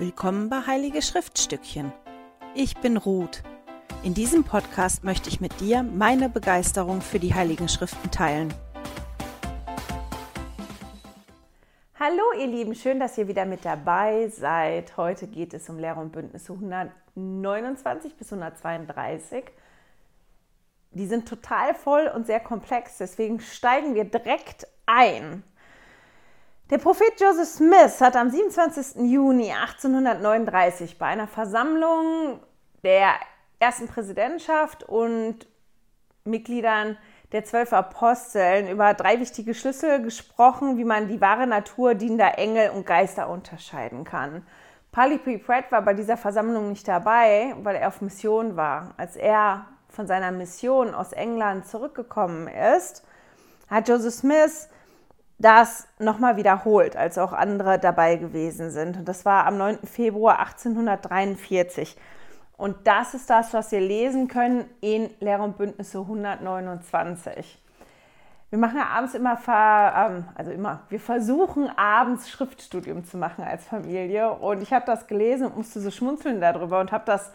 Willkommen 0.00 0.48
bei 0.48 0.64
Heilige 0.64 1.02
Schriftstückchen. 1.02 1.92
Ich 2.54 2.76
bin 2.76 2.96
Ruth. 2.96 3.42
In 4.04 4.14
diesem 4.14 4.44
Podcast 4.44 5.02
möchte 5.02 5.28
ich 5.28 5.40
mit 5.40 5.58
dir 5.58 5.82
meine 5.82 6.28
Begeisterung 6.28 7.00
für 7.00 7.18
die 7.18 7.34
Heiligen 7.34 7.68
Schriften 7.68 8.08
teilen. 8.12 8.54
Hallo 11.98 12.22
ihr 12.38 12.46
Lieben, 12.46 12.76
schön, 12.76 13.00
dass 13.00 13.18
ihr 13.18 13.26
wieder 13.26 13.44
mit 13.44 13.64
dabei 13.64 14.28
seid. 14.28 14.96
Heute 14.96 15.26
geht 15.26 15.52
es 15.52 15.68
um 15.68 15.80
Lehre 15.80 15.98
und 15.98 16.12
Bündnisse 16.12 16.52
129 16.52 18.14
bis 18.14 18.32
132. 18.32 19.46
Die 20.92 21.06
sind 21.08 21.28
total 21.28 21.74
voll 21.74 22.06
und 22.14 22.24
sehr 22.24 22.38
komplex, 22.38 22.98
deswegen 22.98 23.40
steigen 23.40 23.96
wir 23.96 24.04
direkt 24.04 24.68
ein. 24.86 25.42
Der 26.70 26.76
Prophet 26.76 27.18
Joseph 27.18 27.48
Smith 27.48 27.98
hat 28.02 28.14
am 28.14 28.28
27. 28.28 29.10
Juni 29.10 29.50
1839 29.50 30.98
bei 30.98 31.06
einer 31.06 31.26
Versammlung 31.26 32.40
der 32.84 33.14
ersten 33.58 33.88
Präsidentschaft 33.88 34.84
und 34.84 35.46
Mitgliedern 36.24 36.98
der 37.32 37.44
zwölf 37.44 37.72
Aposteln 37.72 38.68
über 38.68 38.92
drei 38.92 39.18
wichtige 39.18 39.54
Schlüssel 39.54 40.02
gesprochen, 40.02 40.76
wie 40.76 40.84
man 40.84 41.08
die 41.08 41.22
wahre 41.22 41.46
Natur 41.46 41.94
dienender 41.94 42.36
Engel 42.36 42.68
und 42.68 42.84
Geister 42.84 43.30
unterscheiden 43.30 44.04
kann. 44.04 44.46
Pali 44.92 45.16
P. 45.16 45.38
Pratt 45.38 45.72
war 45.72 45.80
bei 45.80 45.94
dieser 45.94 46.18
Versammlung 46.18 46.68
nicht 46.68 46.86
dabei, 46.86 47.54
weil 47.62 47.76
er 47.76 47.88
auf 47.88 48.02
Mission 48.02 48.56
war. 48.56 48.92
Als 48.98 49.16
er 49.16 49.64
von 49.88 50.06
seiner 50.06 50.32
Mission 50.32 50.94
aus 50.94 51.14
England 51.14 51.66
zurückgekommen 51.66 52.46
ist, 52.46 53.06
hat 53.70 53.88
Joseph 53.88 54.12
Smith 54.12 54.68
das 55.38 55.86
nochmal 55.98 56.36
wiederholt, 56.36 56.96
als 56.96 57.16
auch 57.16 57.32
andere 57.32 57.78
dabei 57.78 58.16
gewesen 58.16 58.70
sind. 58.70 58.96
Und 58.96 59.04
das 59.08 59.24
war 59.24 59.46
am 59.46 59.56
9. 59.56 59.78
Februar 59.84 60.40
1843. 60.40 61.96
Und 62.56 62.76
das 62.84 63.14
ist 63.14 63.30
das, 63.30 63.54
was 63.54 63.70
wir 63.70 63.80
lesen 63.80 64.26
können 64.26 64.68
in 64.80 65.10
Lehre 65.20 65.42
und 65.42 65.56
Bündnisse 65.56 66.00
129. 66.00 67.62
Wir 68.50 68.58
machen 68.58 68.78
ja 68.78 68.86
abends 68.86 69.14
immer, 69.14 69.38
ähm, 69.46 70.24
also 70.34 70.50
immer, 70.50 70.80
wir 70.88 70.98
versuchen 70.98 71.70
abends 71.76 72.28
Schriftstudium 72.30 73.04
zu 73.04 73.16
machen 73.16 73.44
als 73.44 73.64
Familie. 73.64 74.32
Und 74.32 74.60
ich 74.62 74.72
habe 74.72 74.86
das 74.86 75.06
gelesen 75.06 75.46
und 75.46 75.58
musste 75.58 75.80
so 75.80 75.90
schmunzeln 75.92 76.40
darüber 76.40 76.80
und 76.80 76.90
habe 76.90 77.04
das 77.06 77.30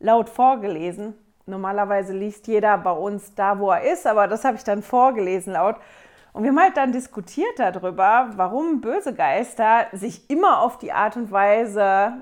laut 0.00 0.28
vorgelesen. 0.28 1.14
Normalerweise 1.46 2.14
liest 2.14 2.48
jeder 2.48 2.78
bei 2.78 2.92
uns 2.92 3.34
da, 3.34 3.60
wo 3.60 3.70
er 3.70 3.92
ist, 3.92 4.06
aber 4.06 4.26
das 4.26 4.44
habe 4.44 4.56
ich 4.56 4.64
dann 4.64 4.82
vorgelesen 4.82 5.52
laut. 5.52 5.76
Und 6.34 6.42
wir 6.42 6.50
haben 6.50 6.60
halt 6.60 6.76
dann 6.76 6.90
diskutiert 6.90 7.58
darüber, 7.58 8.30
warum 8.34 8.80
böse 8.80 9.14
Geister 9.14 9.86
sich 9.92 10.28
immer 10.28 10.60
auf 10.62 10.78
die 10.78 10.92
Art 10.92 11.16
und 11.16 11.30
Weise 11.30 12.12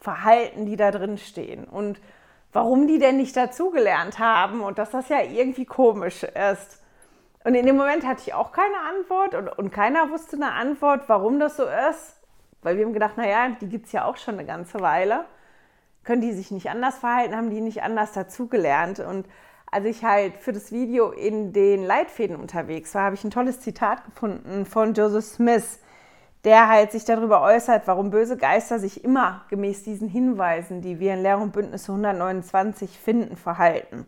verhalten, 0.00 0.64
die 0.64 0.76
da 0.76 0.90
drin 0.90 1.18
stehen. 1.18 1.64
Und 1.64 2.00
warum 2.54 2.86
die 2.86 2.98
denn 2.98 3.18
nicht 3.18 3.36
dazugelernt 3.36 4.18
haben 4.18 4.62
und 4.62 4.78
dass 4.78 4.90
das 4.90 5.10
ja 5.10 5.20
irgendwie 5.20 5.66
komisch 5.66 6.22
ist. 6.22 6.80
Und 7.44 7.54
in 7.54 7.66
dem 7.66 7.76
Moment 7.76 8.06
hatte 8.06 8.22
ich 8.24 8.32
auch 8.32 8.50
keine 8.50 8.78
Antwort 8.96 9.34
und, 9.34 9.48
und 9.48 9.70
keiner 9.70 10.08
wusste 10.08 10.36
eine 10.36 10.52
Antwort, 10.52 11.02
warum 11.08 11.38
das 11.38 11.58
so 11.58 11.64
ist. 11.64 12.16
Weil 12.62 12.78
wir 12.78 12.86
haben 12.86 12.94
gedacht, 12.94 13.18
naja, 13.18 13.50
die 13.60 13.68
gibt 13.68 13.86
es 13.86 13.92
ja 13.92 14.06
auch 14.06 14.16
schon 14.16 14.34
eine 14.34 14.46
ganze 14.46 14.80
Weile. 14.80 15.26
Können 16.02 16.22
die 16.22 16.32
sich 16.32 16.50
nicht 16.50 16.70
anders 16.70 16.96
verhalten, 16.96 17.36
haben 17.36 17.50
die 17.50 17.60
nicht 17.60 17.82
anders 17.82 18.12
dazugelernt. 18.12 19.00
Und 19.00 19.26
als 19.74 19.86
ich 19.86 20.04
halt 20.04 20.36
für 20.36 20.52
das 20.52 20.70
Video 20.70 21.10
in 21.10 21.52
den 21.52 21.82
Leitfäden 21.82 22.36
unterwegs 22.36 22.94
war, 22.94 23.02
habe 23.02 23.16
ich 23.16 23.24
ein 23.24 23.32
tolles 23.32 23.58
Zitat 23.58 24.04
gefunden 24.04 24.66
von 24.66 24.94
Joseph 24.94 25.24
Smith, 25.24 25.80
der 26.44 26.68
halt 26.68 26.92
sich 26.92 27.04
darüber 27.04 27.42
äußert, 27.42 27.88
warum 27.88 28.10
böse 28.10 28.36
Geister 28.36 28.78
sich 28.78 29.02
immer 29.02 29.44
gemäß 29.50 29.82
diesen 29.82 30.06
Hinweisen, 30.06 30.80
die 30.80 31.00
wir 31.00 31.14
in 31.14 31.22
Lehre 31.22 31.40
und 31.40 31.52
Bündnisse 31.52 31.90
129 31.90 33.00
finden, 33.00 33.36
verhalten. 33.36 34.06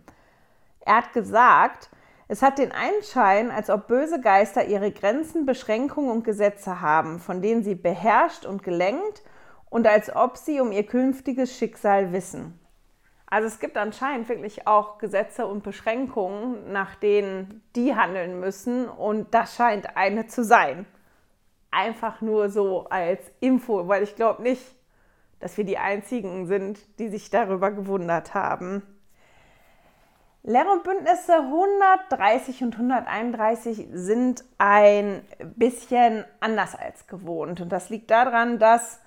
Er 0.85 0.99
hat 0.99 1.13
gesagt, 1.13 1.91
es 2.29 2.43
hat 2.43 2.59
den 2.59 2.71
Einschein, 2.71 3.51
als 3.51 3.69
ob 3.69 3.89
böse 3.89 4.21
Geister 4.21 4.67
ihre 4.67 4.93
Grenzen, 4.93 5.47
Beschränkungen 5.47 6.13
und 6.13 6.23
Gesetze 6.23 6.81
haben, 6.81 7.19
von 7.19 7.43
denen 7.43 7.65
sie 7.65 7.75
beherrscht 7.75 8.47
und 8.47 8.63
gelenkt 8.63 9.25
und 9.69 9.89
als 9.89 10.15
ob 10.15 10.37
sie 10.37 10.61
um 10.61 10.71
ihr 10.71 10.87
künftiges 10.87 11.59
Schicksal 11.59 12.13
wissen. 12.13 12.57
Also 13.29 13.49
es 13.49 13.59
gibt 13.59 13.77
anscheinend 13.77 14.29
wirklich 14.29 14.69
auch 14.69 14.99
Gesetze 14.99 15.47
und 15.47 15.65
Beschränkungen, 15.65 16.73
nach 16.73 16.95
denen 16.95 17.63
die 17.75 17.95
handeln 17.97 18.39
müssen 18.39 18.89
und 18.89 19.35
das 19.35 19.57
scheint 19.57 19.97
eine 19.97 20.29
zu 20.29 20.45
sein. 20.45 20.87
Einfach 21.73 22.21
nur 22.21 22.49
so 22.49 22.87
als 22.89 23.21
Info, 23.41 23.89
weil 23.89 24.05
ich 24.05 24.15
glaube 24.15 24.43
nicht, 24.43 24.63
dass 25.41 25.57
wir 25.57 25.65
die 25.65 25.79
Einzigen 25.79 26.47
sind, 26.47 26.79
die 26.99 27.09
sich 27.09 27.29
darüber 27.29 27.73
gewundert 27.73 28.35
haben. 28.35 28.83
Lehre 30.45 30.71
und 30.71 30.85
Bündnisse 30.85 31.35
130 31.35 32.63
und 32.63 32.75
131 32.75 33.89
sind 33.91 34.45
ein 34.59 35.27
bisschen 35.57 36.25
anders 36.39 36.77
als 36.77 37.09
gewohnt. 37.09 37.61
Und 37.61 37.71
das 37.71 37.91
liegt 37.91 38.13
daran, 38.13 38.61
dass 38.61 39.01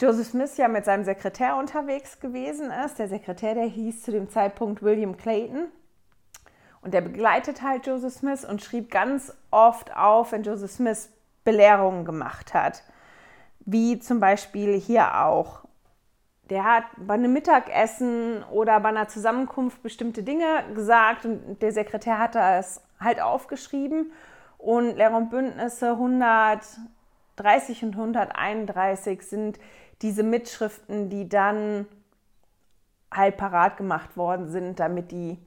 Joseph 0.00 0.26
Smith 0.26 0.56
ja 0.56 0.66
mit 0.66 0.84
seinem 0.84 1.04
Sekretär 1.04 1.56
unterwegs 1.56 2.18
gewesen 2.18 2.72
ist. 2.84 2.98
Der 2.98 3.06
Sekretär, 3.08 3.54
der 3.54 3.66
hieß 3.66 4.02
zu 4.02 4.10
dem 4.10 4.28
Zeitpunkt 4.28 4.82
William 4.82 5.16
Clayton. 5.16 5.68
Und 6.80 6.94
der 6.94 7.00
begleitet 7.00 7.62
halt 7.62 7.86
Joseph 7.86 8.14
Smith 8.14 8.44
und 8.44 8.60
schrieb 8.60 8.90
ganz 8.90 9.32
oft 9.52 9.96
auf, 9.96 10.32
wenn 10.32 10.42
Joseph 10.42 10.72
Smith 10.72 11.10
Belehrungen 11.44 12.04
gemacht 12.04 12.54
hat. 12.54 12.82
Wie 13.60 14.00
zum 14.00 14.18
Beispiel 14.18 14.78
hier 14.80 15.24
auch. 15.24 15.60
Der 16.50 16.64
hat 16.64 16.84
bei 16.98 17.14
einem 17.14 17.32
Mittagessen 17.32 18.42
oder 18.50 18.80
bei 18.80 18.88
einer 18.88 19.06
Zusammenkunft 19.06 19.80
bestimmte 19.82 20.24
Dinge 20.24 20.64
gesagt 20.74 21.24
und 21.24 21.62
der 21.62 21.72
Sekretär 21.72 22.18
hat 22.18 22.34
das 22.34 22.82
halt 22.98 23.22
aufgeschrieben. 23.22 24.10
Und 24.58 24.96
Lehrer 24.96 25.16
und 25.16 25.30
Bündnisse 25.30 25.90
130 25.92 27.84
und 27.84 27.94
131 27.94 29.22
sind 29.22 29.60
diese 30.04 30.22
Mitschriften, 30.22 31.08
die 31.08 31.28
dann 31.30 31.86
halt 33.10 33.38
parat 33.38 33.78
gemacht 33.78 34.18
worden 34.18 34.50
sind, 34.50 34.78
damit 34.78 35.10
die 35.10 35.38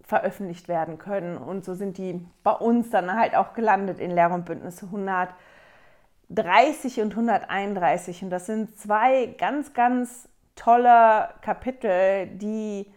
veröffentlicht 0.00 0.66
werden 0.66 0.96
können. 0.98 1.36
Und 1.36 1.62
so 1.64 1.74
sind 1.74 1.98
die 1.98 2.26
bei 2.42 2.52
uns 2.52 2.88
dann 2.90 3.14
halt 3.14 3.36
auch 3.36 3.52
gelandet 3.52 4.00
in 4.00 4.10
Lehre 4.10 4.32
und 4.32 4.46
Bündnisse 4.46 4.86
130 4.86 7.02
und 7.02 7.12
131. 7.12 8.22
Und 8.22 8.30
das 8.30 8.46
sind 8.46 8.78
zwei 8.78 9.26
ganz, 9.38 9.74
ganz 9.74 10.26
tolle 10.56 11.28
Kapitel, 11.42 12.28
die 12.28 12.90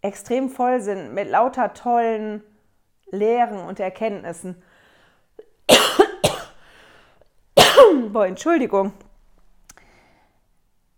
extrem 0.00 0.48
voll 0.48 0.80
sind 0.80 1.12
mit 1.12 1.28
lauter 1.28 1.74
tollen 1.74 2.40
Lehren 3.10 3.58
und 3.58 3.80
Erkenntnissen. 3.80 4.62
Boah, 8.12 8.26
Entschuldigung. 8.26 8.92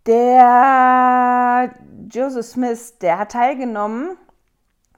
Der 0.07 1.69
Joseph 2.09 2.45
Smith, 2.45 2.97
der 2.99 3.19
hat 3.19 3.33
teilgenommen 3.33 4.17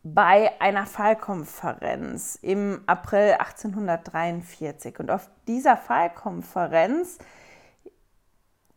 bei 0.03 0.51
einer 0.61 0.85
Fallkonferenz 0.85 2.37
im 2.43 2.83
April 2.85 3.33
1843. 3.39 4.99
Und 4.99 5.09
auf 5.09 5.27
dieser 5.47 5.77
Fallkonferenz 5.77 7.17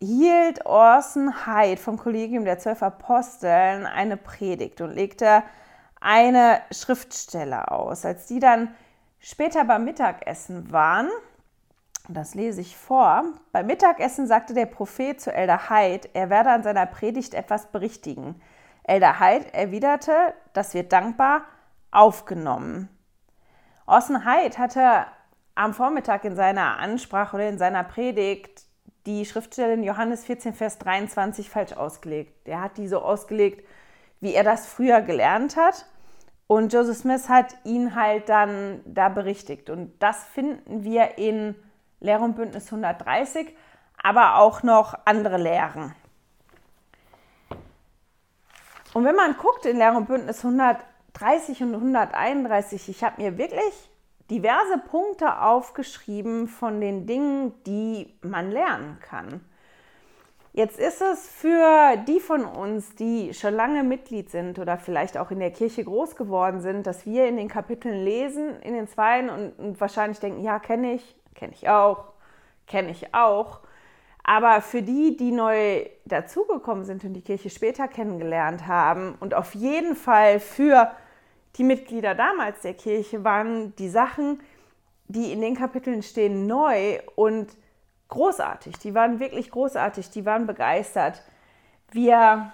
hielt 0.00 0.64
Orson 0.64 1.44
Hyde 1.44 1.76
vom 1.80 1.98
Kollegium 1.98 2.46
der 2.46 2.58
Zwölf 2.58 2.82
Aposteln 2.82 3.84
eine 3.84 4.16
Predigt 4.16 4.80
und 4.80 4.94
legte 4.94 5.42
eine 6.00 6.62
Schriftstelle 6.70 7.70
aus. 7.70 8.06
Als 8.06 8.24
die 8.24 8.40
dann 8.40 8.74
später 9.18 9.66
beim 9.66 9.84
Mittagessen 9.84 10.72
waren, 10.72 11.10
das 12.08 12.34
lese 12.34 12.60
ich 12.60 12.76
vor. 12.76 13.24
Beim 13.52 13.66
Mittagessen 13.66 14.26
sagte 14.26 14.54
der 14.54 14.66
Prophet 14.66 15.20
zu 15.20 15.32
Elder 15.32 15.70
Hyde, 15.70 16.08
er 16.14 16.30
werde 16.30 16.50
an 16.50 16.62
seiner 16.62 16.86
Predigt 16.86 17.34
etwas 17.34 17.66
berichtigen. 17.66 18.40
Elder 18.82 19.20
Hyde 19.20 19.52
erwiderte, 19.54 20.34
das 20.52 20.74
wird 20.74 20.92
dankbar 20.92 21.42
aufgenommen. 21.90 22.88
Orson 23.86 24.24
Hyde 24.24 24.58
hatte 24.58 25.06
am 25.54 25.74
Vormittag 25.74 26.24
in 26.24 26.34
seiner 26.34 26.78
Ansprache 26.78 27.36
oder 27.36 27.48
in 27.48 27.58
seiner 27.58 27.84
Predigt 27.84 28.64
die 29.06 29.26
Schriftstelle 29.26 29.74
Johannes 29.82 30.24
14, 30.24 30.54
Vers 30.54 30.78
23 30.78 31.50
falsch 31.50 31.72
ausgelegt. 31.72 32.48
Er 32.48 32.60
hat 32.60 32.78
die 32.78 32.88
so 32.88 33.00
ausgelegt, 33.00 33.66
wie 34.20 34.34
er 34.34 34.44
das 34.44 34.66
früher 34.66 35.02
gelernt 35.02 35.56
hat. 35.56 35.86
Und 36.46 36.72
Joseph 36.72 36.98
Smith 36.98 37.28
hat 37.28 37.56
ihn 37.64 37.94
halt 37.94 38.28
dann 38.28 38.80
da 38.84 39.08
berichtigt. 39.08 39.70
Und 39.70 40.00
das 40.00 40.24
finden 40.24 40.84
wir 40.84 41.18
in 41.18 41.54
Lehre 42.02 42.24
und 42.24 42.34
Bündnis 42.34 42.66
130, 42.66 43.56
aber 44.02 44.38
auch 44.38 44.62
noch 44.62 44.94
andere 45.04 45.38
Lehren. 45.38 45.94
Und 48.92 49.04
wenn 49.04 49.16
man 49.16 49.36
guckt 49.36 49.64
in 49.64 49.78
Lehre 49.78 49.96
und 49.96 50.06
Bündnis 50.06 50.44
130 50.44 51.62
und 51.62 51.74
131, 51.74 52.88
ich 52.88 53.04
habe 53.04 53.22
mir 53.22 53.38
wirklich 53.38 53.90
diverse 54.30 54.78
Punkte 54.78 55.40
aufgeschrieben 55.40 56.48
von 56.48 56.80
den 56.80 57.06
Dingen, 57.06 57.54
die 57.64 58.12
man 58.22 58.50
lernen 58.50 58.98
kann. 59.00 59.40
Jetzt 60.54 60.78
ist 60.78 61.00
es 61.00 61.28
für 61.28 61.96
die 62.06 62.20
von 62.20 62.44
uns, 62.44 62.94
die 62.94 63.32
schon 63.32 63.54
lange 63.54 63.82
Mitglied 63.82 64.30
sind 64.30 64.58
oder 64.58 64.76
vielleicht 64.76 65.16
auch 65.16 65.30
in 65.30 65.38
der 65.38 65.50
Kirche 65.50 65.82
groß 65.82 66.14
geworden 66.14 66.60
sind, 66.60 66.86
dass 66.86 67.06
wir 67.06 67.26
in 67.26 67.38
den 67.38 67.48
Kapiteln 67.48 68.04
lesen, 68.04 68.60
in 68.60 68.74
den 68.74 68.86
Zweien 68.86 69.30
und, 69.30 69.52
und 69.58 69.80
wahrscheinlich 69.80 70.20
denken, 70.20 70.42
ja, 70.42 70.58
kenne 70.58 70.94
ich, 70.94 71.16
kenne 71.42 71.54
ich 71.54 71.68
auch, 71.68 72.04
kenne 72.68 72.90
ich 72.92 73.12
auch. 73.12 73.60
Aber 74.22 74.60
für 74.60 74.80
die, 74.80 75.16
die 75.16 75.32
neu 75.32 75.84
dazugekommen 76.04 76.84
sind 76.84 77.02
und 77.02 77.14
die 77.14 77.20
Kirche 77.20 77.50
später 77.50 77.88
kennengelernt 77.88 78.68
haben 78.68 79.16
und 79.18 79.34
auf 79.34 79.56
jeden 79.56 79.96
Fall 79.96 80.38
für 80.38 80.92
die 81.56 81.64
Mitglieder 81.64 82.14
damals 82.14 82.60
der 82.60 82.74
Kirche 82.74 83.24
waren 83.24 83.74
die 83.74 83.88
Sachen, 83.88 84.40
die 85.08 85.32
in 85.32 85.40
den 85.40 85.56
Kapiteln 85.56 86.04
stehen, 86.04 86.46
neu 86.46 87.00
und 87.16 87.56
großartig. 88.06 88.78
Die 88.78 88.94
waren 88.94 89.18
wirklich 89.18 89.50
großartig, 89.50 90.10
die 90.10 90.24
waren 90.24 90.46
begeistert. 90.46 91.24
Wir 91.90 92.52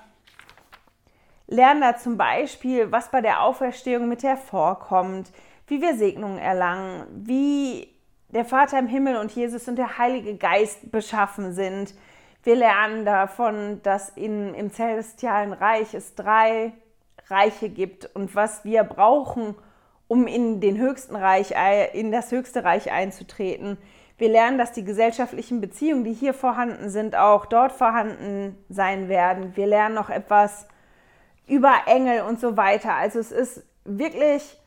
lernen 1.47 1.83
da 1.83 1.95
zum 1.99 2.17
Beispiel, 2.17 2.91
was 2.91 3.11
bei 3.11 3.21
der 3.21 3.43
Auferstehung 3.43 4.09
mit 4.09 4.23
hervorkommt, 4.23 5.31
wie 5.67 5.83
wir 5.83 5.95
Segnungen 5.95 6.39
erlangen, 6.39 7.07
wie 7.11 7.98
der 8.31 8.45
Vater 8.45 8.79
im 8.79 8.87
Himmel 8.87 9.17
und 9.17 9.33
Jesus 9.33 9.69
und 9.69 9.77
der 9.77 9.99
Heilige 9.99 10.37
Geist 10.37 10.91
beschaffen 10.91 11.53
sind. 11.53 11.95
Wir 12.43 12.57
lernen 12.57 13.05
davon, 13.05 13.81
dass 13.83 14.11
in, 14.11 14.55
im 14.55 14.71
celestialen 14.71 15.53
Reich 15.53 15.95
es 15.95 16.15
drei 16.15 16.73
Reiche 17.29 17.69
gibt 17.69 18.05
und 18.15 18.35
was 18.35 18.65
wir 18.65 18.85
brauchen, 18.85 19.55
um 20.09 20.27
in 20.27 20.61
den 20.61 20.79
höchsten 20.79 21.17
Reich, 21.17 21.55
in 21.93 22.13
das 22.13 22.31
höchste 22.31 22.65
Reich 22.65 22.91
einzutreten. 22.91 23.77
Wir 24.17 24.29
lernen, 24.29 24.59
dass 24.59 24.73
die 24.73 24.85
gesellschaftlichen 24.85 25.61
Beziehungen, 25.61 26.05
die 26.05 26.13
hier 26.13 26.35
vorhanden 26.35 26.91
sind, 26.91 27.15
auch 27.17 27.47
dort 27.47 27.73
vorhanden 27.73 28.57
sein 28.69 29.09
werden. 29.09 29.55
Wir 29.57 29.67
lernen 29.67 29.95
noch 29.95 30.11
etwas 30.11 30.67
über 31.47 31.73
Engel 31.87 32.23
und 32.23 32.41
so 32.41 32.57
weiter. 32.57 32.95
Also 32.95 33.19
es 33.19 33.31
ist 33.31 33.63
wirklich, 33.85 34.59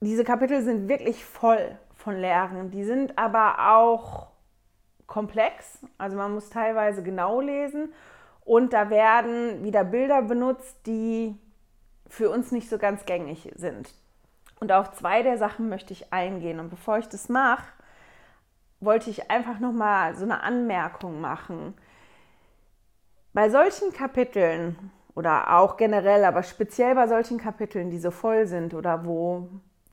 diese 0.00 0.24
Kapitel 0.24 0.62
sind 0.62 0.88
wirklich 0.88 1.24
voll 1.24 1.76
von 1.98 2.16
Lehren. 2.16 2.70
Die 2.70 2.84
sind 2.84 3.18
aber 3.18 3.72
auch 3.72 4.28
komplex. 5.06 5.80
Also 5.98 6.16
man 6.16 6.32
muss 6.32 6.48
teilweise 6.48 7.02
genau 7.02 7.40
lesen. 7.40 7.92
Und 8.44 8.72
da 8.72 8.88
werden 8.88 9.62
wieder 9.64 9.84
Bilder 9.84 10.22
benutzt, 10.22 10.86
die 10.86 11.36
für 12.06 12.30
uns 12.30 12.52
nicht 12.52 12.70
so 12.70 12.78
ganz 12.78 13.04
gängig 13.04 13.52
sind. 13.56 13.92
Und 14.60 14.72
auf 14.72 14.92
zwei 14.92 15.22
der 15.22 15.36
Sachen 15.36 15.68
möchte 15.68 15.92
ich 15.92 16.12
eingehen. 16.12 16.60
Und 16.60 16.70
bevor 16.70 16.98
ich 16.98 17.08
das 17.08 17.28
mache, 17.28 17.66
wollte 18.80 19.10
ich 19.10 19.30
einfach 19.30 19.58
noch 19.58 19.72
mal 19.72 20.14
so 20.14 20.24
eine 20.24 20.42
Anmerkung 20.42 21.20
machen. 21.20 21.74
Bei 23.34 23.50
solchen 23.50 23.92
Kapiteln 23.92 24.92
oder 25.14 25.58
auch 25.58 25.76
generell, 25.76 26.24
aber 26.24 26.42
speziell 26.42 26.94
bei 26.94 27.08
solchen 27.08 27.38
Kapiteln, 27.38 27.90
die 27.90 27.98
so 27.98 28.12
voll 28.12 28.46
sind 28.46 28.72
oder 28.72 29.04
wo 29.04 29.48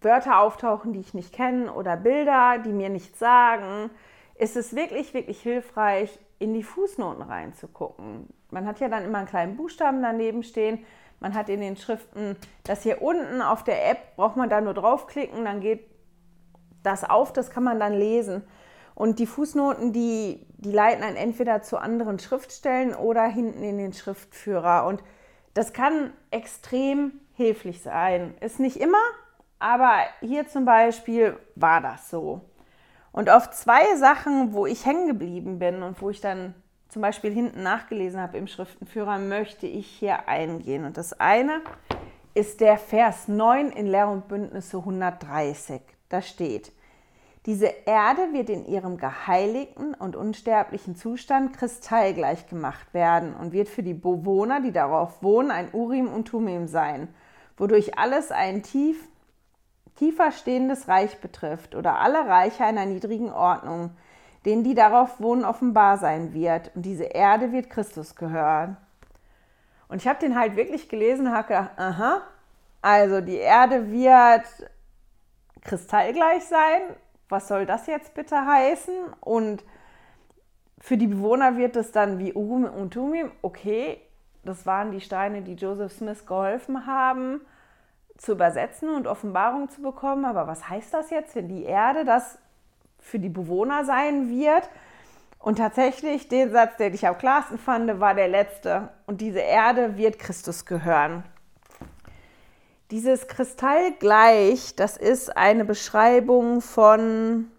Wörter 0.05 0.39
auftauchen, 0.39 0.93
die 0.93 1.01
ich 1.01 1.13
nicht 1.13 1.33
kenne 1.33 1.73
oder 1.73 1.97
Bilder, 1.97 2.59
die 2.59 2.71
mir 2.71 2.87
nichts 2.87 3.19
sagen, 3.19 3.89
ist 4.35 4.55
es 4.55 4.73
wirklich, 4.73 5.13
wirklich 5.13 5.41
hilfreich, 5.41 6.17
in 6.39 6.53
die 6.53 6.63
Fußnoten 6.63 7.23
reinzugucken. 7.23 8.27
Man 8.51 8.65
hat 8.65 8.79
ja 8.79 8.87
dann 8.87 9.03
immer 9.03 9.17
einen 9.17 9.27
kleinen 9.27 9.57
Buchstaben 9.57 10.01
daneben 10.01 10.43
stehen. 10.43 10.79
Man 11.19 11.33
hat 11.33 11.49
in 11.49 11.61
den 11.61 11.75
Schriften 11.77 12.35
das 12.63 12.83
hier 12.83 13.01
unten 13.01 13.41
auf 13.41 13.63
der 13.63 13.89
App, 13.89 14.15
braucht 14.15 14.37
man 14.37 14.49
da 14.49 14.61
nur 14.61 14.73
draufklicken, 14.73 15.45
dann 15.45 15.61
geht 15.61 15.89
das 16.83 17.03
auf, 17.03 17.33
das 17.33 17.49
kann 17.49 17.63
man 17.63 17.79
dann 17.79 17.93
lesen. 17.93 18.43
Und 18.93 19.19
die 19.19 19.25
Fußnoten, 19.25 19.91
die, 19.91 20.45
die 20.57 20.71
leiten 20.71 21.03
einen 21.03 21.17
entweder 21.17 21.61
zu 21.61 21.77
anderen 21.77 22.19
Schriftstellen 22.19 22.93
oder 22.93 23.23
hinten 23.23 23.63
in 23.63 23.77
den 23.77 23.93
Schriftführer. 23.93 24.85
Und 24.85 25.03
das 25.53 25.73
kann 25.73 26.13
extrem 26.31 27.13
hilflich 27.33 27.81
sein. 27.81 28.35
Ist 28.39 28.59
nicht 28.59 28.77
immer, 28.77 29.01
aber 29.59 29.99
hier 30.21 30.47
zum 30.47 30.65
Beispiel 30.65 31.37
war 31.55 31.81
das 31.81 32.09
so. 32.09 32.41
Und 33.11 33.29
auf 33.29 33.49
zwei 33.51 33.95
Sachen, 33.95 34.53
wo 34.53 34.65
ich 34.65 34.85
hängen 34.85 35.07
geblieben 35.07 35.59
bin 35.59 35.83
und 35.83 36.01
wo 36.01 36.09
ich 36.09 36.19
dann 36.19 36.53
zum 36.89 37.01
Beispiel 37.01 37.31
hinten 37.31 37.63
nachgelesen 37.63 38.19
habe 38.19 38.37
im 38.37 38.47
Schriftenführer, 38.47 39.19
möchte 39.19 39.67
ich 39.67 39.87
hier 39.87 40.27
eingehen. 40.27 40.85
Und 40.85 40.97
das 40.97 41.19
eine 41.19 41.61
ist 42.33 42.59
der 42.59 42.77
Vers 42.77 43.27
9 43.27 43.69
in 43.71 43.87
Lehr 43.87 44.09
und 44.09 44.27
Bündnisse 44.27 44.77
130. 44.77 45.81
Da 46.09 46.21
steht, 46.21 46.73
diese 47.45 47.67
Erde 47.85 48.33
wird 48.33 48.49
in 48.49 48.65
ihrem 48.65 48.97
geheiligten 48.97 49.93
und 49.93 50.15
unsterblichen 50.15 50.95
Zustand 50.95 51.53
kristallgleich 51.53 52.47
gemacht 52.47 52.93
werden 52.93 53.35
und 53.35 53.53
wird 53.53 53.69
für 53.69 53.83
die 53.83 53.93
Bewohner, 53.93 54.61
die 54.61 54.71
darauf 54.71 55.21
wohnen, 55.21 55.51
ein 55.51 55.69
Urim 55.71 56.11
und 56.11 56.27
Tumim 56.27 56.67
sein, 56.67 57.07
wodurch 57.55 57.99
alles 57.99 58.31
ein 58.31 58.63
tief, 58.63 59.07
tiefer 59.95 60.31
stehendes 60.31 60.87
Reich 60.87 61.19
betrifft 61.21 61.75
oder 61.75 61.99
alle 61.99 62.27
Reiche 62.27 62.63
einer 62.63 62.85
niedrigen 62.85 63.31
Ordnung, 63.31 63.91
denen 64.45 64.63
die 64.63 64.75
darauf 64.75 65.19
wohnen, 65.19 65.45
offenbar 65.45 65.97
sein 65.97 66.33
wird. 66.33 66.71
Und 66.75 66.83
diese 66.83 67.05
Erde 67.05 67.51
wird 67.51 67.69
Christus 67.69 68.15
gehören. 68.15 68.77
Und 69.87 70.01
ich 70.01 70.07
habe 70.07 70.19
den 70.19 70.37
halt 70.37 70.55
wirklich 70.55 70.89
gelesen 70.89 71.25
gedacht, 71.25 71.71
aha, 71.77 72.21
also 72.81 73.21
die 73.21 73.37
Erde 73.37 73.91
wird 73.91 74.45
kristallgleich 75.61 76.43
sein 76.45 76.81
was 77.29 77.47
soll 77.47 77.65
das 77.65 77.87
jetzt 77.87 78.13
bitte 78.13 78.45
heißen? 78.45 78.95
Und 79.21 79.63
für 80.79 80.97
die 80.97 81.07
Bewohner 81.07 81.57
wird 81.57 81.75
es 81.75 81.91
dann 81.91 82.19
wie 82.19 82.33
Urum 82.33 82.65
und 82.65 82.93
Tumim, 82.93 83.31
okay, 83.41 83.99
das 84.43 84.65
waren 84.65 84.91
die 84.91 85.01
Steine, 85.01 85.41
die 85.41 85.55
Joseph 85.55 85.91
Smith 85.91 86.25
geholfen 86.25 86.85
haben, 86.85 87.41
zu 88.17 88.33
übersetzen 88.33 88.89
und 88.89 89.07
Offenbarung 89.07 89.69
zu 89.69 89.81
bekommen. 89.81 90.25
Aber 90.25 90.47
was 90.47 90.69
heißt 90.69 90.93
das 90.93 91.09
jetzt, 91.09 91.35
wenn 91.35 91.47
die 91.47 91.63
Erde 91.63 92.05
das 92.05 92.37
für 92.99 93.19
die 93.19 93.29
Bewohner 93.29 93.85
sein 93.85 94.29
wird? 94.29 94.69
Und 95.39 95.57
tatsächlich, 95.57 96.27
den 96.27 96.51
Satz, 96.51 96.77
den 96.77 96.93
ich 96.93 97.05
am 97.05 97.17
klarsten 97.17 97.59
fand, 97.59 97.99
war 97.99 98.15
der 98.15 98.27
letzte. 98.27 98.89
Und 99.05 99.21
diese 99.21 99.39
Erde 99.39 99.95
wird 99.95 100.17
Christus 100.17 100.65
gehören. 100.65 101.23
Dieses 102.89 103.27
Kristallgleich, 103.27 104.75
das 104.75 104.97
ist 104.97 105.35
eine 105.35 105.65
Beschreibung 105.65 106.61
von, 106.61 107.51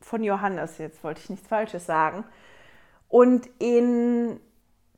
von 0.00 0.22
Johannes, 0.22 0.78
jetzt 0.78 1.02
wollte 1.04 1.20
ich 1.22 1.30
nichts 1.30 1.48
Falsches 1.48 1.86
sagen. 1.86 2.24
Und 3.08 3.48
in 3.58 4.40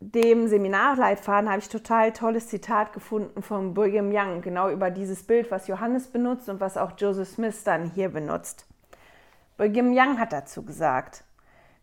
dem 0.00 0.46
Seminarleitfaden 0.46 1.50
habe 1.50 1.58
ich 1.58 1.68
total 1.68 2.12
tolles 2.12 2.48
Zitat 2.48 2.92
gefunden 2.92 3.42
von 3.42 3.74
Brigham 3.74 4.10
Young, 4.12 4.42
genau 4.42 4.70
über 4.70 4.90
dieses 4.90 5.24
Bild, 5.24 5.50
was 5.50 5.66
Johannes 5.66 6.06
benutzt 6.06 6.48
und 6.48 6.60
was 6.60 6.76
auch 6.76 6.92
Joseph 6.96 7.28
Smith 7.28 7.64
dann 7.64 7.90
hier 7.90 8.08
benutzt. 8.08 8.66
Brigham 9.56 9.92
Young 9.92 10.20
hat 10.20 10.32
dazu 10.32 10.64
gesagt, 10.64 11.24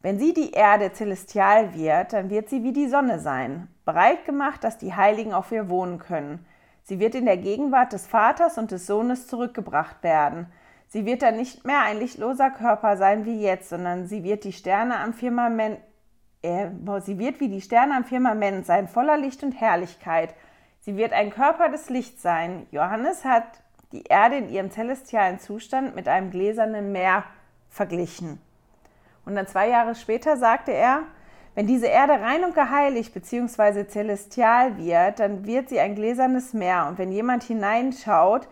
wenn 0.02 0.18
sie 0.18 0.34
die 0.34 0.52
Erde 0.52 0.92
celestial 0.94 1.74
wird, 1.74 2.14
dann 2.14 2.30
wird 2.30 2.48
sie 2.48 2.64
wie 2.64 2.72
die 2.72 2.88
Sonne 2.88 3.20
sein, 3.20 3.68
bereit 3.84 4.24
gemacht, 4.24 4.64
dass 4.64 4.78
die 4.78 4.94
Heiligen 4.94 5.34
auf 5.34 5.52
ihr 5.52 5.68
wohnen 5.68 6.00
können. 6.00 6.46
Sie 6.84 7.00
wird 7.00 7.16
in 7.16 7.26
der 7.26 7.38
Gegenwart 7.38 7.92
des 7.92 8.08
Vaters 8.08 8.58
und 8.58 8.72
des 8.72 8.86
Sohnes 8.86 9.28
zurückgebracht 9.28 10.04
werden. 10.04 10.48
Sie 10.88 11.06
wird 11.06 11.22
dann 11.22 11.36
nicht 11.36 11.66
mehr 11.66 11.82
ein 11.82 11.98
lichtloser 11.98 12.52
Körper 12.52 12.96
sein 12.96 13.26
wie 13.26 13.42
jetzt, 13.42 13.70
sondern 13.70 14.06
sie 14.06 14.24
wird 14.24 14.44
die 14.44 14.54
Sterne 14.54 15.00
am 15.00 15.14
Firmament 15.14 15.80
äh, 16.46 17.02
sie 17.02 17.20
wird 17.20 17.40
wie 17.40 17.50
die 17.50 17.62
Sterne 17.62 17.96
am 17.96 18.06
Firmament 18.06 18.66
sein, 18.66 18.88
voller 18.88 19.18
Licht 19.18 19.44
und 19.44 19.52
Herrlichkeit. 19.52 20.34
Sie 20.82 20.96
wird 20.98 21.14
ein 21.14 21.32
Körper 21.32 21.70
des 21.70 21.90
Lichts 21.90 22.22
sein. 22.22 22.68
Johannes 22.72 23.26
hat 23.26 23.44
die 23.92 24.04
Erde 24.04 24.38
in 24.38 24.50
ihrem 24.50 24.72
celestialen 24.72 25.40
Zustand 25.40 25.96
mit 25.96 26.08
einem 26.08 26.32
gläsernen 26.32 26.92
Meer 26.92 27.24
verglichen. 27.70 28.40
Und 29.26 29.36
dann 29.36 29.48
zwei 29.48 29.70
Jahre 29.70 29.96
später 29.96 30.38
sagte 30.38 30.72
er, 30.72 31.04
wenn 31.56 31.68
diese 31.68 31.88
Erde 31.88 32.14
rein 32.14 32.44
und 32.44 32.54
geheiligt 32.54 33.14
bzw. 33.14 33.88
celestial 33.88 34.78
wird, 34.78 35.20
dann 35.20 35.46
wird 35.46 35.70
sie 35.70 35.80
ein 35.80 35.96
gläsernes 35.96 36.54
Meer. 36.54 36.88
Und 36.88 36.98
wenn 36.98 37.12
jemand 37.12 37.44
hineinschaut, 37.44 38.48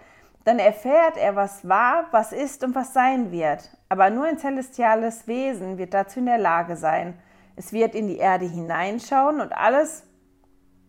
dann 0.46 0.60
erfährt 0.60 1.18
er, 1.18 1.36
was 1.36 1.68
war, 1.68 2.06
was 2.12 2.32
ist 2.32 2.64
und 2.64 2.76
was 2.76 2.94
sein 2.94 3.32
wird. 3.32 3.70
Aber 3.90 4.10
nur 4.10 4.26
ein 4.26 4.38
celestiales 4.38 5.28
Wesen 5.28 5.78
wird 5.78 5.94
dazu 5.94 6.20
in 6.20 6.26
der 6.26 6.38
Lage 6.38 6.76
sein. 6.76 7.14
Es 7.56 7.72
wird 7.72 7.96
in 7.96 8.08
die 8.08 8.18
Erde 8.18 8.46
hineinschauen 8.46 9.40
und 9.40 9.54
alles, 9.54 10.04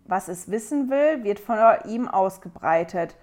was 0.06 0.28
es 0.28 0.50
wissen 0.50 0.90
will, 0.90 1.24
wird 1.24 1.40
von 1.40 1.58
ihm 1.86 2.08
ausgebreitet, 2.08 3.16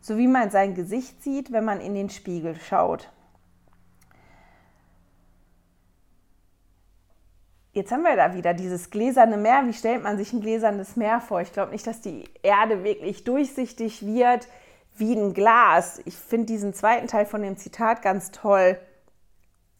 so 0.00 0.16
wie 0.16 0.28
man 0.28 0.50
sein 0.50 0.74
Gesicht 0.74 1.22
sieht, 1.22 1.52
wenn 1.52 1.64
man 1.64 1.80
in 1.80 1.94
den 1.94 2.10
Spiegel 2.10 2.56
schaut. 2.56 3.10
Jetzt 7.72 7.92
haben 7.92 8.02
wir 8.02 8.16
da 8.16 8.34
wieder 8.34 8.54
dieses 8.54 8.90
gläserne 8.90 9.36
Meer. 9.36 9.62
Wie 9.66 9.72
stellt 9.72 10.02
man 10.02 10.16
sich 10.16 10.32
ein 10.32 10.40
gläsernes 10.40 10.96
Meer 10.96 11.20
vor? 11.20 11.40
Ich 11.40 11.52
glaube 11.52 11.70
nicht, 11.70 11.86
dass 11.86 12.00
die 12.00 12.24
Erde 12.42 12.82
wirklich 12.82 13.22
durchsichtig 13.22 14.04
wird 14.04 14.48
wie 14.96 15.14
ein 15.14 15.32
Glas. 15.32 16.00
Ich 16.04 16.16
finde 16.16 16.46
diesen 16.46 16.74
zweiten 16.74 17.06
Teil 17.06 17.24
von 17.24 17.40
dem 17.40 17.56
Zitat 17.56 18.02
ganz 18.02 18.32
toll. 18.32 18.80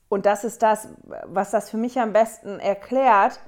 Und 0.09 0.27
das 0.27 0.45
ist 0.45 0.63
das, 0.63 0.89
was 1.27 1.51
das 1.51 1.71
für 1.71 1.77
mich 1.77 1.99
am 2.01 2.13
besten 2.13 2.59
erklärt, 2.61 3.41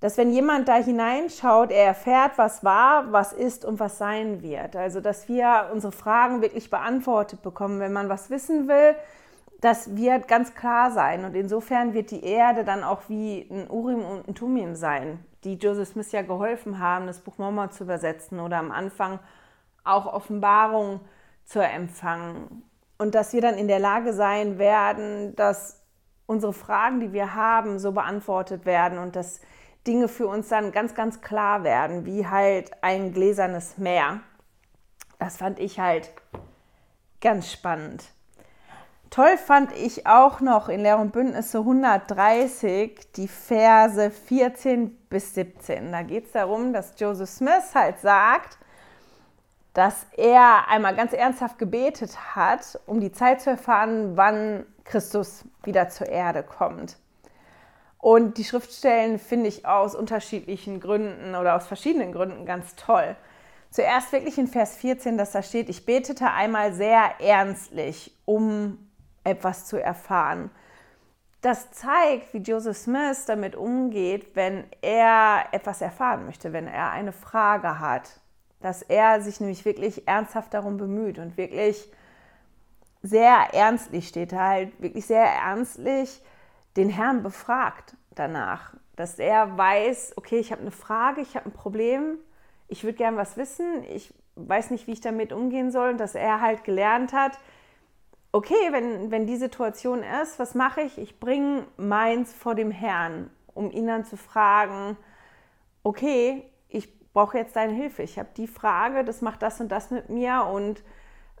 dass 0.00 0.16
wenn 0.16 0.30
jemand 0.30 0.68
da 0.68 0.76
hineinschaut, 0.76 1.72
er 1.72 1.86
erfährt, 1.86 2.38
was 2.38 2.62
war, 2.62 3.10
was 3.12 3.32
ist 3.32 3.64
und 3.64 3.80
was 3.80 3.98
sein 3.98 4.42
wird. 4.42 4.76
Also, 4.76 5.00
dass 5.00 5.28
wir 5.28 5.70
unsere 5.72 5.92
Fragen 5.92 6.40
wirklich 6.40 6.70
beantwortet 6.70 7.42
bekommen. 7.42 7.80
Wenn 7.80 7.92
man 7.92 8.08
was 8.08 8.30
wissen 8.30 8.68
will, 8.68 8.94
das 9.60 9.96
wird 9.96 10.28
ganz 10.28 10.54
klar 10.54 10.92
sein. 10.92 11.24
Und 11.24 11.34
insofern 11.34 11.94
wird 11.94 12.12
die 12.12 12.22
Erde 12.24 12.64
dann 12.64 12.84
auch 12.84 13.02
wie 13.08 13.48
ein 13.50 13.68
Urim 13.68 14.04
und 14.04 14.28
ein 14.28 14.34
Tumim 14.36 14.76
sein, 14.76 15.24
die 15.42 15.54
Joseph 15.54 15.88
Smith 15.88 16.12
ja 16.12 16.22
geholfen 16.22 16.78
haben, 16.78 17.08
das 17.08 17.20
Buch 17.20 17.38
Mormon 17.38 17.72
zu 17.72 17.82
übersetzen 17.82 18.38
oder 18.38 18.58
am 18.58 18.70
Anfang 18.70 19.18
auch 19.82 20.06
Offenbarung 20.06 21.00
zu 21.44 21.60
empfangen. 21.60 22.62
Und 22.98 23.14
dass 23.14 23.32
wir 23.32 23.40
dann 23.40 23.56
in 23.56 23.68
der 23.68 23.78
Lage 23.78 24.12
sein 24.12 24.58
werden, 24.58 25.34
dass 25.36 25.80
unsere 26.26 26.52
Fragen, 26.52 27.00
die 27.00 27.12
wir 27.12 27.34
haben, 27.34 27.78
so 27.78 27.92
beantwortet 27.92 28.66
werden 28.66 28.98
und 28.98 29.16
dass 29.16 29.40
Dinge 29.86 30.08
für 30.08 30.26
uns 30.26 30.48
dann 30.48 30.72
ganz, 30.72 30.94
ganz 30.94 31.20
klar 31.20 31.64
werden, 31.64 32.04
wie 32.04 32.26
halt 32.26 32.72
ein 32.82 33.12
gläsernes 33.12 33.78
Meer. 33.78 34.20
Das 35.18 35.38
fand 35.38 35.58
ich 35.58 35.80
halt 35.80 36.10
ganz 37.20 37.50
spannend. 37.50 38.04
Toll 39.10 39.38
fand 39.38 39.72
ich 39.72 40.06
auch 40.06 40.40
noch 40.40 40.68
in 40.68 40.80
Lehr 40.80 40.98
und 40.98 41.12
Bündnisse 41.12 41.58
130 41.60 43.12
die 43.16 43.28
Verse 43.28 44.10
14 44.10 44.90
bis 45.08 45.34
17. 45.34 45.92
Da 45.92 46.02
geht 46.02 46.26
es 46.26 46.32
darum, 46.32 46.74
dass 46.74 46.92
Joseph 46.98 47.30
Smith 47.30 47.74
halt 47.74 48.00
sagt, 48.00 48.58
dass 49.78 50.08
er 50.16 50.66
einmal 50.66 50.96
ganz 50.96 51.12
ernsthaft 51.12 51.56
gebetet 51.56 52.34
hat, 52.34 52.80
um 52.86 52.98
die 52.98 53.12
Zeit 53.12 53.40
zu 53.40 53.50
erfahren, 53.50 54.16
wann 54.16 54.66
Christus 54.82 55.44
wieder 55.62 55.88
zur 55.88 56.08
Erde 56.08 56.42
kommt. 56.42 56.96
Und 57.98 58.38
die 58.38 58.44
Schriftstellen 58.44 59.20
finde 59.20 59.46
ich 59.46 59.66
aus 59.66 59.94
unterschiedlichen 59.94 60.80
Gründen 60.80 61.36
oder 61.36 61.54
aus 61.54 61.68
verschiedenen 61.68 62.10
Gründen 62.10 62.44
ganz 62.44 62.74
toll. 62.74 63.14
Zuerst 63.70 64.10
wirklich 64.10 64.36
in 64.36 64.48
Vers 64.48 64.76
14, 64.78 65.16
dass 65.16 65.30
da 65.30 65.44
steht, 65.44 65.68
ich 65.68 65.86
betete 65.86 66.28
einmal 66.28 66.72
sehr 66.72 67.20
ernstlich, 67.20 68.12
um 68.24 68.78
etwas 69.22 69.66
zu 69.66 69.80
erfahren. 69.80 70.50
Das 71.40 71.70
zeigt, 71.70 72.34
wie 72.34 72.38
Joseph 72.38 72.78
Smith 72.78 73.26
damit 73.26 73.54
umgeht, 73.54 74.34
wenn 74.34 74.64
er 74.82 75.44
etwas 75.52 75.82
erfahren 75.82 76.26
möchte, 76.26 76.52
wenn 76.52 76.66
er 76.66 76.90
eine 76.90 77.12
Frage 77.12 77.78
hat. 77.78 78.20
Dass 78.60 78.82
er 78.82 79.20
sich 79.20 79.40
nämlich 79.40 79.64
wirklich 79.64 80.08
ernsthaft 80.08 80.52
darum 80.54 80.76
bemüht 80.76 81.18
und 81.18 81.36
wirklich 81.36 81.88
sehr 83.02 83.48
ernstlich 83.52 84.08
steht 84.08 84.32
er 84.32 84.44
halt, 84.44 84.82
wirklich 84.82 85.06
sehr 85.06 85.24
ernstlich 85.24 86.20
den 86.76 86.88
Herrn 86.88 87.22
befragt 87.22 87.96
danach, 88.14 88.74
dass 88.96 89.18
er 89.18 89.56
weiß, 89.56 90.14
okay, 90.16 90.38
ich 90.38 90.50
habe 90.50 90.62
eine 90.62 90.70
Frage, 90.70 91.20
ich 91.20 91.36
habe 91.36 91.46
ein 91.46 91.52
Problem, 91.52 92.18
ich 92.66 92.84
würde 92.84 92.98
gern 92.98 93.16
was 93.16 93.36
wissen, 93.36 93.84
ich 93.84 94.12
weiß 94.34 94.70
nicht, 94.70 94.86
wie 94.86 94.92
ich 94.92 95.00
damit 95.00 95.32
umgehen 95.32 95.70
soll 95.70 95.90
und 95.90 95.98
dass 95.98 96.14
er 96.14 96.40
halt 96.40 96.64
gelernt 96.64 97.12
hat, 97.12 97.38
okay, 98.32 98.54
wenn, 98.70 99.10
wenn 99.10 99.26
die 99.26 99.36
Situation 99.36 100.02
ist, 100.22 100.38
was 100.38 100.54
mache 100.54 100.82
ich? 100.82 100.98
Ich 100.98 101.18
bringe 101.18 101.64
meins 101.76 102.32
vor 102.34 102.54
dem 102.54 102.70
Herrn, 102.70 103.30
um 103.54 103.70
ihn 103.70 103.86
dann 103.86 104.04
zu 104.04 104.16
fragen, 104.16 104.96
okay, 105.82 106.44
brauche 107.18 107.36
jetzt 107.36 107.56
deine 107.56 107.72
Hilfe, 107.72 108.04
ich 108.04 108.16
habe 108.16 108.28
die 108.36 108.46
Frage, 108.46 109.02
das 109.02 109.22
macht 109.22 109.42
das 109.42 109.60
und 109.60 109.72
das 109.72 109.90
mit 109.90 110.08
mir 110.08 110.44
und 110.44 110.84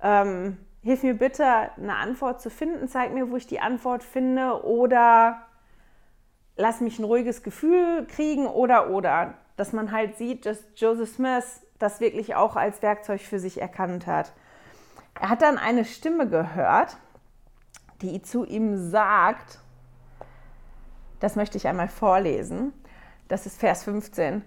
ähm, 0.02 0.58
hilf 0.82 1.04
mir 1.04 1.14
bitte, 1.14 1.44
eine 1.44 1.94
Antwort 1.94 2.40
zu 2.40 2.50
finden, 2.50 2.88
zeig 2.88 3.14
mir, 3.14 3.30
wo 3.30 3.36
ich 3.36 3.46
die 3.46 3.60
Antwort 3.60 4.02
finde 4.02 4.64
oder 4.64 5.40
lass 6.56 6.80
mich 6.80 6.98
ein 6.98 7.04
ruhiges 7.04 7.44
Gefühl 7.44 8.08
kriegen 8.08 8.48
oder 8.48 8.90
oder. 8.90 9.34
Dass 9.56 9.72
man 9.72 9.92
halt 9.92 10.18
sieht, 10.18 10.46
dass 10.46 10.64
Joseph 10.74 11.10
Smith 11.10 11.62
das 11.78 12.00
wirklich 12.00 12.34
auch 12.34 12.56
als 12.56 12.82
Werkzeug 12.82 13.20
für 13.20 13.38
sich 13.38 13.60
erkannt 13.60 14.08
hat. 14.08 14.32
Er 15.20 15.28
hat 15.28 15.42
dann 15.42 15.58
eine 15.58 15.84
Stimme 15.84 16.28
gehört, 16.28 16.96
die 18.02 18.20
zu 18.20 18.44
ihm 18.44 18.90
sagt, 18.90 19.60
das 21.20 21.36
möchte 21.36 21.56
ich 21.56 21.68
einmal 21.68 21.88
vorlesen, 21.88 22.72
das 23.28 23.46
ist 23.46 23.60
Vers 23.60 23.84
15. 23.84 24.42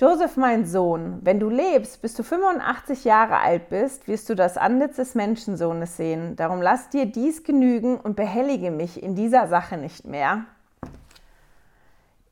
Joseph, 0.00 0.36
mein 0.36 0.64
Sohn, 0.64 1.18
wenn 1.22 1.38
du 1.38 1.50
lebst, 1.50 2.00
bis 2.00 2.14
du 2.14 2.22
85 2.22 3.04
Jahre 3.04 3.38
alt 3.38 3.68
bist, 3.68 4.08
wirst 4.08 4.28
du 4.28 4.34
das 4.34 4.56
Antlitz 4.56 4.96
des 4.96 5.14
Menschensohnes 5.14 5.96
sehen. 5.96 6.34
Darum 6.34 6.62
lass 6.62 6.88
dir 6.88 7.06
dies 7.06 7.44
genügen 7.44 7.98
und 7.98 8.16
behellige 8.16 8.70
mich 8.70 9.02
in 9.02 9.14
dieser 9.14 9.48
Sache 9.48 9.76
nicht 9.76 10.06
mehr. 10.06 10.46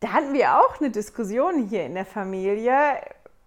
Da 0.01 0.13
hatten 0.15 0.33
wir 0.33 0.57
auch 0.57 0.81
eine 0.81 0.91
Diskussion 0.91 1.69
hier 1.69 1.85
in 1.85 1.95
der 1.95 2.07
Familie, 2.07 2.73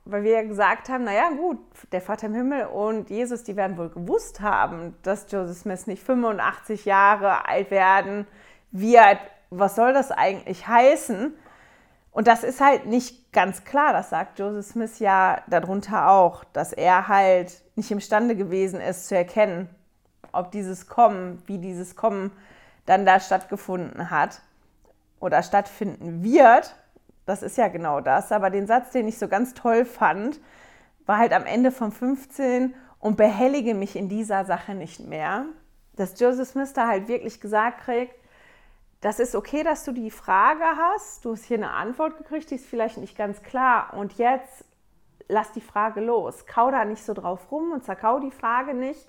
weil 0.06 0.24
wir 0.24 0.44
gesagt 0.44 0.90
haben, 0.90 1.06
naja 1.06 1.32
gut, 1.32 1.58
der 1.92 2.02
Vater 2.02 2.28
im 2.28 2.36
Himmel 2.36 2.68
und 2.68 3.10
Jesus, 3.10 3.44
die 3.44 3.56
werden 3.56 3.78
wohl 3.78 3.90
gewusst 3.90 4.42
haben, 4.42 4.96
dass 5.02 5.26
Joseph 5.32 5.58
Smith 5.58 5.88
nicht 5.88 6.04
85 6.04 6.86
Jahre 6.86 7.48
alt 7.48 7.72
werden 7.72 8.28
wird. 8.72 9.18
Was 9.50 9.76
soll 9.76 9.94
das 9.94 10.12
eigentlich 10.12 10.68
heißen? 10.68 11.34
Und 12.14 12.28
das 12.28 12.44
ist 12.44 12.62
halt 12.62 12.86
nicht 12.86 13.34
ganz 13.34 13.66
klar, 13.66 13.92
das 13.92 14.12
sagt 14.12 14.38
Joseph 14.38 14.68
Smith 14.68 15.00
ja 15.00 15.42
darunter 15.48 16.12
auch, 16.12 16.44
dass 16.46 16.72
er 16.72 17.08
halt 17.08 17.64
nicht 17.76 17.90
imstande 17.90 18.36
gewesen 18.36 18.80
ist 18.80 19.08
zu 19.08 19.18
erkennen, 19.18 19.68
ob 20.32 20.52
dieses 20.52 20.88
Kommen, 20.88 21.42
wie 21.48 21.58
dieses 21.58 21.96
Kommen 21.96 22.32
dann 22.86 23.06
da 23.06 23.20
stattgefunden 23.20 24.12
hat 24.12 24.42
oder 25.20 25.42
stattfinden 25.42 26.24
wird. 26.24 26.76
Das 27.26 27.42
ist 27.42 27.58
ja 27.58 27.68
genau 27.68 28.00
das. 28.00 28.32
Aber 28.32 28.52
den 28.52 28.68
Satz, 28.68 28.92
den 28.92 29.08
ich 29.08 29.18
so 29.18 29.28
ganz 29.28 29.56
toll 29.56 29.84
fand, 29.84 30.40
war 31.08 31.18
halt 31.18 31.34
am 31.34 31.46
Ende 31.46 31.72
von 31.72 31.92
15 31.92 32.76
und 33.00 33.18
behellige 33.18 33.74
mich 33.74 33.96
in 33.96 34.08
dieser 34.08 34.46
Sache 34.46 34.76
nicht 34.76 35.00
mehr. 35.00 35.46
Dass 35.96 36.20
Joseph 36.20 36.50
Smith 36.50 36.74
da 36.74 36.88
halt 36.88 37.08
wirklich 37.08 37.42
gesagt 37.42 37.82
kriegt, 37.82 38.16
das 39.04 39.20
ist 39.20 39.36
okay, 39.36 39.64
dass 39.64 39.84
du 39.84 39.92
die 39.92 40.10
Frage 40.10 40.64
hast. 40.64 41.26
Du 41.26 41.34
hast 41.34 41.44
hier 41.44 41.58
eine 41.58 41.72
Antwort 41.72 42.18
gekriegt, 42.18 42.50
die 42.50 42.56
ist 42.56 42.66
vielleicht 42.66 42.98
nicht 42.98 43.18
ganz 43.18 43.44
klar. 43.44 43.94
Und 43.94 44.18
jetzt 44.18 44.64
lass 45.28 45.52
die 45.52 45.62
Frage 45.62 46.00
los. 46.00 46.46
Kau 46.46 46.72
da 46.72 46.86
nicht 46.86 47.04
so 47.04 47.14
drauf 47.14 47.52
rum 47.52 47.74
und 47.74 47.84
zerkau 47.84 48.20
die 48.20 48.32
Frage 48.32 48.74
nicht, 48.74 49.06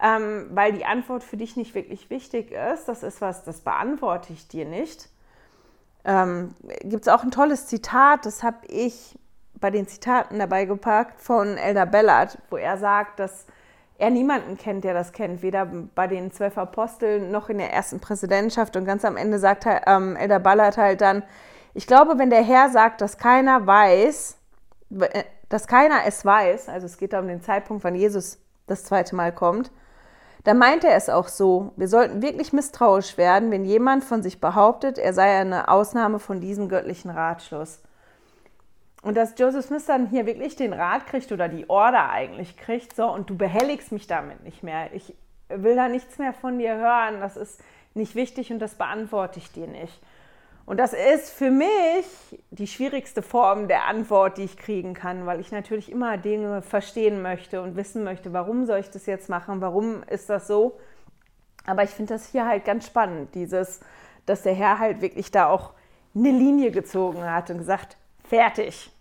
ähm, 0.00 0.50
weil 0.50 0.72
die 0.72 0.84
Antwort 0.84 1.22
für 1.22 1.36
dich 1.36 1.56
nicht 1.56 1.76
wirklich 1.76 2.10
wichtig 2.10 2.50
ist. 2.50 2.86
Das 2.86 3.04
ist 3.04 3.20
was, 3.20 3.44
das 3.44 3.60
beantworte 3.60 4.32
ich 4.32 4.48
dir 4.48 4.64
nicht. 4.64 5.08
Ähm, 6.04 6.52
Gibt 6.82 7.02
es 7.02 7.08
auch 7.08 7.22
ein 7.22 7.30
tolles 7.30 7.66
Zitat, 7.66 8.26
das 8.26 8.42
habe 8.42 8.66
ich 8.66 9.16
bei 9.60 9.70
den 9.70 9.86
Zitaten 9.86 10.40
dabei 10.40 10.64
gepackt 10.64 11.20
von 11.20 11.56
Elder 11.56 11.86
Bellard, 11.86 12.38
wo 12.50 12.56
er 12.56 12.78
sagt, 12.78 13.20
dass 13.20 13.46
er 14.00 14.10
niemanden 14.10 14.56
kennt, 14.56 14.84
der 14.84 14.94
das 14.94 15.12
kennt, 15.12 15.42
weder 15.42 15.66
bei 15.66 16.06
den 16.06 16.32
zwölf 16.32 16.56
Aposteln 16.56 17.30
noch 17.30 17.50
in 17.50 17.58
der 17.58 17.72
ersten 17.72 18.00
Präsidentschaft. 18.00 18.74
Und 18.76 18.86
ganz 18.86 19.04
am 19.04 19.16
Ende 19.16 19.38
sagt 19.38 19.66
ähm, 19.86 20.16
Elder 20.16 20.40
Ballard 20.40 20.78
halt 20.78 21.02
dann, 21.02 21.22
ich 21.74 21.86
glaube, 21.86 22.18
wenn 22.18 22.30
der 22.30 22.42
Herr 22.42 22.70
sagt, 22.70 23.02
dass 23.02 23.18
keiner 23.18 23.66
weiß, 23.66 24.38
äh, 25.00 25.24
dass 25.50 25.66
keiner 25.66 26.00
es 26.06 26.24
weiß, 26.24 26.68
also 26.70 26.86
es 26.86 26.96
geht 26.96 27.12
da 27.12 27.20
um 27.20 27.28
den 27.28 27.42
Zeitpunkt, 27.42 27.84
wann 27.84 27.94
Jesus 27.94 28.38
das 28.66 28.84
zweite 28.84 29.14
Mal 29.14 29.32
kommt, 29.32 29.70
dann 30.44 30.56
meint 30.56 30.84
er 30.84 30.96
es 30.96 31.10
auch 31.10 31.28
so. 31.28 31.72
Wir 31.76 31.88
sollten 31.88 32.22
wirklich 32.22 32.54
misstrauisch 32.54 33.18
werden, 33.18 33.50
wenn 33.50 33.66
jemand 33.66 34.02
von 34.04 34.22
sich 34.22 34.40
behauptet, 34.40 34.96
er 34.96 35.12
sei 35.12 35.38
eine 35.38 35.68
Ausnahme 35.68 36.18
von 36.18 36.40
diesem 36.40 36.70
göttlichen 36.70 37.10
Ratschluss. 37.10 37.82
Und 39.02 39.16
dass 39.16 39.38
Joseph 39.38 39.66
Smith 39.66 39.86
dann 39.86 40.08
hier 40.08 40.26
wirklich 40.26 40.56
den 40.56 40.72
Rat 40.72 41.06
kriegt 41.06 41.32
oder 41.32 41.48
die 41.48 41.68
Order 41.70 42.10
eigentlich 42.10 42.56
kriegt, 42.56 42.94
so, 42.94 43.06
und 43.06 43.30
du 43.30 43.36
behelligst 43.36 43.92
mich 43.92 44.06
damit 44.06 44.42
nicht 44.42 44.62
mehr. 44.62 44.92
Ich 44.92 45.14
will 45.48 45.74
da 45.74 45.88
nichts 45.88 46.18
mehr 46.18 46.32
von 46.32 46.58
dir 46.58 46.76
hören, 46.76 47.20
das 47.20 47.36
ist 47.36 47.60
nicht 47.94 48.14
wichtig 48.14 48.52
und 48.52 48.58
das 48.58 48.74
beantworte 48.74 49.38
ich 49.38 49.50
dir 49.52 49.66
nicht. 49.66 50.00
Und 50.66 50.76
das 50.76 50.92
ist 50.92 51.30
für 51.30 51.50
mich 51.50 52.04
die 52.50 52.68
schwierigste 52.68 53.22
Form 53.22 53.66
der 53.66 53.86
Antwort, 53.86 54.38
die 54.38 54.44
ich 54.44 54.56
kriegen 54.56 54.94
kann, 54.94 55.26
weil 55.26 55.40
ich 55.40 55.50
natürlich 55.50 55.90
immer 55.90 56.16
Dinge 56.16 56.62
verstehen 56.62 57.22
möchte 57.22 57.62
und 57.62 57.74
wissen 57.74 58.04
möchte, 58.04 58.32
warum 58.32 58.66
soll 58.66 58.78
ich 58.78 58.90
das 58.90 59.06
jetzt 59.06 59.28
machen, 59.28 59.60
warum 59.60 60.04
ist 60.04 60.30
das 60.30 60.46
so. 60.46 60.78
Aber 61.66 61.82
ich 61.82 61.90
finde 61.90 62.14
das 62.14 62.26
hier 62.26 62.46
halt 62.46 62.64
ganz 62.64 62.86
spannend, 62.86 63.34
dieses, 63.34 63.80
dass 64.26 64.42
der 64.42 64.54
Herr 64.54 64.78
halt 64.78 65.00
wirklich 65.00 65.32
da 65.32 65.48
auch 65.48 65.72
eine 66.14 66.30
Linie 66.30 66.70
gezogen 66.70 67.24
hat 67.24 67.50
und 67.50 67.58
gesagt, 67.58 67.96
fertig. 68.30 68.92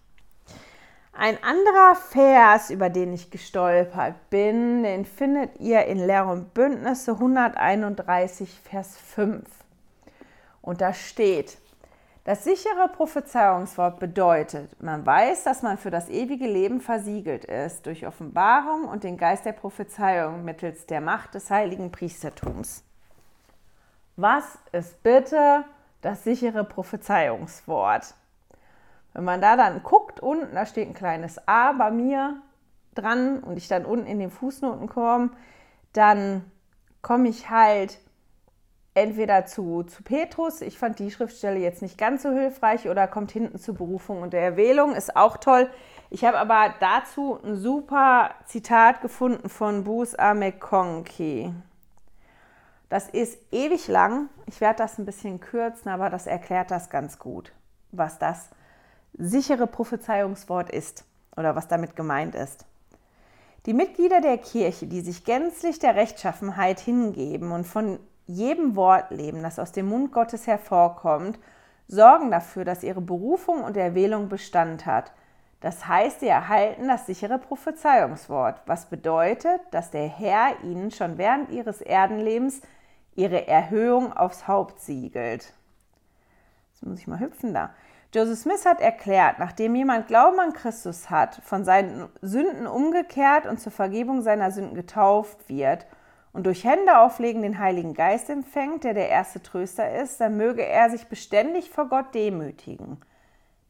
Ein 1.14 1.38
anderer 1.44 1.96
Vers, 1.96 2.72
über 2.72 2.90
den 2.90 3.14
ich 3.14 3.30
gestolpert 3.30 4.16
bin, 4.32 4.82
den 4.82 5.06
findet 5.06 5.60
ihr 5.60 5.86
in 5.86 6.00
Lehr 6.00 6.26
und 6.26 6.56
Bündnisse 6.56 7.12
131, 7.12 8.60
Vers 8.64 8.98
5. 8.98 9.46
Und 10.64 10.82
da 10.82 10.94
steht, 10.94 11.60
das 12.24 12.44
sichere 12.44 12.90
Prophezeiungswort 12.92 14.00
bedeutet, 14.00 14.82
man 14.82 15.06
weiß, 15.06 15.44
dass 15.44 15.62
man 15.62 15.78
für 15.78 15.92
das 15.92 16.10
ewige 16.10 16.48
Leben 16.48 16.82
versiegelt 16.82 17.46
ist 17.46 17.86
durch 17.86 18.08
Offenbarung 18.08 18.86
und 18.86 19.04
den 19.04 19.18
Geist 19.18 19.46
der 19.46 19.54
Prophezeiung 19.54 20.44
mittels 20.44 20.88
der 20.88 21.02
Macht 21.02 21.36
des 21.36 21.52
heiligen 21.52 21.92
Priestertums. 21.92 22.84
Was 24.16 24.58
ist 24.72 25.04
bitte 25.04 25.66
das 26.02 26.24
sichere 26.24 26.64
Prophezeiungswort? 26.64 28.16
Wenn 29.14 29.24
man 29.24 29.42
da 29.42 29.56
dann 29.56 29.84
guckt, 29.84 30.20
unten, 30.20 30.56
da 30.56 30.66
steht 30.66 30.88
ein 30.88 30.94
kleines 30.94 31.48
A 31.48 31.74
bei 31.74 31.92
mir 31.92 32.42
dran 32.96 33.40
und 33.40 33.58
ich 33.58 33.68
dann 33.68 33.86
unten 33.86 34.06
in 34.06 34.20
den 34.20 34.32
Fußnoten 34.32 34.88
komme, 34.88 35.32
dann 35.94 36.44
komme 37.02 37.30
ich 37.30 37.50
halt 37.50 38.00
entweder 38.94 39.46
zu, 39.46 39.84
zu 39.84 40.04
Petrus, 40.04 40.62
ich 40.62 40.78
fand 40.78 41.00
die 41.00 41.12
Schriftstelle 41.12 41.60
jetzt 41.60 41.82
nicht 41.82 41.98
ganz 41.98 42.24
so 42.24 42.32
hilfreich, 42.32 42.90
oder 42.90 43.08
kommt 43.08 43.32
hinten 43.32 43.58
zu 43.58 43.74
Berufung 43.74 44.22
und 44.22 44.34
der 44.34 44.42
Erwählung, 44.42 44.94
ist 44.94 45.16
auch 45.16 45.38
toll. 45.38 45.70
Ich 46.10 46.26
habe 46.26 46.38
aber 46.38 46.74
dazu 46.80 47.40
ein 47.44 47.56
super 47.56 48.32
Zitat 48.46 49.02
gefunden 49.02 49.48
von 49.48 49.84
Bruce 49.84 50.16
A. 50.16 50.34
McConkie. 50.34 51.54
Das 52.90 53.08
ist 53.08 53.38
ewig 53.52 53.88
lang. 53.88 54.30
Ich 54.48 54.60
werde 54.60 54.78
das 54.78 54.98
ein 54.98 55.06
bisschen 55.06 55.40
kürzen, 55.40 55.90
aber 55.90 56.10
das 56.10 56.26
erklärt 56.26 56.72
das 56.72 56.90
ganz 56.90 57.20
gut, 57.20 57.54
was 57.92 58.18
das 58.18 58.50
sichere 59.18 59.68
Prophezeiungswort 59.68 60.70
ist 60.70 61.06
oder 61.36 61.56
was 61.56 61.68
damit 61.68 61.96
gemeint 61.96 62.36
ist. 62.36 62.66
Die 63.66 63.74
Mitglieder 63.74 64.22
der 64.22 64.38
Kirche, 64.38 64.88
die 64.88 65.02
sich 65.02 65.26
gänzlich 65.26 65.80
der 65.80 65.96
Rechtschaffenheit 65.96 66.80
hingeben 66.80 67.52
und 67.52 67.66
von 67.66 68.00
jedem 68.26 68.76
Wort 68.76 69.12
leben, 69.12 69.44
das 69.44 69.60
aus 69.60 69.72
dem 69.72 69.88
Mund 69.90 70.12
Gottes 70.12 70.48
hervorkommt, 70.48 71.40
sorgen 71.88 72.32
dafür, 72.32 72.64
dass 72.64 72.84
ihre 72.84 73.02
Berufung 73.02 73.64
und 73.64 73.76
Erwählung 73.76 74.30
Bestand 74.30 74.86
hat. 74.86 75.12
Das 75.62 75.88
heißt, 75.88 76.22
sie 76.22 76.28
erhalten 76.28 76.88
das 76.88 77.06
sichere 77.06 77.38
Prophezeiungswort, 77.38 78.62
was 78.66 78.86
bedeutet, 78.86 79.60
dass 79.72 79.92
der 79.92 80.08
Herr 80.08 80.64
ihnen 80.64 80.92
schon 80.92 81.18
während 81.18 81.50
ihres 81.50 81.82
Erdenlebens 81.82 82.62
ihre 83.16 83.48
Erhöhung 83.48 84.14
aufs 84.14 84.48
Haupt 84.48 84.80
siegelt. 84.80 85.54
Jetzt 86.72 86.86
muss 86.86 87.00
ich 87.00 87.08
mal 87.08 87.20
hüpfen 87.20 87.54
da. 87.54 87.72
Joseph 88.12 88.40
Smith 88.40 88.66
hat 88.66 88.82
erklärt, 88.82 89.38
nachdem 89.38 89.76
jemand 89.76 90.08
Glauben 90.08 90.40
an 90.40 90.54
Christus 90.54 91.12
hat, 91.12 91.42
von 91.44 91.64
seinen 91.64 92.10
Sünden 92.24 92.66
umgekehrt 92.66 93.46
und 93.46 93.60
zur 93.60 93.72
Vergebung 93.72 94.24
seiner 94.24 94.50
Sünden 94.50 94.74
getauft 94.74 95.48
wird 95.48 95.86
und 96.34 96.48
durch 96.48 96.64
Händeauflegen 96.64 97.44
den 97.44 97.60
Heiligen 97.60 97.94
Geist 97.94 98.32
empfängt, 98.32 98.84
der 98.84 98.96
der 98.96 99.10
erste 99.10 99.44
Tröster 99.44 99.96
ist, 99.96 100.20
dann 100.20 100.38
möge 100.38 100.66
er 100.66 100.90
sich 100.90 101.08
beständig 101.08 101.70
vor 101.70 101.88
Gott 101.88 102.16
demütigen, 102.16 102.98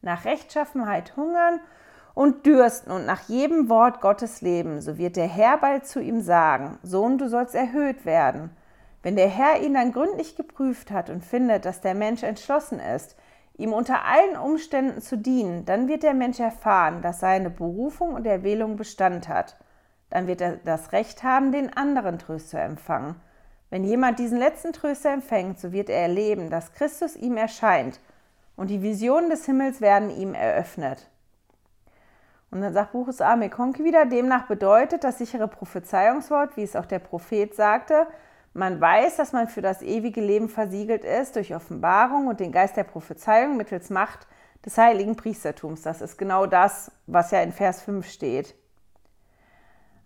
nach 0.01 0.23
Rechtschaffenheit 0.23 1.17
hungern 1.17 1.59
und 2.13 2.45
dürsten 2.45 2.91
und 2.91 3.05
nach 3.05 3.27
jedem 3.27 3.67
Wort 3.67 3.99
Gottes 3.99 4.39
leben, 4.39 4.79
so 4.79 4.97
wird 4.97 5.17
der 5.17 5.27
Herr 5.27 5.57
bald 5.57 5.85
zu 5.85 5.99
ihm 5.99 6.21
sagen, 6.21 6.79
Sohn, 6.81 7.17
du 7.17 7.27
sollst 7.27 7.55
erhöht 7.55 8.05
werden. 8.05 8.51
Wenn 9.03 9.17
der 9.17 9.27
Herr 9.27 9.61
ihn 9.61 9.73
dann 9.73 9.91
gründlich 9.91 10.37
geprüft 10.37 10.91
hat 10.91 11.09
und 11.09 11.25
findet, 11.25 11.65
dass 11.65 11.81
der 11.81 11.93
Mensch 11.93 12.23
entschlossen 12.23 12.79
ist, 12.79 13.17
ihm 13.59 13.73
unter 13.73 14.05
allen 14.05 14.37
Umständen 14.37 15.01
zu 15.01 15.17
dienen, 15.17 15.65
dann 15.65 15.87
wird 15.87 16.03
der 16.03 16.13
Mensch 16.13 16.39
erfahren, 16.39 17.01
dass 17.01 17.19
seine 17.19 17.49
Berufung 17.49 18.13
und 18.13 18.25
Erwählung 18.25 18.77
Bestand 18.77 19.27
hat. 19.27 19.57
Dann 20.09 20.27
wird 20.27 20.41
er 20.41 20.55
das 20.57 20.93
Recht 20.93 21.23
haben, 21.23 21.51
den 21.51 21.75
anderen 21.75 22.19
Tröster 22.19 22.57
zu 22.57 22.59
empfangen. 22.59 23.15
Wenn 23.69 23.83
jemand 23.83 24.17
diesen 24.17 24.39
letzten 24.39 24.73
Tröster 24.73 25.11
empfängt, 25.11 25.59
so 25.59 25.71
wird 25.71 25.89
er 25.89 26.01
erleben, 26.01 26.49
dass 26.49 26.73
Christus 26.73 27.15
ihm 27.15 27.37
erscheint 27.37 27.99
und 28.55 28.69
die 28.69 28.81
Visionen 28.81 29.29
des 29.29 29.45
Himmels 29.45 29.81
werden 29.81 30.09
ihm 30.09 30.33
eröffnet. 30.33 31.09
Und 32.51 32.61
dann 32.61 32.73
sagt 32.73 32.93
Buches 32.93 33.21
A. 33.21 33.35
Mekonki 33.35 33.83
wieder, 33.83 34.05
demnach 34.05 34.47
bedeutet 34.47 35.03
das 35.03 35.19
sichere 35.19 35.47
Prophezeiungswort, 35.47 36.57
wie 36.57 36.63
es 36.63 36.75
auch 36.75 36.87
der 36.87 36.99
Prophet 36.99 37.53
sagte, 37.53 38.07
man 38.53 38.81
weiß, 38.81 39.17
dass 39.17 39.31
man 39.31 39.47
für 39.47 39.61
das 39.61 39.81
ewige 39.81 40.21
Leben 40.21 40.49
versiegelt 40.49 41.03
ist 41.05 41.35
durch 41.35 41.55
Offenbarung 41.55 42.27
und 42.27 42.39
den 42.39 42.51
Geist 42.51 42.77
der 42.77 42.83
Prophezeiung 42.83 43.57
mittels 43.57 43.89
Macht 43.89 44.27
des 44.65 44.77
heiligen 44.77 45.15
Priestertums. 45.15 45.83
Das 45.83 46.01
ist 46.01 46.17
genau 46.17 46.45
das, 46.45 46.91
was 47.07 47.31
ja 47.31 47.41
in 47.41 47.51
Vers 47.51 47.81
5 47.81 48.07
steht. 48.09 48.55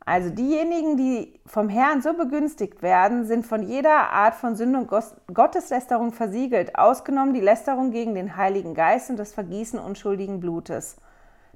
Also 0.05 0.29
diejenigen, 0.29 0.97
die 0.97 1.39
vom 1.45 1.69
Herrn 1.69 2.01
so 2.01 2.13
begünstigt 2.13 2.81
werden, 2.81 3.25
sind 3.25 3.45
von 3.45 3.63
jeder 3.63 4.11
Art 4.11 4.35
von 4.35 4.55
Sünde 4.55 4.79
und 4.79 4.91
Gotteslästerung 5.33 6.11
versiegelt, 6.11 6.77
ausgenommen 6.77 7.33
die 7.33 7.39
Lästerung 7.39 7.91
gegen 7.91 8.13
den 8.13 8.35
Heiligen 8.35 8.73
Geist 8.73 9.09
und 9.09 9.17
das 9.17 9.33
Vergießen 9.33 9.79
unschuldigen 9.79 10.41
Blutes. 10.41 10.97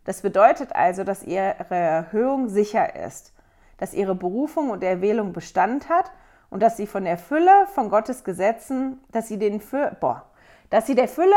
Das 0.06 0.22
bedeutet 0.22 0.74
also, 0.74 1.04
dass 1.04 1.24
ihre 1.24 1.56
Erhöhung 1.70 2.48
sicher 2.48 2.96
ist, 2.96 3.34
dass 3.78 3.94
ihre 3.94 4.16
Berufung 4.16 4.70
und 4.70 4.82
Erwählung 4.82 5.34
Bestand 5.34 5.90
hat 5.90 6.10
und 6.50 6.62
dass 6.62 6.78
sie 6.78 6.88
von 6.88 7.04
der 7.04 7.18
Fülle 7.18 7.68
von 7.74 7.90
Gottes 7.90 8.24
Gesetzen, 8.24 9.02
dass 9.12 9.28
sie 9.28 9.38
den 9.38 9.62
boah, 10.00 10.24
dass 10.70 10.88
sie 10.88 10.96
der 10.96 11.08
Fülle 11.08 11.36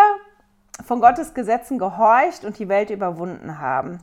von 0.85 1.01
Gottes 1.01 1.35
Gesetzen 1.35 1.79
gehorcht 1.79 2.45
und 2.45 2.59
die 2.59 2.69
Welt 2.69 2.91
überwunden 2.91 3.59
haben. 3.59 3.99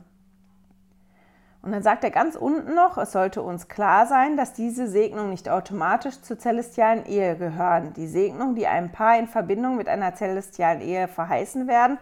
Und 1.60 1.72
dann 1.72 1.82
sagt 1.82 2.04
er 2.04 2.10
ganz 2.10 2.36
unten 2.36 2.74
noch, 2.74 2.98
es 2.98 3.12
sollte 3.12 3.42
uns 3.42 3.68
klar 3.68 4.06
sein, 4.06 4.36
dass 4.36 4.52
diese 4.52 4.86
Segnungen 4.86 5.30
nicht 5.30 5.48
automatisch 5.48 6.20
zur 6.22 6.38
celestialen 6.38 7.04
Ehe 7.04 7.36
gehören. 7.36 7.92
Die 7.94 8.06
Segnungen, 8.06 8.54
die 8.54 8.68
einem 8.68 8.92
Paar 8.92 9.18
in 9.18 9.26
Verbindung 9.26 9.76
mit 9.76 9.88
einer 9.88 10.14
celestialen 10.14 10.80
Ehe 10.80 11.08
verheißen 11.08 11.66
werden, 11.66 11.98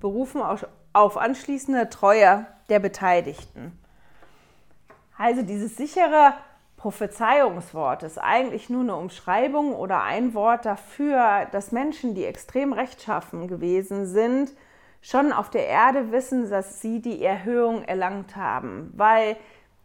berufen 0.00 0.42
auf 0.92 1.16
anschließende 1.16 1.88
Treue 1.88 2.46
der 2.68 2.80
Beteiligten. 2.80 3.78
Also 5.16 5.42
dieses 5.42 5.76
sichere 5.76 6.34
Prophezeiungswort 6.80 8.04
ist 8.04 8.16
eigentlich 8.16 8.70
nur 8.70 8.80
eine 8.80 8.96
Umschreibung 8.96 9.74
oder 9.74 10.02
ein 10.02 10.32
Wort 10.32 10.64
dafür, 10.64 11.46
dass 11.52 11.72
Menschen, 11.72 12.14
die 12.14 12.24
extrem 12.24 12.72
rechtschaffen 12.72 13.48
gewesen 13.48 14.06
sind, 14.06 14.52
schon 15.02 15.30
auf 15.30 15.50
der 15.50 15.66
Erde 15.66 16.10
wissen, 16.10 16.48
dass 16.48 16.80
sie 16.80 17.02
die 17.02 17.22
Erhöhung 17.22 17.84
erlangt 17.84 18.34
haben, 18.34 18.94
weil 18.96 19.36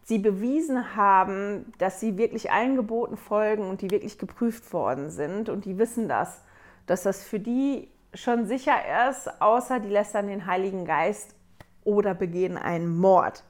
sie 0.03 0.19
bewiesen 0.19 0.95
haben, 0.95 1.73
dass 1.79 1.99
sie 1.99 2.17
wirklich 2.17 2.49
allen 2.49 2.77
Geboten 2.77 3.17
folgen 3.17 3.67
und 3.67 3.81
die 3.81 3.91
wirklich 3.91 4.17
geprüft 4.17 4.71
worden 4.71 5.09
sind. 5.09 5.49
Und 5.49 5.65
die 5.65 5.77
wissen 5.77 6.07
das, 6.07 6.43
dass 6.85 7.03
das 7.03 7.25
für 7.25 7.41
die 7.41 7.89
schon 8.13 8.45
sicher 8.45 9.09
ist, 9.09 9.41
außer 9.41 9.81
die 9.81 9.89
lästern 9.89 10.27
den 10.27 10.45
Heiligen 10.45 10.85
Geist 10.85 11.35
oder 11.83 12.13
begehen 12.13 12.57
einen 12.57 12.95
Mord. 12.95 13.43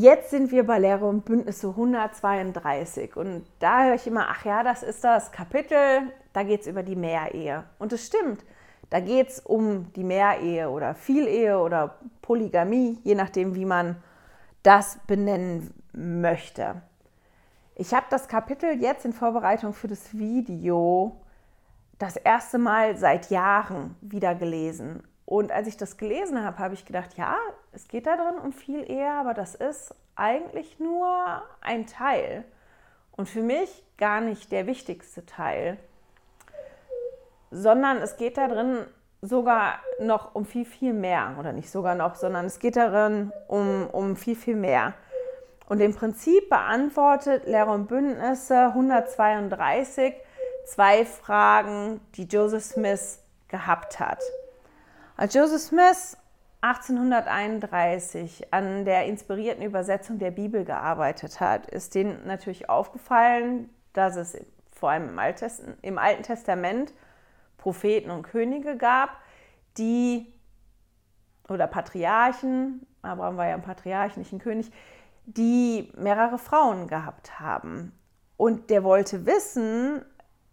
Jetzt 0.00 0.30
sind 0.30 0.52
wir 0.52 0.64
bei 0.64 0.78
Lehre 0.78 1.06
und 1.06 1.24
Bündnisse 1.24 1.70
132 1.70 3.16
und 3.16 3.44
da 3.58 3.82
höre 3.82 3.96
ich 3.96 4.06
immer, 4.06 4.28
ach 4.28 4.44
ja, 4.44 4.62
das 4.62 4.84
ist 4.84 5.02
das 5.02 5.32
Kapitel, 5.32 6.12
da 6.32 6.44
geht 6.44 6.60
es 6.60 6.68
über 6.68 6.84
die 6.84 6.94
Mehrehe. 6.94 7.64
Und 7.80 7.92
es 7.92 8.06
stimmt, 8.06 8.44
da 8.90 9.00
geht 9.00 9.28
es 9.28 9.40
um 9.40 9.92
die 9.94 10.04
Mehrehe 10.04 10.70
oder 10.70 10.94
Vielehe 10.94 11.58
oder 11.58 11.96
Polygamie, 12.22 13.00
je 13.02 13.16
nachdem, 13.16 13.56
wie 13.56 13.64
man 13.64 13.96
das 14.62 15.00
benennen 15.08 15.74
möchte. 15.92 16.80
Ich 17.74 17.92
habe 17.92 18.06
das 18.08 18.28
Kapitel 18.28 18.80
jetzt 18.80 19.04
in 19.04 19.12
Vorbereitung 19.12 19.72
für 19.72 19.88
das 19.88 20.16
Video 20.16 21.20
das 21.98 22.14
erste 22.14 22.58
Mal 22.58 22.96
seit 22.96 23.30
Jahren 23.30 23.96
wieder 24.00 24.36
gelesen 24.36 25.02
und 25.28 25.52
als 25.52 25.68
ich 25.68 25.76
das 25.76 25.98
gelesen 25.98 26.42
habe, 26.42 26.58
habe 26.58 26.72
ich 26.72 26.86
gedacht, 26.86 27.18
ja, 27.18 27.36
es 27.72 27.86
geht 27.86 28.06
da 28.06 28.16
drin 28.16 28.38
um 28.42 28.50
viel 28.50 28.90
eher, 28.90 29.12
aber 29.12 29.34
das 29.34 29.54
ist 29.54 29.94
eigentlich 30.16 30.80
nur 30.80 31.42
ein 31.60 31.86
Teil. 31.86 32.46
Und 33.12 33.28
für 33.28 33.42
mich 33.42 33.84
gar 33.98 34.22
nicht 34.22 34.50
der 34.52 34.66
wichtigste 34.66 35.26
Teil, 35.26 35.76
sondern 37.50 37.98
es 37.98 38.16
geht 38.16 38.38
da 38.38 38.48
drin 38.48 38.86
sogar 39.20 39.80
noch 40.00 40.34
um 40.34 40.46
viel, 40.46 40.64
viel 40.64 40.94
mehr. 40.94 41.36
Oder 41.38 41.52
nicht 41.52 41.70
sogar 41.70 41.94
noch, 41.94 42.14
sondern 42.14 42.46
es 42.46 42.58
geht 42.58 42.76
darin 42.76 43.30
um, 43.48 43.86
um 43.92 44.16
viel, 44.16 44.34
viel 44.34 44.56
mehr. 44.56 44.94
Und 45.68 45.80
im 45.80 45.94
Prinzip 45.94 46.48
beantwortet 46.48 47.44
Lehrer 47.44 47.74
und 47.74 47.86
Bündnisse 47.86 48.68
132 48.68 50.14
zwei 50.64 51.04
Fragen, 51.04 52.00
die 52.14 52.24
Joseph 52.24 52.64
Smith 52.64 53.22
gehabt 53.48 54.00
hat. 54.00 54.22
Als 55.18 55.34
Joseph 55.34 55.62
Smith 55.62 56.16
1831 56.60 58.54
an 58.54 58.84
der 58.84 59.06
inspirierten 59.06 59.64
Übersetzung 59.64 60.20
der 60.20 60.30
Bibel 60.30 60.64
gearbeitet 60.64 61.40
hat, 61.40 61.68
ist 61.68 61.96
denen 61.96 62.24
natürlich 62.24 62.70
aufgefallen, 62.70 63.68
dass 63.94 64.14
es 64.14 64.38
vor 64.70 64.90
allem 64.90 65.18
im, 65.82 65.98
Alten 65.98 66.22
Testament 66.22 66.94
Propheten 67.56 68.12
und 68.12 68.22
Könige 68.22 68.76
gab, 68.76 69.10
die, 69.76 70.32
oder 71.48 71.66
Patriarchen, 71.66 72.86
Abraham 73.02 73.38
war 73.38 73.48
ja 73.48 73.54
ein 73.54 73.62
Patriarch, 73.62 74.16
nicht 74.16 74.32
ein 74.32 74.38
König, 74.38 74.70
die 75.26 75.92
mehrere 75.96 76.38
Frauen 76.38 76.86
gehabt 76.86 77.40
haben. 77.40 77.90
Und 78.36 78.70
der 78.70 78.84
wollte 78.84 79.26
wissen, 79.26 80.00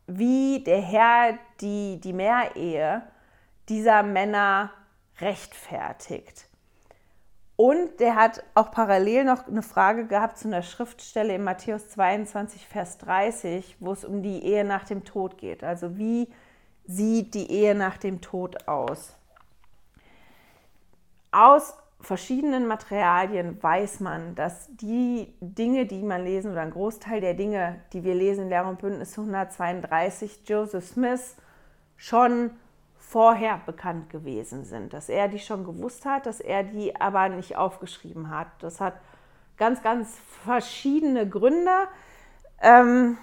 wie 0.08 0.64
der 0.64 0.82
Herr 0.82 1.38
die, 1.62 2.02
die 2.02 2.14
Mehrehe 2.14 3.04
dieser 3.70 4.04
Männer 4.04 4.72
rechtfertigt. 5.20 6.48
Und 7.58 8.00
der 8.00 8.16
hat 8.16 8.44
auch 8.54 8.70
parallel 8.72 9.24
noch 9.24 9.48
eine 9.48 9.62
Frage 9.62 10.08
gehabt 10.08 10.38
zu 10.38 10.48
einer 10.48 10.62
Schriftstelle 10.62 11.36
in 11.36 11.44
Matthäus 11.44 11.88
22, 11.90 12.68
Vers 12.68 12.98
30, 12.98 13.78
wo 13.80 13.94
es 13.94 14.04
um 14.04 14.22
die 14.22 14.44
Ehe 14.44 14.66
nach 14.66 14.84
dem 14.84 15.06
Tod 15.06 15.38
geht. 15.38 15.64
Also 15.64 15.98
wie 15.98 16.28
sieht 16.86 17.34
die 17.34 17.50
Ehe 17.50 17.74
nach 17.74 17.98
dem 17.98 18.20
Tod 18.20 18.68
aus? 18.68 19.16
Aus 21.32 21.76
verschiedenen 22.02 22.68
Materialien 22.68 23.62
weiß 23.62 24.02
man, 24.02 24.36
dass 24.36 24.68
die 24.76 25.34
Dinge, 25.40 25.86
die 25.86 26.04
man 26.04 26.24
lesen, 26.24 26.52
oder 26.52 26.62
ein 26.62 26.72
Großteil 26.72 27.22
der 27.22 27.34
Dinge, 27.34 27.82
die 27.94 28.04
wir 28.04 28.16
lesen 28.16 28.44
in 28.44 28.50
Lehre 28.50 28.68
und 28.68 28.80
Bündnis 28.80 29.18
132, 29.18 30.42
Joseph 30.46 30.86
Smith 30.86 31.36
schon 31.96 32.52
vorher 33.16 33.62
bekannt 33.66 34.10
gewesen 34.10 34.66
sind, 34.66 34.92
dass 34.92 35.08
er 35.08 35.30
die 35.30 35.40
schon 35.40 35.64
gewusst 35.64 36.04
hat, 36.04 36.26
dass 36.26 36.42
er 36.42 36.64
die 36.64 37.00
aber 37.00 37.30
nicht 37.30 37.56
aufgeschrieben 37.56 38.30
hat. 38.30 38.48
Das 38.60 38.82
hat 38.82 38.96
ganz, 39.56 39.82
ganz 39.82 40.18
verschiedene 40.44 41.26
Gründe. 41.26 41.88
Ähm, 42.62 43.18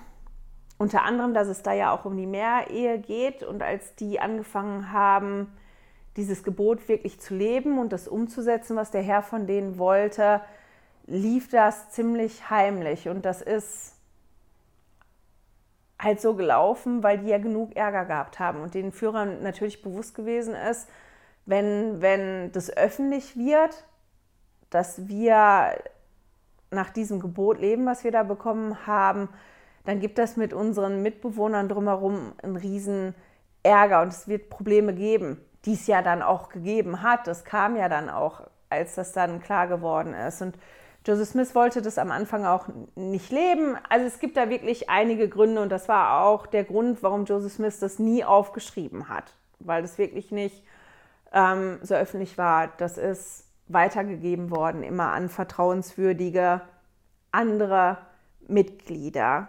unter 0.79 1.03
anderem, 1.03 1.35
dass 1.35 1.47
es 1.47 1.63
da 1.63 1.75
ja 1.75 1.93
auch 1.93 2.07
um 2.07 2.17
die 2.17 2.25
Mehrehe 2.25 3.01
geht 3.01 3.43
und 3.43 3.63
als 3.63 3.95
die 3.97 4.19
angefangen 4.19 4.93
haben, 4.93 5.53
dieses 6.17 6.43
Gebot 6.43 6.89
wirklich 6.89 7.21
zu 7.21 7.35
leben 7.35 7.79
und 7.79 7.93
das 7.93 8.09
umzusetzen, 8.09 8.77
was 8.77 8.93
der 8.93 9.03
Herr 9.03 9.23
von 9.23 9.47
denen 9.47 9.77
wollte, 9.77 10.41
lief 11.07 11.51
das 11.51 11.91
ziemlich 11.91 12.49
heimlich. 12.49 13.11
Und 13.11 13.27
das 13.27 13.43
ist 13.43 13.92
halt 16.03 16.21
so 16.21 16.35
gelaufen, 16.35 17.03
weil 17.03 17.19
die 17.19 17.29
ja 17.29 17.38
genug 17.38 17.77
Ärger 17.77 18.05
gehabt 18.05 18.38
haben 18.38 18.61
und 18.61 18.75
den 18.75 18.93
Führern 18.93 19.43
natürlich 19.43 19.83
bewusst 19.83 20.15
gewesen 20.15 20.55
ist, 20.55 20.88
wenn, 21.47 22.01
wenn 22.01 22.53
das 22.53 22.77
öffentlich 22.77 23.37
wird, 23.37 23.85
dass 24.71 25.09
wir 25.09 25.75
nach 26.71 26.91
diesem 26.91 27.21
Gebot 27.21 27.61
leben, 27.61 27.87
was 27.87 28.05
wir 28.05 28.11
da 28.11 28.23
bekommen 28.23 28.87
haben, 28.87 29.29
dann 29.85 30.01
gibt 30.01 30.19
das 30.19 30.37
mit 30.37 30.53
unseren 30.53 31.03
Mitbewohnern 31.03 31.69
drumherum 31.69 32.33
einen 32.43 32.57
riesen 32.57 33.15
Ärger 33.62 34.03
und 34.03 34.09
es 34.09 34.29
wird 34.29 34.51
Probleme 34.51 34.95
geben, 34.95 35.41
die 35.65 35.75
es 35.75 35.87
ja 35.87 36.03
dann 36.03 36.23
auch 36.23 36.49
gegeben 36.49 37.03
hat. 37.03 37.27
Das 37.27 37.45
kam 37.45 37.77
ja 37.77 37.88
dann 37.88 38.09
auch, 38.09 38.43
als 38.71 38.95
das 38.95 39.12
dann 39.12 39.41
klar 39.41 39.67
geworden 39.67 40.15
ist. 40.15 40.43
Und 40.43 40.57
Joseph 41.05 41.31
Smith 41.31 41.55
wollte 41.55 41.83
das 41.83 41.99
am 41.99 42.12
Anfang 42.12 42.45
auch 42.45 42.69
nicht 42.95 43.31
leben. 43.33 43.77
Also 43.88 44.07
es 44.07 44.21
gibt 44.21 44.37
da 44.37 44.49
wirklich 44.49 44.88
einige 44.88 45.29
Gründe 45.29 45.61
und 45.61 45.71
das 45.71 45.88
war 45.88 46.25
auch 46.25 46.47
der 46.47 46.62
Grund, 46.62 47.03
warum 47.03 47.25
Joseph 47.25 47.55
Smith 47.55 47.81
das 47.81 47.99
nie 47.99 48.25
aufgeschrieben 48.25 49.09
hat, 49.09 49.35
weil 49.59 49.83
das 49.83 49.99
wirklich 49.99 50.31
nicht 50.31 50.62
ähm, 51.33 51.81
so 51.83 51.95
öffentlich 51.95 52.38
war. 52.38 52.69
Das 52.79 52.99
ist 52.99 53.49
weitergegeben 53.67 54.51
worden, 54.51 54.85
immer 54.85 55.12
an 55.12 55.29
vertrauenswürdige 55.29 56.61
andere 57.33 57.99
Mitglieder. 58.47 59.49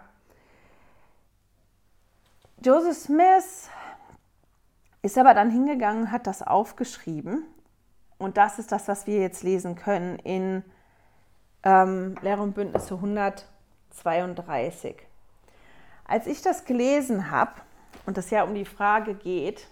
Joseph 2.64 2.96
Smith 2.96 3.68
ist 5.02 5.18
aber 5.18 5.34
dann 5.34 5.50
hingegangen, 5.50 6.10
hat 6.10 6.26
das 6.26 6.42
aufgeschrieben 6.42 7.44
und 8.18 8.38
das 8.38 8.58
ist 8.58 8.72
das, 8.72 8.88
was 8.88 9.06
wir 9.06 9.20
jetzt 9.20 9.42
lesen 9.42 9.76
können 9.76 10.18
in 10.18 10.64
ähm, 11.64 12.14
Lehre 12.22 12.42
und 12.42 12.54
Bündnisse 12.54 12.94
132. 12.94 14.96
Als 16.04 16.26
ich 16.26 16.42
das 16.42 16.64
gelesen 16.64 17.30
habe 17.30 17.52
und 18.06 18.18
es 18.18 18.30
ja 18.30 18.44
um 18.44 18.54
die 18.54 18.66
Frage 18.66 19.14
geht, 19.14 19.66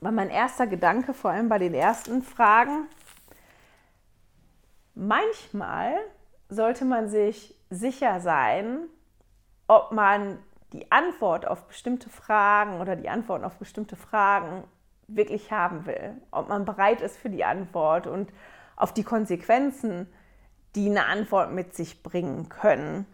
war 0.00 0.12
mein 0.12 0.30
erster 0.30 0.66
Gedanke, 0.66 1.14
vor 1.14 1.30
allem 1.30 1.48
bei 1.48 1.58
den 1.58 1.72
ersten 1.72 2.22
Fragen, 2.22 2.86
manchmal 4.94 5.94
sollte 6.48 6.84
man 6.84 7.08
sich 7.08 7.54
sicher 7.70 8.20
sein, 8.20 8.80
ob 9.68 9.92
man 9.92 10.38
die 10.72 10.90
Antwort 10.90 11.46
auf 11.46 11.66
bestimmte 11.66 12.10
Fragen 12.10 12.80
oder 12.80 12.96
die 12.96 13.08
Antworten 13.08 13.44
auf 13.44 13.56
bestimmte 13.56 13.96
Fragen 13.96 14.64
wirklich 15.08 15.52
haben 15.52 15.86
will, 15.86 16.20
ob 16.32 16.48
man 16.48 16.64
bereit 16.64 17.00
ist 17.00 17.16
für 17.16 17.30
die 17.30 17.44
Antwort 17.44 18.06
und 18.06 18.32
auf 18.74 18.92
die 18.92 19.04
Konsequenzen 19.04 20.08
die 20.76 20.88
eine 20.88 21.06
Antwort 21.06 21.52
mit 21.52 21.74
sich 21.74 22.02
bringen 22.02 22.48
können. 22.48 23.06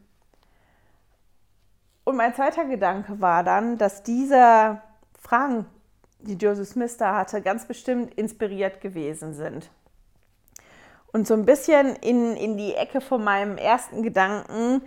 Und 2.05 2.17
mein 2.17 2.35
zweiter 2.35 2.65
Gedanke 2.65 3.21
war 3.21 3.45
dann, 3.45 3.79
dass 3.79 4.03
diese 4.03 4.83
Fragen, 5.21 5.67
die 6.19 6.35
Joseph 6.35 6.69
Smith 6.69 6.97
da 6.97 7.17
hatte, 7.17 7.41
ganz 7.41 7.67
bestimmt 7.67 8.15
inspiriert 8.15 8.81
gewesen 8.81 9.35
sind. 9.35 9.71
Und 11.13 11.27
so 11.27 11.35
ein 11.35 11.45
bisschen 11.45 11.95
in, 11.97 12.37
in 12.37 12.57
die 12.57 12.75
Ecke 12.75 13.01
von 13.01 13.23
meinem 13.23 13.57
ersten 13.57 14.03
Gedanken 14.03 14.83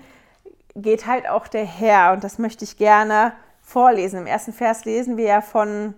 geht 0.75 1.07
halt 1.07 1.29
auch 1.29 1.47
der 1.47 1.65
Herr. 1.65 2.13
Und 2.13 2.23
das 2.23 2.38
möchte 2.38 2.65
ich 2.65 2.77
gerne 2.77 3.33
vorlesen. 3.61 4.19
Im 4.19 4.27
ersten 4.27 4.51
Vers 4.51 4.85
lesen 4.85 5.17
wir 5.17 5.25
ja 5.25 5.41
von 5.41 5.93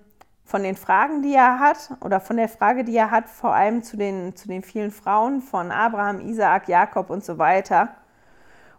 von 0.47 0.63
den 0.63 0.77
Fragen, 0.77 1.21
die 1.21 1.36
er 1.36 1.60
hat, 1.60 1.91
oder 1.99 2.21
von 2.21 2.38
der 2.38 2.47
Frage, 2.47 2.86
die 2.86 2.95
er 2.95 3.12
hat, 3.12 3.27
vor 3.27 3.53
allem 3.53 3.83
zu 3.83 3.97
den, 3.97 4.33
zu 4.38 4.47
den 4.47 4.63
vielen 4.63 4.91
Frauen 4.91 5.41
von 5.41 5.71
Abraham, 5.71 6.21
Isaak, 6.21 6.69
Jakob 6.69 7.10
und 7.10 7.23
so 7.23 7.38
weiter. 7.38 7.89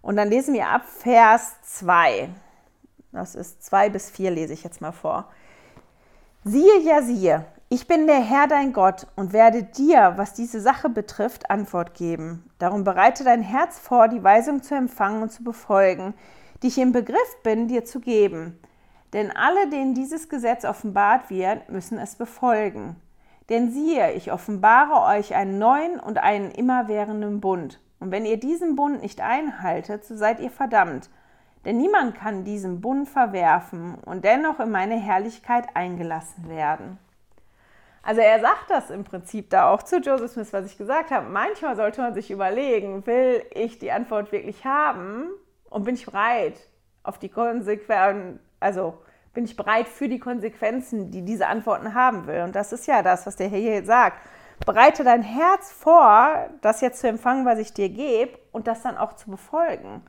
Und 0.00 0.16
dann 0.16 0.28
lesen 0.28 0.54
wir 0.54 0.66
ab 0.66 0.86
Vers 0.86 1.56
2. 1.62 2.30
Das 3.12 3.34
ist 3.34 3.62
2 3.64 3.90
bis 3.90 4.08
4, 4.08 4.30
lese 4.30 4.54
ich 4.54 4.64
jetzt 4.64 4.80
mal 4.80 4.92
vor. 4.92 5.28
Siehe 6.42 6.80
ja, 6.80 7.02
siehe, 7.02 7.44
ich 7.68 7.86
bin 7.86 8.06
der 8.06 8.20
Herr 8.20 8.46
dein 8.46 8.72
Gott 8.72 9.06
und 9.14 9.34
werde 9.34 9.62
dir, 9.62 10.14
was 10.16 10.32
diese 10.32 10.62
Sache 10.62 10.88
betrifft, 10.88 11.50
Antwort 11.50 11.92
geben. 11.92 12.48
Darum 12.58 12.82
bereite 12.82 13.24
dein 13.24 13.42
Herz 13.42 13.78
vor, 13.78 14.08
die 14.08 14.24
Weisung 14.24 14.62
zu 14.62 14.74
empfangen 14.74 15.20
und 15.20 15.32
zu 15.32 15.44
befolgen, 15.44 16.14
die 16.62 16.68
ich 16.68 16.78
im 16.78 16.92
Begriff 16.92 17.42
bin, 17.42 17.68
dir 17.68 17.84
zu 17.84 18.00
geben. 18.00 18.58
Denn 19.12 19.34
alle, 19.34 19.70
denen 19.70 19.94
dieses 19.94 20.28
Gesetz 20.28 20.64
offenbart 20.64 21.30
wird, 21.30 21.68
müssen 21.70 21.98
es 21.98 22.16
befolgen. 22.16 22.96
Denn 23.48 23.70
siehe, 23.70 24.12
ich 24.12 24.30
offenbare 24.30 25.16
euch 25.16 25.34
einen 25.34 25.58
neuen 25.58 25.98
und 25.98 26.18
einen 26.18 26.50
immerwährenden 26.50 27.40
Bund. 27.40 27.80
Und 28.00 28.10
wenn 28.10 28.26
ihr 28.26 28.38
diesen 28.38 28.76
Bund 28.76 29.00
nicht 29.00 29.20
einhaltet, 29.20 30.04
so 30.04 30.16
seid 30.16 30.40
ihr 30.40 30.50
verdammt. 30.50 31.08
Denn 31.64 31.78
niemand 31.78 32.14
kann 32.14 32.44
diesen 32.44 32.80
Bund 32.80 33.08
verwerfen 33.08 33.96
und 34.04 34.24
dennoch 34.24 34.60
in 34.60 34.70
meine 34.70 34.96
Herrlichkeit 34.96 35.74
eingelassen 35.74 36.48
werden. 36.48 36.98
Also 38.02 38.20
er 38.20 38.40
sagt 38.40 38.70
das 38.70 38.90
im 38.90 39.04
Prinzip 39.04 39.50
da 39.50 39.70
auch 39.70 39.82
zu 39.82 39.98
Joseph 39.98 40.32
Smith, 40.32 40.52
was 40.52 40.66
ich 40.66 40.78
gesagt 40.78 41.10
habe. 41.10 41.28
Manchmal 41.28 41.76
sollte 41.76 42.00
man 42.00 42.14
sich 42.14 42.30
überlegen, 42.30 43.04
will 43.06 43.42
ich 43.52 43.78
die 43.78 43.90
Antwort 43.90 44.30
wirklich 44.30 44.64
haben 44.64 45.28
und 45.68 45.84
bin 45.84 45.94
ich 45.94 46.06
bereit 46.06 46.60
auf 47.02 47.18
die 47.18 47.28
Konsequenzen 47.28 48.40
also 48.60 48.98
bin 49.34 49.44
ich 49.44 49.56
bereit 49.56 49.88
für 49.88 50.08
die 50.08 50.18
Konsequenzen, 50.18 51.10
die 51.10 51.22
diese 51.22 51.46
Antworten 51.46 51.94
haben 51.94 52.26
will. 52.26 52.42
Und 52.42 52.56
das 52.56 52.72
ist 52.72 52.86
ja 52.86 53.02
das, 53.02 53.26
was 53.26 53.36
der 53.36 53.48
Herr 53.48 53.58
hier 53.58 53.84
sagt. 53.84 54.18
Bereite 54.66 55.04
dein 55.04 55.22
Herz 55.22 55.70
vor, 55.70 56.48
das 56.60 56.80
jetzt 56.80 57.00
zu 57.00 57.08
empfangen, 57.08 57.46
was 57.46 57.58
ich 57.58 57.72
dir 57.72 57.88
gebe 57.88 58.38
und 58.50 58.66
das 58.66 58.82
dann 58.82 58.98
auch 58.98 59.12
zu 59.12 59.30
befolgen. 59.30 60.02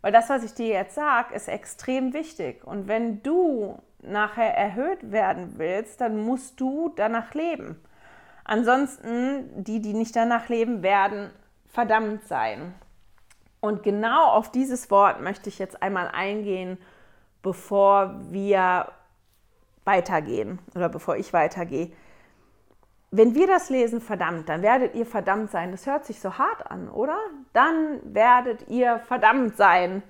Weil 0.00 0.12
das, 0.12 0.28
was 0.28 0.42
ich 0.42 0.54
dir 0.54 0.66
jetzt 0.66 0.94
sage, 0.96 1.34
ist 1.34 1.48
extrem 1.48 2.12
wichtig. 2.12 2.66
Und 2.66 2.88
wenn 2.88 3.22
du 3.22 3.78
nachher 4.02 4.54
erhöht 4.56 5.10
werden 5.10 5.54
willst, 5.56 6.00
dann 6.00 6.18
musst 6.24 6.60
du 6.60 6.92
danach 6.96 7.32
leben. 7.34 7.80
Ansonsten, 8.44 9.64
die, 9.64 9.80
die 9.80 9.94
nicht 9.94 10.14
danach 10.14 10.48
leben, 10.48 10.82
werden 10.82 11.30
verdammt 11.68 12.26
sein. 12.28 12.74
Und 13.60 13.82
genau 13.82 14.26
auf 14.26 14.50
dieses 14.50 14.90
Wort 14.90 15.22
möchte 15.22 15.48
ich 15.48 15.58
jetzt 15.58 15.82
einmal 15.82 16.08
eingehen 16.08 16.76
bevor 17.44 18.16
wir 18.30 18.88
weitergehen 19.84 20.58
oder 20.74 20.88
bevor 20.88 21.16
ich 21.16 21.32
weitergehe. 21.32 21.92
Wenn 23.12 23.36
wir 23.36 23.46
das 23.46 23.70
lesen, 23.70 24.00
verdammt, 24.00 24.48
dann 24.48 24.62
werdet 24.62 24.96
ihr 24.96 25.06
verdammt 25.06 25.52
sein. 25.52 25.70
Das 25.70 25.86
hört 25.86 26.04
sich 26.04 26.18
so 26.18 26.36
hart 26.36 26.68
an, 26.68 26.88
oder? 26.88 27.16
Dann 27.52 28.00
werdet 28.02 28.68
ihr 28.68 28.98
verdammt 28.98 29.56
sein. 29.56 30.02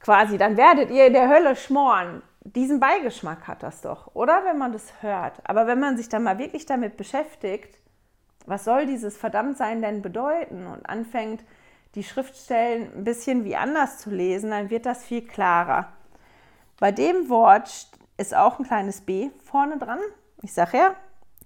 Quasi, 0.00 0.36
dann 0.36 0.58
werdet 0.58 0.90
ihr 0.90 1.06
in 1.06 1.14
der 1.14 1.30
Hölle 1.30 1.56
schmoren. 1.56 2.20
Diesen 2.42 2.78
Beigeschmack 2.78 3.48
hat 3.48 3.62
das 3.62 3.80
doch, 3.80 4.14
oder? 4.14 4.44
Wenn 4.44 4.58
man 4.58 4.72
das 4.72 4.92
hört. 5.00 5.40
Aber 5.44 5.66
wenn 5.66 5.80
man 5.80 5.96
sich 5.96 6.10
dann 6.10 6.24
mal 6.24 6.38
wirklich 6.38 6.66
damit 6.66 6.98
beschäftigt, 6.98 7.78
was 8.44 8.64
soll 8.64 8.84
dieses 8.84 9.16
Verdammtsein 9.16 9.80
denn 9.80 10.02
bedeuten 10.02 10.66
und 10.66 10.88
anfängt, 10.88 11.42
die 11.94 12.04
Schriftstellen 12.04 12.92
ein 12.94 13.04
bisschen 13.04 13.44
wie 13.44 13.56
anders 13.56 13.98
zu 13.98 14.10
lesen, 14.10 14.50
dann 14.50 14.68
wird 14.68 14.84
das 14.84 15.04
viel 15.04 15.26
klarer. 15.26 15.88
Bei 16.78 16.92
dem 16.92 17.28
Wort 17.28 17.88
ist 18.16 18.34
auch 18.34 18.58
ein 18.58 18.66
kleines 18.66 19.00
B 19.00 19.30
vorne 19.44 19.78
dran. 19.78 19.98
Ich 20.42 20.52
sage 20.52 20.78
ja, 20.78 20.94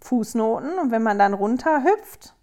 Fußnoten. 0.01 0.79
Und 0.79 0.91
wenn 0.91 1.03
man 1.03 1.19
dann 1.19 1.35
runter 1.35 1.85
hüpft, 1.85 2.35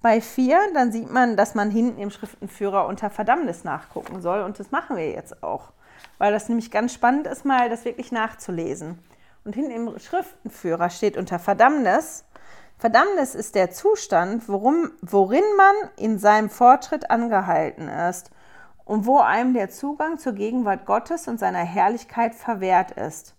bei 0.00 0.20
4, 0.20 0.58
dann 0.74 0.92
sieht 0.92 1.10
man, 1.10 1.36
dass 1.36 1.54
man 1.54 1.70
hinten 1.70 2.00
im 2.00 2.10
Schriftenführer 2.10 2.86
unter 2.86 3.10
Verdammnis 3.10 3.64
nachgucken 3.64 4.20
soll. 4.20 4.42
Und 4.42 4.60
das 4.60 4.70
machen 4.70 4.96
wir 4.96 5.10
jetzt 5.10 5.42
auch, 5.42 5.72
weil 6.18 6.32
das 6.32 6.48
nämlich 6.48 6.70
ganz 6.70 6.92
spannend 6.92 7.26
ist, 7.26 7.44
mal 7.44 7.68
das 7.68 7.84
wirklich 7.84 8.12
nachzulesen. 8.12 8.98
Und 9.44 9.54
hinten 9.54 9.70
im 9.72 9.98
Schriftenführer 9.98 10.90
steht 10.90 11.16
unter 11.16 11.38
Verdammnis 11.38 12.24
Verdammnis 12.78 13.34
ist 13.34 13.54
der 13.54 13.70
Zustand, 13.70 14.48
worum, 14.48 14.90
worin 15.00 15.44
man 15.56 15.74
in 15.96 16.18
seinem 16.18 16.50
Fortschritt 16.50 17.10
angehalten 17.10 17.88
ist 17.88 18.30
und 18.86 19.04
wo 19.04 19.18
einem 19.18 19.52
der 19.52 19.68
Zugang 19.68 20.16
zur 20.16 20.32
Gegenwart 20.32 20.86
Gottes 20.86 21.28
und 21.28 21.38
seiner 21.38 21.58
Herrlichkeit 21.58 22.34
verwehrt 22.34 22.92
ist. 22.92 23.34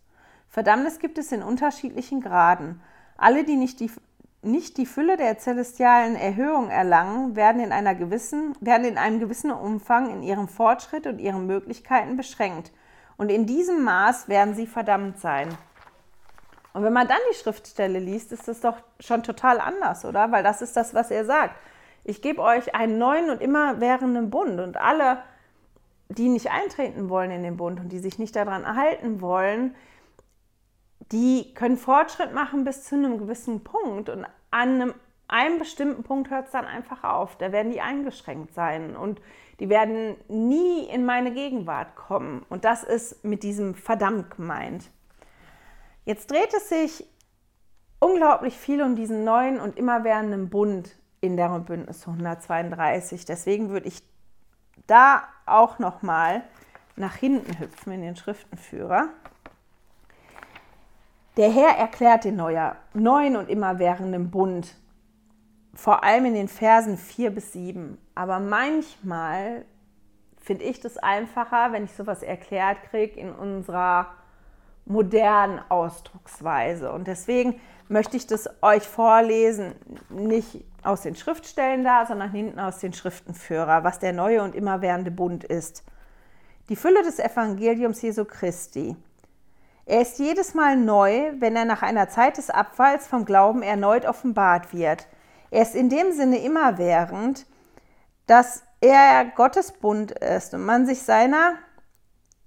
Verdammnis 0.49 0.99
gibt 0.99 1.17
es 1.17 1.31
in 1.31 1.41
unterschiedlichen 1.41 2.21
Graden. 2.21 2.81
Alle, 3.17 3.45
die 3.45 3.55
nicht 3.55 3.79
die, 3.79 3.89
nicht 4.41 4.77
die 4.77 4.85
Fülle 4.85 5.17
der 5.17 5.39
celestialen 5.39 6.15
Erhöhung 6.15 6.69
erlangen, 6.69 7.35
werden 7.35 7.61
in, 7.61 7.71
einer 7.71 7.95
gewissen, 7.95 8.55
werden 8.59 8.85
in 8.85 8.97
einem 8.97 9.19
gewissen 9.19 9.51
Umfang 9.51 10.09
in 10.11 10.21
ihrem 10.21 10.49
Fortschritt 10.49 11.07
und 11.07 11.19
ihren 11.19 11.47
Möglichkeiten 11.47 12.17
beschränkt. 12.17 12.71
Und 13.15 13.29
in 13.29 13.45
diesem 13.45 13.83
Maß 13.83 14.27
werden 14.27 14.53
sie 14.53 14.67
verdammt 14.67 15.19
sein. 15.19 15.49
Und 16.73 16.83
wenn 16.83 16.93
man 16.93 17.07
dann 17.07 17.17
die 17.31 17.35
Schriftstelle 17.35 17.99
liest, 17.99 18.33
ist 18.33 18.47
das 18.47 18.59
doch 18.59 18.77
schon 18.99 19.23
total 19.23 19.59
anders, 19.59 20.05
oder? 20.05 20.31
Weil 20.31 20.43
das 20.43 20.61
ist 20.61 20.75
das, 20.75 20.93
was 20.93 21.09
er 21.09 21.23
sagt. 21.25 21.55
Ich 22.03 22.21
gebe 22.21 22.41
euch 22.41 22.75
einen 22.75 22.97
neuen 22.97 23.29
und 23.29 23.41
immerwährenden 23.41 24.29
Bund 24.29 24.59
und 24.59 24.77
alle, 24.77 25.23
die 26.09 26.29
nicht 26.29 26.51
eintreten 26.51 27.09
wollen 27.09 27.31
in 27.31 27.43
den 27.43 27.57
Bund 27.57 27.79
und 27.79 27.89
die 27.89 27.99
sich 27.99 28.19
nicht 28.19 28.35
daran 28.35 28.63
erhalten 28.63 29.21
wollen, 29.21 29.75
die 31.11 31.53
können 31.53 31.77
Fortschritt 31.77 32.33
machen 32.33 32.63
bis 32.63 32.83
zu 32.83 32.95
einem 32.95 33.17
gewissen 33.17 33.63
Punkt 33.63 34.09
und 34.09 34.25
an 34.25 34.31
einem, 34.51 34.93
einem 35.27 35.59
bestimmten 35.59 36.03
Punkt 36.03 36.29
hört 36.29 36.47
es 36.47 36.51
dann 36.51 36.65
einfach 36.65 37.03
auf. 37.03 37.37
Da 37.37 37.51
werden 37.51 37.71
die 37.71 37.81
eingeschränkt 37.81 38.53
sein 38.53 38.95
und 38.95 39.21
die 39.59 39.69
werden 39.69 40.15
nie 40.27 40.83
in 40.83 41.05
meine 41.05 41.31
Gegenwart 41.31 41.95
kommen. 41.95 42.45
Und 42.49 42.63
das 42.65 42.83
ist 42.83 43.23
mit 43.23 43.43
diesem 43.43 43.75
verdammt 43.75 44.35
gemeint. 44.35 44.89
Jetzt 46.05 46.31
dreht 46.31 46.53
es 46.53 46.69
sich 46.69 47.05
unglaublich 47.99 48.55
viel 48.57 48.81
um 48.81 48.95
diesen 48.95 49.23
neuen 49.23 49.59
und 49.59 49.77
immerwährenden 49.77 50.49
Bund 50.49 50.97
in 51.21 51.35
der 51.35 51.49
Bündnis 51.59 52.07
132. 52.07 53.25
Deswegen 53.25 53.69
würde 53.69 53.87
ich 53.87 54.03
da 54.85 55.23
auch 55.45 55.79
noch 55.79 56.01
mal 56.01 56.43
nach 56.95 57.15
hinten 57.15 57.59
hüpfen 57.59 57.93
in 57.93 58.01
den 58.01 58.15
Schriftenführer. 58.15 59.09
Der 61.37 61.51
Herr 61.51 61.77
erklärt 61.77 62.23
den 62.23 62.35
neuer, 62.35 62.75
neuen 62.93 63.35
und 63.35 63.49
immerwährenden 63.49 64.31
Bund, 64.31 64.75
vor 65.73 66.03
allem 66.03 66.25
in 66.25 66.33
den 66.33 66.47
Versen 66.47 66.97
4 66.97 67.29
bis 67.29 67.53
7. 67.53 67.97
Aber 68.15 68.39
manchmal 68.39 69.65
finde 70.39 70.63
ich 70.63 70.79
das 70.79 70.97
einfacher, 70.97 71.71
wenn 71.71 71.83
ich 71.83 71.93
sowas 71.93 72.23
erklärt 72.23 72.81
kriege 72.89 73.19
in 73.19 73.31
unserer 73.31 74.07
modernen 74.87 75.59
Ausdrucksweise. 75.69 76.91
Und 76.91 77.07
deswegen 77.07 77.59
möchte 77.87 78.17
ich 78.17 78.27
das 78.27 78.49
euch 78.61 78.83
vorlesen, 78.83 79.75
nicht 80.09 80.63
aus 80.83 81.01
den 81.01 81.15
Schriftstellen 81.15 81.83
da, 81.83 82.05
sondern 82.05 82.31
hinten 82.31 82.59
aus 82.59 82.79
den 82.79 82.93
Schriftenführer, 82.93 83.83
was 83.83 83.99
der 83.99 84.13
neue 84.13 84.43
und 84.43 84.55
immerwährende 84.55 85.11
Bund 85.11 85.43
ist. 85.43 85.83
Die 86.69 86.75
Fülle 86.75 87.03
des 87.03 87.19
Evangeliums 87.19 88.01
Jesu 88.01 88.25
Christi. 88.25 88.95
Er 89.85 90.01
ist 90.01 90.19
jedes 90.19 90.53
Mal 90.53 90.75
neu, 90.75 91.31
wenn 91.39 91.55
er 91.55 91.63
nach 91.63 91.81
einer 91.81 92.09
Zeit 92.09 92.37
des 92.37 92.49
Abfalls 92.49 93.07
vom 93.07 93.23
Glauben 93.23 93.61
erneut 93.61 94.05
offenbart 94.05 94.73
wird. 94.73 95.07
Er 95.49 95.61
ist 95.61 95.75
in 95.75 95.89
dem 95.89 96.11
Sinne 96.11 96.39
immerwährend, 96.39 97.45
dass 98.25 98.63
er 98.81 99.25
Gottes 99.35 99.71
Bund 99.71 100.11
ist 100.11 100.53
und 100.53 100.65
man 100.65 100.85
sich 100.85 101.03
seiner 101.03 101.53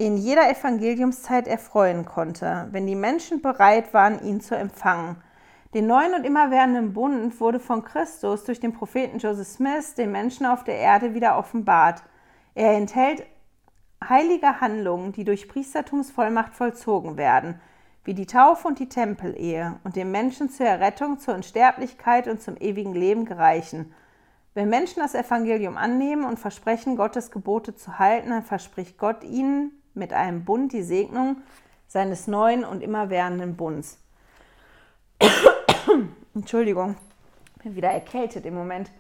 in 0.01 0.17
jeder 0.17 0.49
Evangeliumszeit 0.49 1.47
erfreuen 1.47 2.07
konnte, 2.07 2.69
wenn 2.71 2.87
die 2.87 2.95
Menschen 2.95 3.43
bereit 3.43 3.93
waren, 3.93 4.25
ihn 4.25 4.41
zu 4.41 4.57
empfangen. 4.57 5.17
Den 5.75 5.87
neuen 5.87 6.15
und 6.15 6.25
immerwährenden 6.25 6.95
Bund 6.95 7.39
wurde 7.39 7.61
von 7.61 7.85
Christus 7.85 8.45
durch 8.45 8.61
den 8.61 8.73
Propheten 8.73 9.19
Joseph 9.19 9.47
Smith 9.47 9.95
den 9.97 10.11
Menschen 10.11 10.47
auf 10.47 10.65
der 10.65 10.79
Erde 10.79 11.13
wieder 11.13 11.37
offenbart. 11.37 12.03
Er 12.55 12.79
enthält 12.79 13.27
heilige 14.03 14.63
Handlungen, 14.63 15.13
die 15.13 15.25
durch 15.25 15.49
Priestertumsvollmacht 15.49 16.55
vollzogen 16.55 17.19
werden, 17.19 17.61
wie 18.03 18.15
die 18.15 18.25
Taufe 18.25 18.69
und 18.69 18.79
die 18.79 18.89
Tempelehe 18.89 19.81
und 19.85 19.97
den 19.97 20.11
Menschen 20.11 20.49
zur 20.49 20.65
Errettung, 20.65 21.19
zur 21.19 21.35
Unsterblichkeit 21.35 22.27
und 22.27 22.41
zum 22.41 22.57
ewigen 22.57 22.95
Leben 22.95 23.27
gereichen. 23.27 23.93
Wenn 24.55 24.71
Menschen 24.71 25.01
das 25.01 25.15
Evangelium 25.15 25.77
annehmen 25.77 26.25
und 26.25 26.39
versprechen, 26.39 26.97
Gottes 26.97 27.31
Gebote 27.31 27.75
zu 27.75 27.99
halten, 27.99 28.31
dann 28.31 28.45
verspricht 28.45 28.97
Gott 28.97 29.25
ihnen 29.25 29.73
mit 30.01 30.13
einem 30.13 30.45
Bund 30.45 30.73
die 30.73 30.83
Segnung 30.83 31.37
seines 31.87 32.27
neuen 32.27 32.65
und 32.65 32.83
immerwährenden 32.83 33.57
Bunds. 33.57 33.99
Entschuldigung, 36.35 36.97
bin 37.63 37.77
wieder 37.77 37.91
erkältet 37.91 38.45
im 38.47 38.55
Moment. 38.55 38.91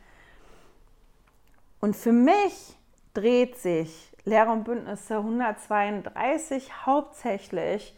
Und 1.80 1.96
für 1.96 2.12
mich 2.12 2.76
dreht 3.14 3.56
sich 3.56 4.12
Lehre 4.24 4.52
und 4.52 4.64
Bündnisse 4.64 5.16
132 5.16 6.86
hauptsächlich 6.86 7.96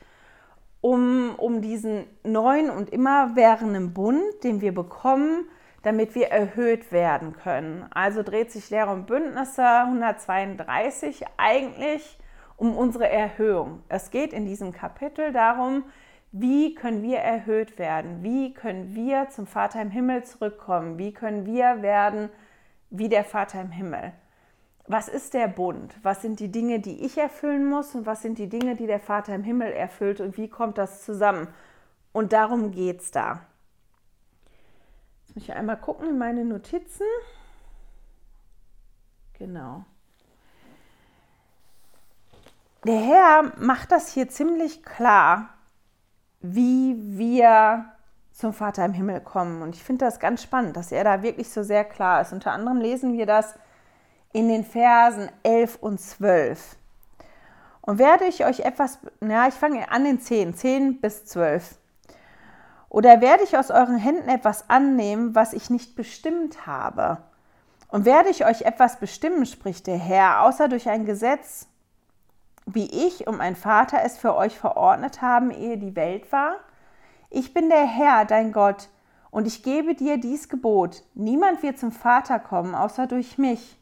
um, 0.81 1.35
um 1.37 1.61
diesen 1.61 2.07
neuen 2.23 2.71
und 2.71 2.91
immerwährenden 2.91 3.93
Bund, 3.93 4.23
den 4.45 4.61
wir 4.61 4.73
bekommen, 4.73 5.49
damit 5.83 6.15
wir 6.15 6.29
erhöht 6.29 6.93
werden 6.93 7.33
können. 7.33 7.87
Also 7.91 8.23
dreht 8.23 8.53
sich 8.53 8.71
Lehre 8.71 8.93
und 8.93 9.07
Bündnisse 9.07 9.65
132 9.65 11.25
eigentlich 11.37 12.19
um 12.57 12.77
unsere 12.77 13.09
Erhöhung. 13.09 13.83
Es 13.89 14.11
geht 14.11 14.33
in 14.33 14.47
diesem 14.47 14.73
Kapitel 14.73 15.33
darum, 15.33 15.85
wie 16.33 16.75
können 16.75 17.03
wir 17.03 17.19
erhöht 17.19 17.79
werden? 17.79 18.23
Wie 18.23 18.55
können 18.55 18.95
wir 18.95 19.29
zum 19.29 19.47
Vater 19.47 19.83
im 19.83 19.91
Himmel 19.91 20.25
zurückkommen? 20.25 20.99
Wie 20.99 21.13
können 21.13 21.45
wir 21.45 21.83
werden 21.83 22.31
wie 22.89 23.09
der 23.09 23.25
Vater 23.25 23.61
im 23.61 23.71
Himmel? 23.71 24.13
Was 24.87 25.09
ist 25.09 25.35
der 25.35 25.49
Bund? 25.49 25.95
Was 26.03 26.23
sind 26.23 26.41
die 26.41 26.51
Dinge, 26.51 26.81
die 26.81 27.05
ich 27.05 27.19
erfüllen 27.19 27.69
muss 27.69 27.95
und 27.95 28.07
was 28.07 28.23
sind 28.23 28.39
die 28.39 28.49
Dinge, 28.49 28.77
die 28.77 28.87
der 28.87 29.01
Vater 29.01 29.35
im 29.35 29.45
Himmel 29.45 29.73
erfüllt 29.73 30.21
und 30.21 30.37
wie 30.37 30.49
kommt 30.49 30.79
das 30.79 31.05
zusammen? 31.05 31.49
Und 32.13 32.33
darum 32.33 32.71
geht 32.71 33.01
es 33.01 33.11
da. 33.11 33.47
Jetzt 35.21 35.37
muss 35.37 35.45
ich 35.45 35.53
einmal 35.53 35.79
gucken 35.79 36.09
in 36.09 36.19
meine 36.19 36.45
Notizen. 36.45 37.07
Genau 39.39 39.85
der 42.85 42.99
Herr 42.99 43.53
macht 43.59 43.93
das 43.93 44.13
hier 44.13 44.29
ziemlich 44.29 44.83
klar, 44.83 45.51
wie 46.41 46.97
wir 46.99 47.85
zum 48.33 48.53
Vater 48.53 48.85
im 48.85 48.93
Himmel 48.93 49.21
kommen. 49.21 49.63
Und 49.63 49.77
ich 49.77 49.85
finde 49.85 50.05
das 50.05 50.19
ganz 50.19 50.43
spannend, 50.43 50.77
dass 50.77 50.91
er 50.91 51.05
da 51.05 51.23
wirklich 51.23 51.51
so 51.51 51.63
sehr 51.63 51.85
klar 51.85 52.21
ist. 52.21 52.33
Unter 52.33 52.53
anderem 52.53 52.79
lesen 52.79 53.17
wir 53.17 53.27
das 53.27 53.55
in 54.33 54.49
den 54.49 54.65
Versen 54.65 55.29
11 55.43 55.77
und 55.77 56.01
12. 56.01 56.77
Und 57.83 57.99
werde 57.99 58.25
ich 58.25 58.45
euch 58.45 58.61
etwas, 58.61 58.99
ja, 59.21 59.47
ich 59.49 59.55
fange 59.55 59.91
an 59.91 60.07
in 60.07 60.21
10, 60.21 60.55
10 60.55 61.01
bis 61.01 61.27
12. 61.27 61.77
Oder 62.89 63.21
werde 63.21 63.45
ich 63.45 63.57
aus 63.57 63.71
euren 63.71 63.97
Händen 63.97 64.29
etwas 64.29 64.69
annehmen, 64.71 65.35
was 65.35 65.53
ich 65.53 65.71
nicht 65.71 65.97
bestimmt 65.97 66.67
habe? 66.67 67.19
Und 67.89 68.05
werde 68.05 68.31
ich 68.31 68.47
euch 68.47 68.63
etwas 68.63 68.99
bestimmen, 68.99 69.47
spricht 69.47 69.87
der 69.87 69.99
Herr, 69.99 70.43
außer 70.43 70.69
durch 70.69 70.89
ein 70.89 71.05
Gesetz 71.05 71.69
wie 72.67 73.07
ich 73.07 73.27
und 73.27 73.39
mein 73.39 73.57
Vater 73.57 73.99
es 74.05 74.19
für 74.19 74.37
euch 74.37 74.59
verordnet 74.59 75.23
haben, 75.23 75.51
ehe 75.51 75.79
die 75.79 75.97
Welt 75.97 76.31
war? 76.33 76.57
Ich 77.31 77.55
bin 77.55 77.69
der 77.69 77.85
Herr, 77.85 78.25
dein 78.25 78.53
Gott, 78.53 78.89
und 79.31 79.47
ich 79.47 79.63
gebe 79.63 79.95
dir 79.95 80.19
dies 80.19 80.49
Gebot. 80.49 81.03
Niemand 81.15 81.63
wird 81.63 81.79
zum 81.79 81.91
Vater 81.91 82.39
kommen, 82.39 82.75
außer 82.75 83.07
durch 83.07 83.39
mich 83.39 83.79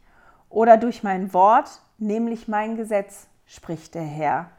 oder 0.49 0.77
durch 0.77 1.03
mein 1.03 1.35
Wort, 1.35 1.83
nämlich 1.99 2.49
mein 2.49 2.77
Gesetz, 2.77 3.27
spricht 3.47 3.95
der 3.95 4.03
Herr. 4.03 4.51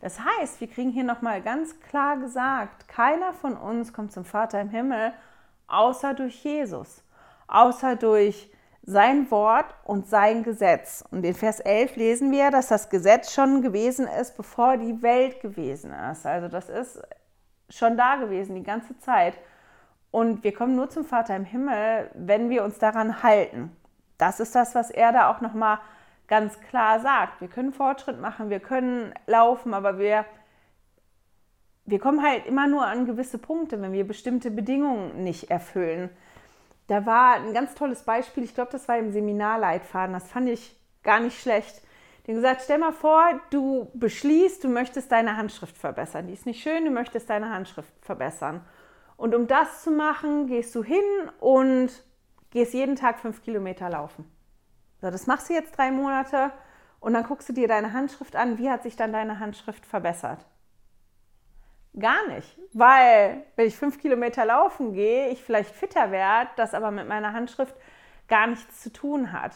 Das 0.00 0.18
heißt, 0.20 0.60
wir 0.60 0.68
kriegen 0.68 0.90
hier 0.90 1.04
nochmal 1.04 1.40
ganz 1.40 1.80
klar 1.80 2.18
gesagt, 2.18 2.88
keiner 2.88 3.32
von 3.32 3.56
uns 3.56 3.92
kommt 3.92 4.12
zum 4.12 4.24
Vater 4.24 4.60
im 4.60 4.68
Himmel, 4.68 5.12
außer 5.66 6.12
durch 6.14 6.44
Jesus, 6.44 7.02
außer 7.46 7.96
durch 7.96 8.50
sein 8.86 9.30
Wort 9.30 9.74
und 9.84 10.06
sein 10.06 10.42
Gesetz. 10.42 11.04
Und 11.10 11.24
in 11.24 11.34
Vers 11.34 11.60
11 11.60 11.96
lesen 11.96 12.32
wir, 12.32 12.50
dass 12.50 12.68
das 12.68 12.90
Gesetz 12.90 13.32
schon 13.32 13.62
gewesen 13.62 14.06
ist, 14.06 14.36
bevor 14.36 14.76
die 14.76 15.02
Welt 15.02 15.40
gewesen 15.40 15.92
ist. 16.10 16.26
Also 16.26 16.48
das 16.48 16.68
ist 16.68 17.02
schon 17.70 17.96
da 17.96 18.16
gewesen 18.16 18.54
die 18.54 18.62
ganze 18.62 18.98
Zeit. 18.98 19.34
Und 20.10 20.44
wir 20.44 20.52
kommen 20.52 20.76
nur 20.76 20.90
zum 20.90 21.04
Vater 21.04 21.34
im 21.34 21.44
Himmel, 21.44 22.10
wenn 22.14 22.50
wir 22.50 22.62
uns 22.62 22.78
daran 22.78 23.22
halten. 23.22 23.74
Das 24.18 24.38
ist 24.38 24.54
das, 24.54 24.74
was 24.74 24.90
er 24.90 25.12
da 25.12 25.30
auch 25.32 25.40
nochmal 25.40 25.78
ganz 26.28 26.60
klar 26.60 27.00
sagt. 27.00 27.40
Wir 27.40 27.48
können 27.48 27.72
Fortschritt 27.72 28.20
machen, 28.20 28.50
wir 28.50 28.60
können 28.60 29.14
laufen, 29.26 29.74
aber 29.74 29.98
wir, 29.98 30.24
wir 31.84 31.98
kommen 31.98 32.22
halt 32.22 32.46
immer 32.46 32.66
nur 32.66 32.86
an 32.86 33.06
gewisse 33.06 33.38
Punkte, 33.38 33.80
wenn 33.80 33.92
wir 33.92 34.06
bestimmte 34.06 34.50
Bedingungen 34.50 35.24
nicht 35.24 35.50
erfüllen. 35.50 36.10
Da 36.86 37.06
war 37.06 37.36
ein 37.36 37.54
ganz 37.54 37.74
tolles 37.74 38.02
Beispiel, 38.02 38.44
ich 38.44 38.54
glaube, 38.54 38.72
das 38.72 38.88
war 38.88 38.98
im 38.98 39.10
Seminarleitfaden, 39.10 40.12
das 40.12 40.30
fand 40.30 40.48
ich 40.48 40.78
gar 41.02 41.20
nicht 41.20 41.40
schlecht. 41.40 41.82
Haben 42.26 42.36
gesagt, 42.36 42.62
stell 42.64 42.78
mal 42.78 42.92
vor, 42.92 43.40
du 43.50 43.90
beschließt, 43.94 44.64
du 44.64 44.68
möchtest 44.68 45.12
deine 45.12 45.36
Handschrift 45.36 45.76
verbessern. 45.76 46.26
Die 46.26 46.32
ist 46.32 46.46
nicht 46.46 46.62
schön, 46.62 46.84
du 46.86 46.90
möchtest 46.90 47.28
deine 47.28 47.50
Handschrift 47.50 47.92
verbessern. 48.00 48.62
Und 49.16 49.34
um 49.34 49.46
das 49.46 49.82
zu 49.82 49.90
machen, 49.90 50.46
gehst 50.46 50.74
du 50.74 50.82
hin 50.82 51.04
und 51.38 51.90
gehst 52.50 52.72
jeden 52.72 52.96
Tag 52.96 53.18
fünf 53.18 53.42
Kilometer 53.42 53.90
laufen. 53.90 54.24
So, 55.02 55.10
das 55.10 55.26
machst 55.26 55.50
du 55.50 55.52
jetzt 55.52 55.76
drei 55.76 55.90
Monate 55.90 56.50
und 56.98 57.12
dann 57.12 57.24
guckst 57.24 57.48
du 57.50 57.52
dir 57.52 57.68
deine 57.68 57.92
Handschrift 57.92 58.36
an. 58.36 58.56
Wie 58.56 58.70
hat 58.70 58.82
sich 58.82 58.96
dann 58.96 59.12
deine 59.12 59.38
Handschrift 59.38 59.84
verbessert? 59.84 60.46
Gar 61.98 62.26
nicht, 62.28 62.58
weil 62.72 63.44
wenn 63.54 63.68
ich 63.68 63.76
fünf 63.76 64.00
Kilometer 64.00 64.44
laufen 64.44 64.94
gehe, 64.94 65.28
ich 65.28 65.42
vielleicht 65.42 65.70
fitter 65.70 66.10
werde, 66.10 66.50
das 66.56 66.74
aber 66.74 66.90
mit 66.90 67.06
meiner 67.06 67.32
Handschrift 67.32 67.76
gar 68.26 68.48
nichts 68.48 68.82
zu 68.82 68.92
tun 68.92 69.32
hat. 69.32 69.52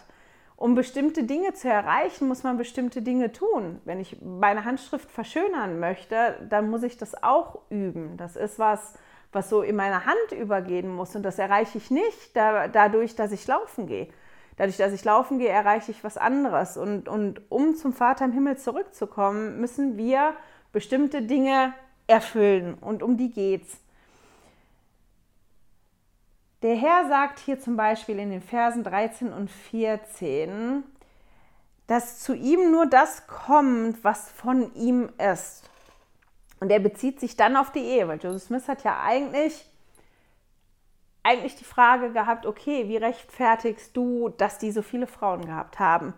Um 0.55 0.75
bestimmte 0.75 1.25
Dinge 1.25 1.53
zu 1.55 1.69
erreichen, 1.69 2.29
muss 2.29 2.43
man 2.43 2.57
bestimmte 2.57 3.03
Dinge 3.03 3.33
tun. 3.33 3.81
Wenn 3.85 4.01
ich 4.01 4.21
meine 4.23 4.65
Handschrift 4.65 5.11
verschönern 5.11 5.79
möchte, 5.81 6.37
dann 6.49 6.69
muss 6.71 6.83
ich 6.83 6.97
das 6.97 7.23
auch 7.23 7.61
üben. 7.71 8.17
Das 8.17 8.37
ist 8.37 8.59
was, 8.59 8.95
was 9.33 9.49
so 9.49 9.63
in 9.63 9.77
meine 9.77 10.05
Hand 10.05 10.33
übergehen 10.33 10.93
muss. 10.93 11.15
Und 11.15 11.23
das 11.23 11.39
erreiche 11.39 11.79
ich 11.79 11.91
nicht 11.91 12.37
da, 12.37 12.67
dadurch, 12.67 13.15
dass 13.15 13.31
ich 13.31 13.47
laufen 13.47 13.87
gehe. 13.87 14.09
Dadurch, 14.57 14.77
dass 14.77 14.93
ich 14.93 15.05
laufen 15.05 15.39
gehe, 15.39 15.49
erreiche 15.49 15.93
ich 15.93 16.03
was 16.03 16.17
anderes. 16.17 16.77
Und, 16.77 17.09
und 17.09 17.41
um 17.51 17.77
zum 17.77 17.93
Vater 17.93 18.25
im 18.25 18.33
Himmel 18.33 18.59
zurückzukommen, 18.59 19.61
müssen 19.61 19.97
wir 19.97 20.35
bestimmte 20.73 21.23
Dinge 21.23 21.73
erfüllen. 22.09 22.75
Und 22.75 23.05
um 23.05 23.17
die 23.17 23.31
geht's. 23.31 23.79
Der 26.63 26.75
Herr 26.75 27.07
sagt 27.07 27.39
hier 27.39 27.61
zum 27.61 27.77
Beispiel 27.77 28.19
in 28.19 28.31
den 28.31 28.43
Versen 28.43 28.83
13 28.83 29.33
und 29.33 29.49
14, 29.49 30.83
dass 31.87 32.19
zu 32.19 32.35
ihm 32.35 32.73
nur 32.73 32.87
das 32.87 33.29
kommt, 33.29 34.03
was 34.03 34.29
von 34.33 34.75
ihm 34.75 35.09
ist. 35.19 35.71
Und 36.59 36.71
er 36.71 36.81
bezieht 36.81 37.21
sich 37.21 37.37
dann 37.37 37.57
auf 37.57 37.71
die 37.71 37.85
Ehe, 37.85 38.09
weil 38.09 38.19
Joseph 38.19 38.43
Smith 38.43 38.67
hat 38.67 38.83
ja 38.83 39.01
eigentlich, 39.01 39.71
eigentlich 41.23 41.55
die 41.55 41.65
Frage 41.65 42.13
gehabt, 42.13 42.45
okay, 42.45 42.89
wie 42.89 42.97
rechtfertigst 42.97 43.97
du, 43.97 44.31
dass 44.31 44.59
die 44.59 44.73
so 44.73 44.83
viele 44.83 45.07
Frauen 45.07 45.47
gehabt 45.47 45.79
haben? 45.79 46.13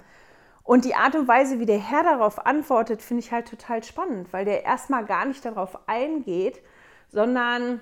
Und 0.62 0.85
die 0.85 0.94
Art 0.94 1.14
und 1.14 1.27
Weise, 1.27 1.59
wie 1.59 1.66
der 1.66 1.79
Herr 1.79 2.03
darauf 2.03 2.46
antwortet, 2.46 3.03
finde 3.03 3.23
ich 3.23 3.33
halt 3.33 3.49
total 3.49 3.83
spannend, 3.83 4.33
weil 4.33 4.44
der 4.44 4.64
erstmal 4.64 5.05
gar 5.05 5.25
nicht 5.25 5.44
darauf 5.44 5.88
eingeht, 5.88 6.62
sondern 7.09 7.81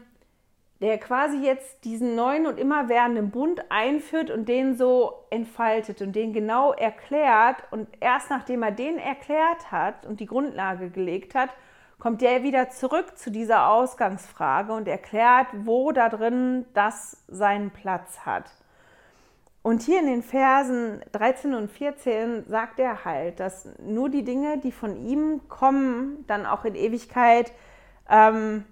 der 0.81 0.99
quasi 0.99 1.38
jetzt 1.38 1.85
diesen 1.85 2.14
neuen 2.14 2.47
und 2.47 2.59
immer 2.59 2.88
werdenden 2.88 3.31
Bund 3.31 3.64
einführt 3.69 4.31
und 4.31 4.49
den 4.49 4.77
so 4.77 5.25
entfaltet 5.31 6.01
und 6.03 6.14
den 6.14 6.33
genau 6.33 6.73
erklärt. 6.73 7.57
Und 7.73 7.88
erst 8.01 8.31
nachdem 8.31 8.62
er 8.62 8.71
den 8.71 8.97
erklärt 8.99 9.73
hat 9.73 10.07
und 10.07 10.21
die 10.21 10.27
Grundlage 10.27 10.91
gelegt 10.91 11.35
hat, 11.35 11.51
kommt 11.99 12.23
er 12.23 12.45
wieder 12.45 12.71
zurück 12.71 13.19
zu 13.19 13.33
dieser 13.33 13.69
Ausgangsfrage 13.71 14.73
und 14.73 14.87
erklärt, 14.87 15.49
wo 15.64 15.91
da 15.91 16.09
drin 16.09 16.64
das 16.75 17.25
seinen 17.27 17.71
Platz 17.71 18.21
hat. 18.21 18.49
Und 19.69 19.83
hier 19.83 20.01
in 20.01 20.07
den 20.07 20.23
Versen 20.23 21.03
13 21.13 21.53
und 21.53 21.71
14 21.71 22.47
sagt 22.49 22.79
er 22.79 23.05
halt, 23.05 23.39
dass 23.39 23.69
nur 23.79 24.09
die 24.09 24.25
Dinge, 24.25 24.57
die 24.57 24.73
von 24.73 24.97
ihm 25.07 25.43
kommen, 25.49 26.25
dann 26.27 26.47
auch 26.47 26.65
in 26.65 26.75
Ewigkeit 26.75 27.53
ähm, 28.09 28.65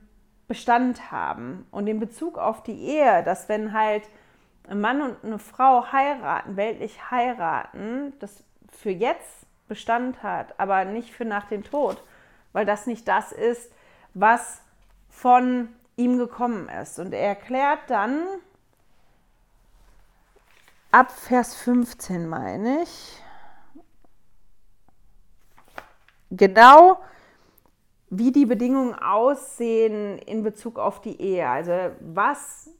Bestand 0.48 1.10
haben. 1.10 1.66
Und 1.70 1.86
in 1.86 2.00
Bezug 2.00 2.38
auf 2.38 2.62
die 2.62 2.80
Ehe, 2.80 3.22
dass 3.24 3.48
wenn 3.50 3.74
halt 3.74 4.08
ein 4.68 4.80
Mann 4.80 5.02
und 5.02 5.16
eine 5.22 5.38
Frau 5.38 5.92
heiraten, 5.92 6.56
weltlich 6.56 7.10
heiraten, 7.10 8.14
das 8.20 8.42
für 8.70 8.90
jetzt 8.90 9.46
Bestand 9.68 10.22
hat, 10.22 10.58
aber 10.58 10.86
nicht 10.86 11.12
für 11.12 11.26
nach 11.26 11.44
dem 11.44 11.62
Tod 11.62 12.02
weil 12.56 12.64
das 12.64 12.86
nicht 12.86 13.06
das 13.06 13.32
ist, 13.32 13.70
was 14.14 14.62
von 15.10 15.68
ihm 15.96 16.16
gekommen 16.16 16.70
ist. 16.70 16.98
Und 16.98 17.12
er 17.12 17.28
erklärt 17.28 17.80
dann 17.88 18.22
ab 20.90 21.10
Vers 21.10 21.54
15, 21.56 22.28
meine 22.28 22.82
ich, 22.82 23.22
genau, 26.30 26.98
wie 28.10 28.32
die 28.32 28.46
Bedingungen 28.46 28.94
aussehen 28.94 30.18
in 30.18 30.42
Bezug 30.42 30.78
auf 30.78 31.00
die 31.00 31.20
Ehe. 31.20 31.48
Also 31.48 31.72
was 32.00 32.70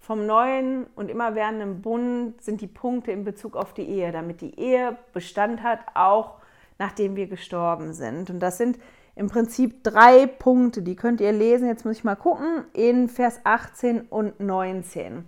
vom 0.00 0.26
neuen 0.26 0.86
und 0.94 1.10
immerwährenden 1.10 1.82
Bund 1.82 2.40
sind 2.40 2.60
die 2.60 2.68
Punkte 2.68 3.10
in 3.10 3.24
Bezug 3.24 3.56
auf 3.56 3.74
die 3.74 3.88
Ehe, 3.88 4.12
damit 4.12 4.40
die 4.40 4.58
Ehe 4.58 4.96
Bestand 5.12 5.62
hat, 5.62 5.80
auch 5.94 6.36
nachdem 6.78 7.16
wir 7.16 7.26
gestorben 7.26 7.92
sind. 7.92 8.30
Und 8.30 8.40
das 8.40 8.58
sind 8.58 8.78
im 9.16 9.28
Prinzip 9.28 9.82
drei 9.82 10.26
Punkte, 10.26 10.82
die 10.82 10.94
könnt 10.94 11.20
ihr 11.20 11.32
lesen, 11.32 11.66
jetzt 11.66 11.84
muss 11.84 11.96
ich 11.96 12.04
mal 12.04 12.16
gucken, 12.16 12.64
in 12.74 13.08
Vers 13.08 13.40
18 13.44 14.02
und 14.02 14.38
19. 14.38 15.24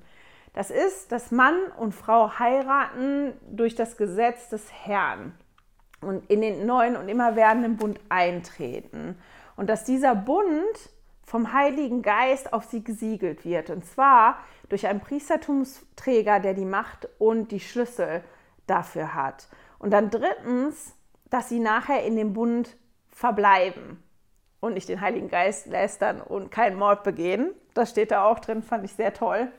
Das 0.52 0.70
ist, 0.70 1.12
dass 1.12 1.30
Mann 1.30 1.56
und 1.78 1.94
Frau 1.94 2.38
heiraten 2.38 3.32
durch 3.50 3.74
das 3.74 3.96
Gesetz 3.96 4.48
des 4.48 4.72
Herrn 4.72 5.34
und 6.00 6.28
in 6.30 6.40
den 6.40 6.66
neuen 6.66 6.96
und 6.96 7.08
immer 7.08 7.36
werdenden 7.36 7.76
Bund 7.76 8.00
eintreten. 8.08 9.18
Und 9.56 9.68
dass 9.68 9.84
dieser 9.84 10.14
Bund 10.14 10.90
vom 11.28 11.52
Heiligen 11.52 12.02
Geist 12.02 12.52
auf 12.52 12.64
sie 12.64 12.82
gesiegelt 12.82 13.44
wird. 13.44 13.70
Und 13.70 13.84
zwar 13.84 14.38
durch 14.68 14.86
einen 14.86 15.00
Priestertumsträger, 15.00 16.40
der 16.40 16.54
die 16.54 16.64
Macht 16.64 17.08
und 17.18 17.52
die 17.52 17.60
Schlüssel 17.60 18.24
dafür 18.66 19.14
hat. 19.14 19.48
Und 19.78 19.90
dann 19.90 20.10
drittens, 20.10 20.94
dass 21.30 21.48
sie 21.48 21.60
nachher 21.60 22.04
in 22.04 22.16
dem 22.16 22.32
Bund 22.32 22.76
verbleiben 23.10 24.02
und 24.60 24.74
nicht 24.74 24.88
den 24.88 25.00
Heiligen 25.00 25.28
Geist 25.28 25.66
lästern 25.66 26.20
und 26.20 26.50
keinen 26.50 26.78
Mord 26.78 27.04
begehen. 27.04 27.52
Das 27.74 27.90
steht 27.90 28.10
da 28.10 28.24
auch 28.24 28.38
drin, 28.38 28.62
fand 28.62 28.84
ich 28.84 28.94
sehr 28.94 29.12
toll. 29.12 29.52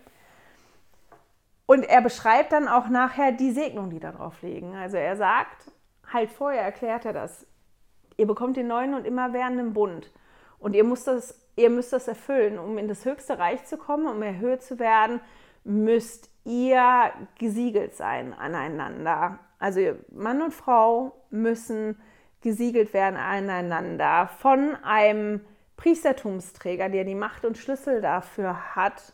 Und 1.69 1.83
er 1.83 2.01
beschreibt 2.01 2.51
dann 2.51 2.67
auch 2.67 2.89
nachher 2.89 3.31
die 3.31 3.51
Segnung, 3.51 3.91
die 3.91 3.99
da 3.99 4.11
drauf 4.11 4.41
liegen. 4.41 4.75
Also 4.75 4.97
er 4.97 5.15
sagt, 5.15 5.71
halt 6.11 6.31
vorher 6.31 6.63
erklärt 6.63 7.05
er 7.05 7.13
das. 7.13 7.45
Ihr 8.17 8.25
bekommt 8.25 8.57
den 8.57 8.65
neuen 8.65 8.95
und 8.95 9.05
immerwährenden 9.05 9.73
Bund. 9.73 10.11
Und 10.57 10.75
ihr 10.75 10.83
müsst, 10.83 11.05
das, 11.05 11.47
ihr 11.55 11.69
müsst 11.69 11.93
das 11.93 12.07
erfüllen. 12.07 12.57
Um 12.57 12.79
in 12.79 12.87
das 12.87 13.05
höchste 13.05 13.37
Reich 13.37 13.65
zu 13.65 13.77
kommen, 13.77 14.07
um 14.07 14.23
erhöht 14.23 14.63
zu 14.63 14.79
werden, 14.79 15.21
müsst 15.63 16.31
ihr 16.43 17.11
gesiegelt 17.37 17.95
sein 17.95 18.33
aneinander. 18.33 19.37
Also 19.59 19.79
Mann 20.11 20.41
und 20.41 20.55
Frau 20.55 21.21
müssen 21.29 22.01
gesiegelt 22.41 22.93
werden 22.93 23.15
aneinander 23.15 24.27
von 24.39 24.75
einem 24.83 25.41
Priestertumsträger, 25.77 26.89
der 26.89 27.03
die 27.03 27.13
Macht 27.13 27.45
und 27.45 27.59
Schlüssel 27.59 28.01
dafür 28.01 28.75
hat. 28.75 29.13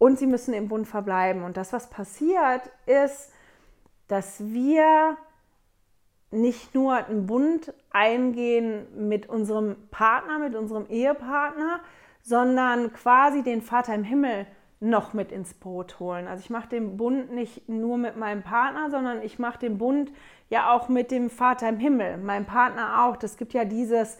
Und 0.00 0.18
sie 0.18 0.26
müssen 0.26 0.54
im 0.54 0.68
Bund 0.68 0.88
verbleiben. 0.88 1.42
Und 1.42 1.58
das, 1.58 1.74
was 1.74 1.90
passiert, 1.90 2.62
ist, 2.86 3.30
dass 4.08 4.40
wir 4.40 5.18
nicht 6.30 6.74
nur 6.74 6.94
einen 6.94 7.26
Bund 7.26 7.74
eingehen 7.90 8.86
mit 9.08 9.28
unserem 9.28 9.76
Partner, 9.90 10.38
mit 10.38 10.54
unserem 10.54 10.86
Ehepartner, 10.88 11.80
sondern 12.22 12.94
quasi 12.94 13.42
den 13.42 13.60
Vater 13.60 13.94
im 13.94 14.04
Himmel 14.04 14.46
noch 14.80 15.12
mit 15.12 15.32
ins 15.32 15.52
Boot 15.52 16.00
holen. 16.00 16.28
Also 16.28 16.40
ich 16.40 16.48
mache 16.48 16.70
den 16.70 16.96
Bund 16.96 17.30
nicht 17.30 17.68
nur 17.68 17.98
mit 17.98 18.16
meinem 18.16 18.42
Partner, 18.42 18.90
sondern 18.90 19.20
ich 19.20 19.38
mache 19.38 19.58
den 19.58 19.76
Bund 19.76 20.12
ja 20.48 20.72
auch 20.72 20.88
mit 20.88 21.10
dem 21.10 21.28
Vater 21.28 21.68
im 21.68 21.78
Himmel, 21.78 22.16
meinem 22.16 22.46
Partner 22.46 23.04
auch. 23.04 23.18
Das 23.18 23.36
gibt 23.36 23.52
ja 23.52 23.66
dieses 23.66 24.16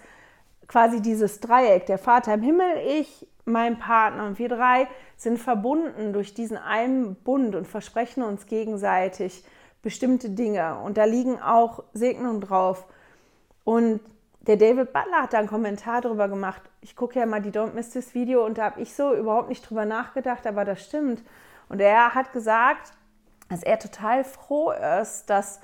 quasi 0.71 1.03
dieses 1.03 1.41
Dreieck, 1.41 1.87
der 1.87 1.99
Vater 1.99 2.35
im 2.35 2.43
Himmel, 2.43 2.77
ich, 2.87 3.27
mein 3.45 3.79
Partner 3.79 4.27
und 4.27 4.39
wir 4.39 4.49
drei 4.49 4.89
sind 5.17 5.39
verbunden 5.39 6.13
durch 6.13 6.35
diesen 6.35 6.57
einen 6.57 7.15
Bund 7.15 7.55
und 7.55 7.67
versprechen 7.67 8.23
uns 8.23 8.47
gegenseitig 8.47 9.45
bestimmte 9.83 10.31
Dinge 10.31 10.79
und 10.81 10.97
da 10.97 11.05
liegen 11.05 11.41
auch 11.41 11.85
Segnungen 11.93 12.41
drauf. 12.41 12.85
Und 13.65 14.01
der 14.43 14.57
David 14.57 14.93
Butler 14.93 15.23
hat 15.23 15.33
da 15.33 15.39
einen 15.39 15.49
Kommentar 15.49 16.01
darüber 16.01 16.29
gemacht. 16.29 16.63
Ich 16.81 16.97
gucke 16.97 17.19
ja 17.19 17.27
mal 17.27 17.43
die 17.43 17.51
Don't 17.51 17.75
Miss 17.75 17.91
This 17.91 18.15
Video 18.15 18.45
und 18.45 18.59
da 18.59 18.65
habe 18.65 18.81
ich 18.81 18.95
so 18.95 19.15
überhaupt 19.15 19.49
nicht 19.49 19.69
drüber 19.69 19.85
nachgedacht, 19.85 20.47
aber 20.47 20.65
das 20.65 20.85
stimmt. 20.85 21.23
Und 21.69 21.81
er 21.81 22.15
hat 22.15 22.33
gesagt, 22.33 22.93
dass 23.49 23.63
er 23.63 23.79
total 23.79 24.25
froh 24.25 24.73
ist, 25.01 25.29
dass 25.29 25.61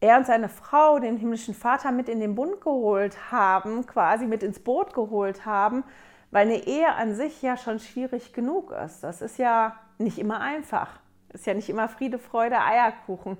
er 0.00 0.16
und 0.16 0.26
seine 0.26 0.48
Frau 0.48 0.98
den 0.98 1.16
himmlischen 1.16 1.54
Vater 1.54 1.92
mit 1.92 2.08
in 2.08 2.20
den 2.20 2.34
Bund 2.34 2.60
geholt 2.60 3.30
haben, 3.30 3.86
quasi 3.86 4.26
mit 4.26 4.42
ins 4.42 4.58
Boot 4.58 4.94
geholt 4.94 5.46
haben, 5.46 5.84
weil 6.32 6.46
eine 6.46 6.66
Ehe 6.66 6.92
an 6.92 7.14
sich 7.14 7.42
ja 7.42 7.56
schon 7.56 7.78
schwierig 7.78 8.32
genug 8.32 8.72
ist. 8.72 9.04
Das 9.04 9.22
ist 9.22 9.38
ja 9.38 9.76
nicht 9.98 10.18
immer 10.18 10.40
einfach. 10.40 10.98
Ist 11.32 11.46
ja 11.46 11.54
nicht 11.54 11.68
immer 11.68 11.88
Friede, 11.88 12.18
Freude, 12.18 12.58
Eierkuchen, 12.58 13.36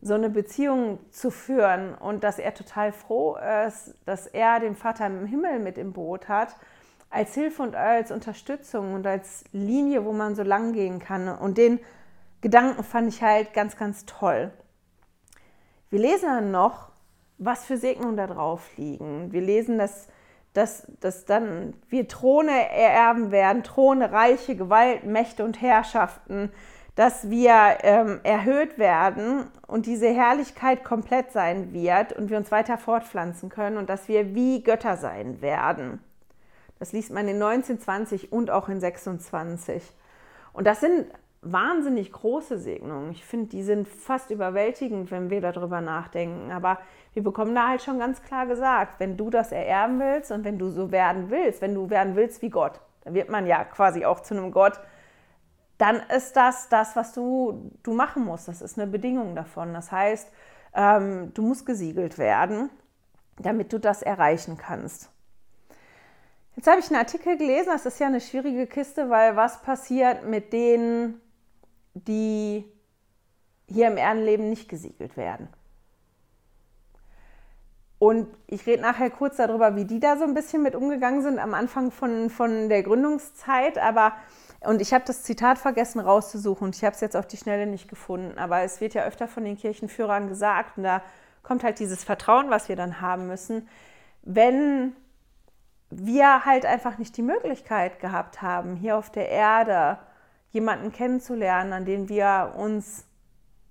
so 0.00 0.14
eine 0.14 0.30
Beziehung 0.30 0.98
zu 1.10 1.30
führen. 1.30 1.94
Und 1.94 2.24
dass 2.24 2.38
er 2.38 2.54
total 2.54 2.92
froh 2.92 3.36
ist, 3.66 3.94
dass 4.06 4.26
er 4.26 4.58
den 4.58 4.74
Vater 4.74 5.06
im 5.06 5.26
Himmel 5.26 5.58
mit 5.58 5.76
im 5.76 5.92
Boot 5.92 6.28
hat, 6.28 6.56
als 7.10 7.34
Hilfe 7.34 7.62
und 7.62 7.76
als 7.76 8.10
Unterstützung 8.10 8.94
und 8.94 9.06
als 9.06 9.44
Linie, 9.52 10.06
wo 10.06 10.12
man 10.12 10.34
so 10.34 10.42
lang 10.42 10.72
gehen 10.72 10.98
kann. 10.98 11.28
Und 11.28 11.58
den 11.58 11.78
Gedanken 12.40 12.82
fand 12.84 13.12
ich 13.12 13.22
halt 13.22 13.52
ganz, 13.52 13.76
ganz 13.76 14.06
toll. 14.06 14.50
Wir 15.90 15.98
lesen 15.98 16.26
dann 16.26 16.50
noch, 16.50 16.88
was 17.36 17.66
für 17.66 17.76
Segnungen 17.76 18.16
da 18.16 18.26
drauf 18.26 18.66
liegen. 18.78 19.30
Wir 19.30 19.42
lesen, 19.42 19.76
dass 19.76 20.08
dass, 20.52 20.86
dass 21.00 21.24
dann 21.24 21.74
wir 21.88 22.08
Throne 22.08 22.68
ererben 22.70 23.30
werden, 23.30 23.62
Throne, 23.62 24.10
Reiche, 24.10 24.56
Gewalt, 24.56 25.04
Mächte 25.04 25.44
und 25.44 25.60
Herrschaften, 25.60 26.50
dass 26.96 27.30
wir 27.30 27.78
ähm, 27.82 28.20
erhöht 28.24 28.78
werden 28.78 29.44
und 29.66 29.86
diese 29.86 30.08
Herrlichkeit 30.08 30.84
komplett 30.84 31.32
sein 31.32 31.72
wird 31.72 32.12
und 32.12 32.30
wir 32.30 32.36
uns 32.36 32.50
weiter 32.50 32.78
fortpflanzen 32.78 33.48
können 33.48 33.76
und 33.76 33.88
dass 33.88 34.08
wir 34.08 34.34
wie 34.34 34.62
Götter 34.62 34.96
sein 34.96 35.40
werden. 35.40 36.00
Das 36.78 36.92
liest 36.92 37.12
man 37.12 37.28
in 37.28 37.36
1920 37.36 38.32
und 38.32 38.50
auch 38.50 38.68
in 38.68 38.80
26. 38.80 39.82
Und 40.52 40.66
das 40.66 40.80
sind 40.80 41.06
wahnsinnig 41.42 42.12
große 42.12 42.58
Segnungen. 42.58 43.12
Ich 43.12 43.24
finde, 43.24 43.48
die 43.48 43.62
sind 43.62 43.88
fast 43.88 44.30
überwältigend, 44.30 45.10
wenn 45.10 45.30
wir 45.30 45.40
darüber 45.40 45.80
nachdenken. 45.80 46.50
Aber 46.50 46.78
wir 47.14 47.22
bekommen 47.22 47.54
da 47.54 47.68
halt 47.68 47.82
schon 47.82 47.98
ganz 47.98 48.22
klar 48.22 48.46
gesagt, 48.46 49.00
wenn 49.00 49.16
du 49.16 49.30
das 49.30 49.52
ererben 49.52 49.98
willst 49.98 50.30
und 50.32 50.44
wenn 50.44 50.58
du 50.58 50.70
so 50.70 50.90
werden 50.90 51.30
willst, 51.30 51.62
wenn 51.62 51.74
du 51.74 51.88
werden 51.88 52.14
willst 52.14 52.42
wie 52.42 52.50
Gott, 52.50 52.80
dann 53.04 53.14
wird 53.14 53.30
man 53.30 53.46
ja 53.46 53.64
quasi 53.64 54.04
auch 54.04 54.20
zu 54.20 54.34
einem 54.34 54.52
Gott, 54.52 54.78
dann 55.78 56.02
ist 56.14 56.36
das 56.36 56.68
das, 56.68 56.94
was 56.94 57.14
du, 57.14 57.70
du 57.82 57.94
machen 57.94 58.24
musst. 58.24 58.48
Das 58.48 58.60
ist 58.60 58.78
eine 58.78 58.90
Bedingung 58.90 59.34
davon. 59.34 59.72
Das 59.72 59.90
heißt, 59.90 60.30
ähm, 60.74 61.32
du 61.32 61.42
musst 61.42 61.64
gesiegelt 61.64 62.18
werden, 62.18 62.68
damit 63.38 63.72
du 63.72 63.78
das 63.78 64.02
erreichen 64.02 64.58
kannst. 64.58 65.10
Jetzt 66.56 66.68
habe 66.68 66.80
ich 66.80 66.90
einen 66.90 66.98
Artikel 66.98 67.38
gelesen, 67.38 67.70
das 67.72 67.86
ist 67.86 67.98
ja 67.98 68.08
eine 68.08 68.20
schwierige 68.20 68.66
Kiste, 68.66 69.08
weil 69.08 69.36
was 69.36 69.62
passiert 69.62 70.26
mit 70.26 70.52
denen, 70.52 71.18
die 71.94 72.64
hier 73.66 73.88
im 73.88 73.96
Erdenleben 73.96 74.50
nicht 74.50 74.68
gesiegelt 74.68 75.16
werden? 75.16 75.48
Und 78.00 78.28
ich 78.46 78.66
rede 78.66 78.80
nachher 78.80 79.10
kurz 79.10 79.36
darüber, 79.36 79.76
wie 79.76 79.84
die 79.84 80.00
da 80.00 80.16
so 80.16 80.24
ein 80.24 80.32
bisschen 80.32 80.62
mit 80.62 80.74
umgegangen 80.74 81.20
sind 81.20 81.38
am 81.38 81.52
Anfang 81.52 81.90
von, 81.90 82.30
von 82.30 82.70
der 82.70 82.82
Gründungszeit. 82.82 83.76
Aber, 83.76 84.14
und 84.60 84.80
ich 84.80 84.94
habe 84.94 85.04
das 85.06 85.22
Zitat 85.22 85.58
vergessen 85.58 86.00
rauszusuchen 86.00 86.68
und 86.68 86.76
ich 86.76 86.82
habe 86.82 86.94
es 86.94 87.02
jetzt 87.02 87.14
auf 87.14 87.26
die 87.26 87.36
Schnelle 87.36 87.66
nicht 87.66 87.88
gefunden. 87.88 88.38
Aber 88.38 88.62
es 88.62 88.80
wird 88.80 88.94
ja 88.94 89.04
öfter 89.04 89.28
von 89.28 89.44
den 89.44 89.58
Kirchenführern 89.58 90.28
gesagt, 90.28 90.78
und 90.78 90.84
da 90.84 91.02
kommt 91.42 91.62
halt 91.62 91.78
dieses 91.78 92.02
Vertrauen, 92.02 92.48
was 92.48 92.70
wir 92.70 92.76
dann 92.76 93.02
haben 93.02 93.26
müssen. 93.26 93.68
Wenn 94.22 94.96
wir 95.90 96.46
halt 96.46 96.64
einfach 96.64 96.96
nicht 96.96 97.18
die 97.18 97.22
Möglichkeit 97.22 98.00
gehabt 98.00 98.40
haben, 98.40 98.76
hier 98.76 98.96
auf 98.96 99.10
der 99.10 99.28
Erde 99.28 99.98
jemanden 100.52 100.92
kennenzulernen, 100.92 101.72
an 101.72 101.84
den 101.84 102.08
wir 102.08 102.54
uns 102.56 103.04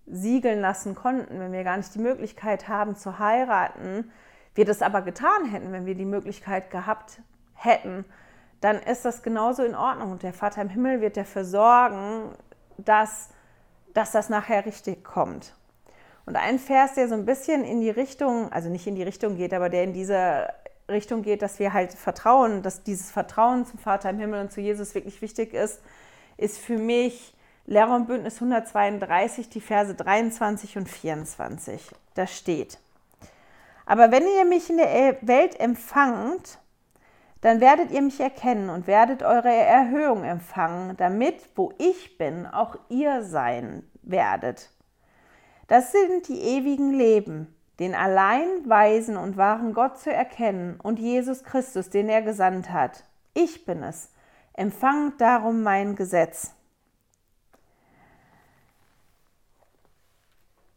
siegeln 0.06 0.60
lassen 0.62 0.96
konnten, 0.96 1.40
wenn 1.40 1.52
wir 1.52 1.64
gar 1.64 1.78
nicht 1.78 1.94
die 1.94 2.00
Möglichkeit 2.00 2.68
haben 2.68 2.96
zu 2.96 3.20
heiraten, 3.20 4.12
wir 4.56 4.66
das 4.66 4.82
aber 4.82 5.02
getan 5.02 5.46
hätten, 5.46 5.72
wenn 5.72 5.86
wir 5.86 5.96
die 5.96 6.06
Möglichkeit 6.06 6.72
gehabt 6.72 7.22
hätten, 7.54 8.06
dann 8.62 8.78
ist 8.78 9.06
das 9.06 9.24
genauso 9.24 9.64
in 9.64 9.76
Ordnung. 9.76 10.12
Und 10.12 10.24
der 10.24 10.34
Vater 10.34 10.62
im 10.62 10.70
Himmel 10.70 11.02
wird 11.02 11.18
dafür 11.18 11.46
sorgen, 11.46 12.32
dass, 12.78 13.30
dass 13.94 14.12
das 14.12 14.30
nachher 14.30 14.66
richtig 14.66 15.04
kommt. 15.04 15.56
Und 16.26 16.36
ein 16.36 16.60
Vers, 16.60 16.94
der 16.94 17.08
so 17.08 17.16
ein 17.16 17.26
bisschen 17.26 17.64
in 17.64 17.82
die 17.82 17.90
Richtung, 17.90 18.52
also 18.52 18.70
nicht 18.70 18.86
in 18.86 18.96
die 18.96 19.04
Richtung 19.04 19.36
geht, 19.36 19.54
aber 19.54 19.70
der 19.70 19.84
in 19.84 19.94
diese 19.94 20.48
Richtung 20.90 21.22
geht, 21.22 21.42
dass 21.42 21.60
wir 21.60 21.74
halt 21.74 21.94
vertrauen, 21.94 22.62
dass 22.62 22.84
dieses 22.84 23.12
Vertrauen 23.12 23.66
zum 23.66 23.80
Vater 23.80 24.10
im 24.10 24.20
Himmel 24.20 24.42
und 24.42 24.52
zu 24.52 24.62
Jesus 24.62 24.94
wirklich 24.96 25.22
wichtig 25.22 25.54
ist, 25.54 25.82
ist 26.40 26.58
für 26.58 26.78
mich 26.78 27.34
Lehrer 27.66 27.96
und 27.96 28.08
Bündnis 28.08 28.36
132, 28.36 29.50
die 29.50 29.62
Verse 29.62 29.94
23 29.94 30.78
und 30.78 30.90
24. 30.90 31.92
Da 32.16 32.26
steht, 32.26 32.80
aber 33.90 34.12
wenn 34.12 34.28
ihr 34.28 34.46
mich 34.46 34.70
in 34.70 34.78
der 34.78 35.18
Welt 35.22 35.60
empfangt, 35.60 36.60
dann 37.42 37.60
werdet 37.60 37.90
ihr 37.90 38.04
mich 38.04 38.20
erkennen 38.20 38.70
und 38.70 38.86
werdet 38.86 39.24
eure 39.24 39.52
Erhöhung 39.52 40.24
empfangen, 40.24 40.96
damit, 40.98 41.38
wo 41.56 41.74
ich 41.80 42.20
bin, 42.20 42.46
auch 42.46 42.76
ihr 42.90 43.24
sein 43.24 43.82
werdet. 44.04 44.70
Das 45.68 45.92
sind 45.92 46.28
die 46.28 46.40
ewigen 46.40 46.94
Leben, 46.94 47.56
den 47.80 47.96
allein 47.96 48.48
weisen 48.66 49.18
und 49.18 49.38
wahren 49.38 49.74
Gott 49.74 49.98
zu 49.98 50.14
erkennen 50.14 50.80
und 50.80 51.00
Jesus 51.00 51.44
Christus, 51.44 51.90
den 51.90 52.10
er 52.10 52.22
gesandt 52.22 52.72
hat. 52.72 53.06
Ich 53.34 53.66
bin 53.66 53.82
es. 53.82 54.12
Empfangt 54.60 55.22
darum 55.22 55.64
mein 55.64 55.96
Gesetz. 55.96 56.54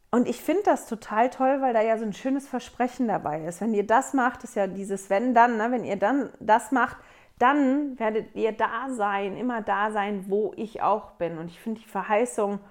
Und 0.09 0.25
ich 0.29 0.39
finde 0.39 0.63
das 0.63 0.85
total 0.85 1.29
toll, 1.29 1.59
weil 1.59 1.73
da 1.73 1.81
ja 1.81 1.97
so 1.97 2.05
ein 2.05 2.13
schönes 2.13 2.47
Versprechen 2.47 3.09
dabei 3.09 3.43
ist. 3.43 3.59
Wenn 3.59 3.73
ihr 3.73 3.85
das 3.85 4.13
macht, 4.13 4.45
ist 4.45 4.55
ja 4.55 4.67
dieses 4.67 5.09
Wenn 5.09 5.33
dann, 5.33 5.57
ne? 5.57 5.69
wenn 5.69 5.83
ihr 5.83 5.97
dann 5.97 6.29
das 6.39 6.71
macht, 6.71 6.95
dann 7.39 7.99
werdet 7.99 8.33
ihr 8.35 8.53
da 8.53 8.89
sein, 8.89 9.35
immer 9.35 9.61
da 9.61 9.91
sein, 9.91 10.29
wo 10.29 10.53
ich 10.55 10.81
auch 10.81 11.11
bin. 11.15 11.37
Und 11.37 11.47
ich 11.47 11.59
finde 11.59 11.81
die 11.81 11.89
Verheißung 11.89 12.61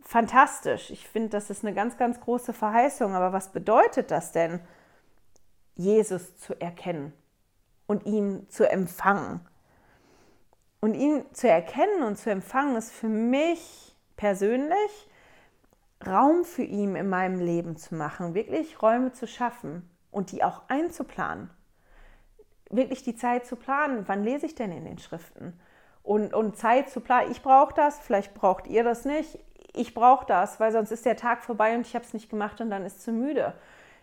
fantastisch. 0.00 0.90
Ich 0.90 1.06
finde, 1.06 1.28
das 1.28 1.50
ist 1.50 1.66
eine 1.66 1.74
ganz, 1.74 1.98
ganz 1.98 2.18
große 2.18 2.54
Verheißung. 2.54 3.14
Aber 3.14 3.34
was 3.34 3.52
bedeutet 3.52 4.10
das 4.10 4.32
denn, 4.32 4.60
Jesus 5.74 6.38
zu 6.38 6.58
erkennen 6.58 7.12
und 7.86 8.06
ihn 8.06 8.48
zu 8.48 8.66
empfangen? 8.66 9.46
Und 10.86 10.94
ihn 10.94 11.24
zu 11.32 11.48
erkennen 11.48 12.04
und 12.04 12.14
zu 12.14 12.30
empfangen 12.30 12.76
ist 12.76 12.92
für 12.92 13.08
mich 13.08 13.92
persönlich 14.16 15.08
Raum 16.06 16.44
für 16.44 16.62
ihn 16.62 16.94
in 16.94 17.08
meinem 17.08 17.40
Leben 17.40 17.76
zu 17.76 17.96
machen, 17.96 18.34
wirklich 18.34 18.80
Räume 18.80 19.10
zu 19.10 19.26
schaffen 19.26 19.90
und 20.12 20.30
die 20.30 20.44
auch 20.44 20.62
einzuplanen. 20.68 21.50
Wirklich 22.70 23.02
die 23.02 23.16
Zeit 23.16 23.46
zu 23.46 23.56
planen, 23.56 24.04
wann 24.06 24.22
lese 24.22 24.46
ich 24.46 24.54
denn 24.54 24.70
in 24.70 24.84
den 24.84 24.98
Schriften? 24.98 25.58
Und, 26.04 26.32
und 26.32 26.56
Zeit 26.56 26.88
zu 26.88 27.00
planen, 27.00 27.32
ich 27.32 27.42
brauche 27.42 27.74
das, 27.74 27.98
vielleicht 27.98 28.34
braucht 28.34 28.68
ihr 28.68 28.84
das 28.84 29.04
nicht 29.04 29.40
ich 29.74 29.92
brauche 29.92 30.24
das, 30.24 30.60
weil 30.60 30.70
sonst 30.70 30.92
ist 30.92 31.04
der 31.04 31.16
Tag 31.16 31.42
vorbei 31.42 31.74
und 31.74 31.84
ich 31.84 31.96
habe 31.96 32.04
es 32.04 32.14
nicht 32.14 32.30
gemacht 32.30 32.60
und 32.60 32.70
dann 32.70 32.86
ist 32.86 33.02
zu 33.02 33.10
müde. 33.10 33.54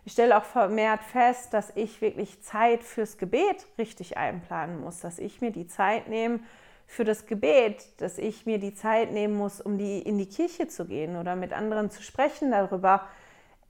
Ich 0.06 0.12
stelle 0.12 0.38
auch 0.38 0.44
vermehrt 0.44 1.02
fest, 1.02 1.54
dass 1.54 1.72
ich 1.76 2.02
wirklich 2.02 2.44
Zeit 2.44 2.84
fürs 2.84 3.18
Gebet 3.18 3.66
richtig 3.78 4.18
einplanen 4.18 4.82
muss, 4.82 5.00
dass 5.00 5.18
ich 5.18 5.40
mir 5.40 5.52
die 5.52 5.66
Zeit 5.66 6.10
nehme 6.10 6.42
für 6.86 7.04
das 7.04 7.26
Gebet, 7.26 8.02
dass 8.02 8.18
ich 8.18 8.46
mir 8.46 8.60
die 8.60 8.74
Zeit 8.74 9.12
nehmen 9.12 9.36
muss, 9.36 9.62
um 9.62 9.78
die, 9.78 10.00
in 10.00 10.18
die 10.18 10.28
Kirche 10.28 10.68
zu 10.68 10.86
gehen 10.86 11.18
oder 11.18 11.36
mit 11.36 11.54
anderen 11.54 11.90
zu 11.90 12.04
sprechen 12.04 12.52
darüber, 12.52 13.08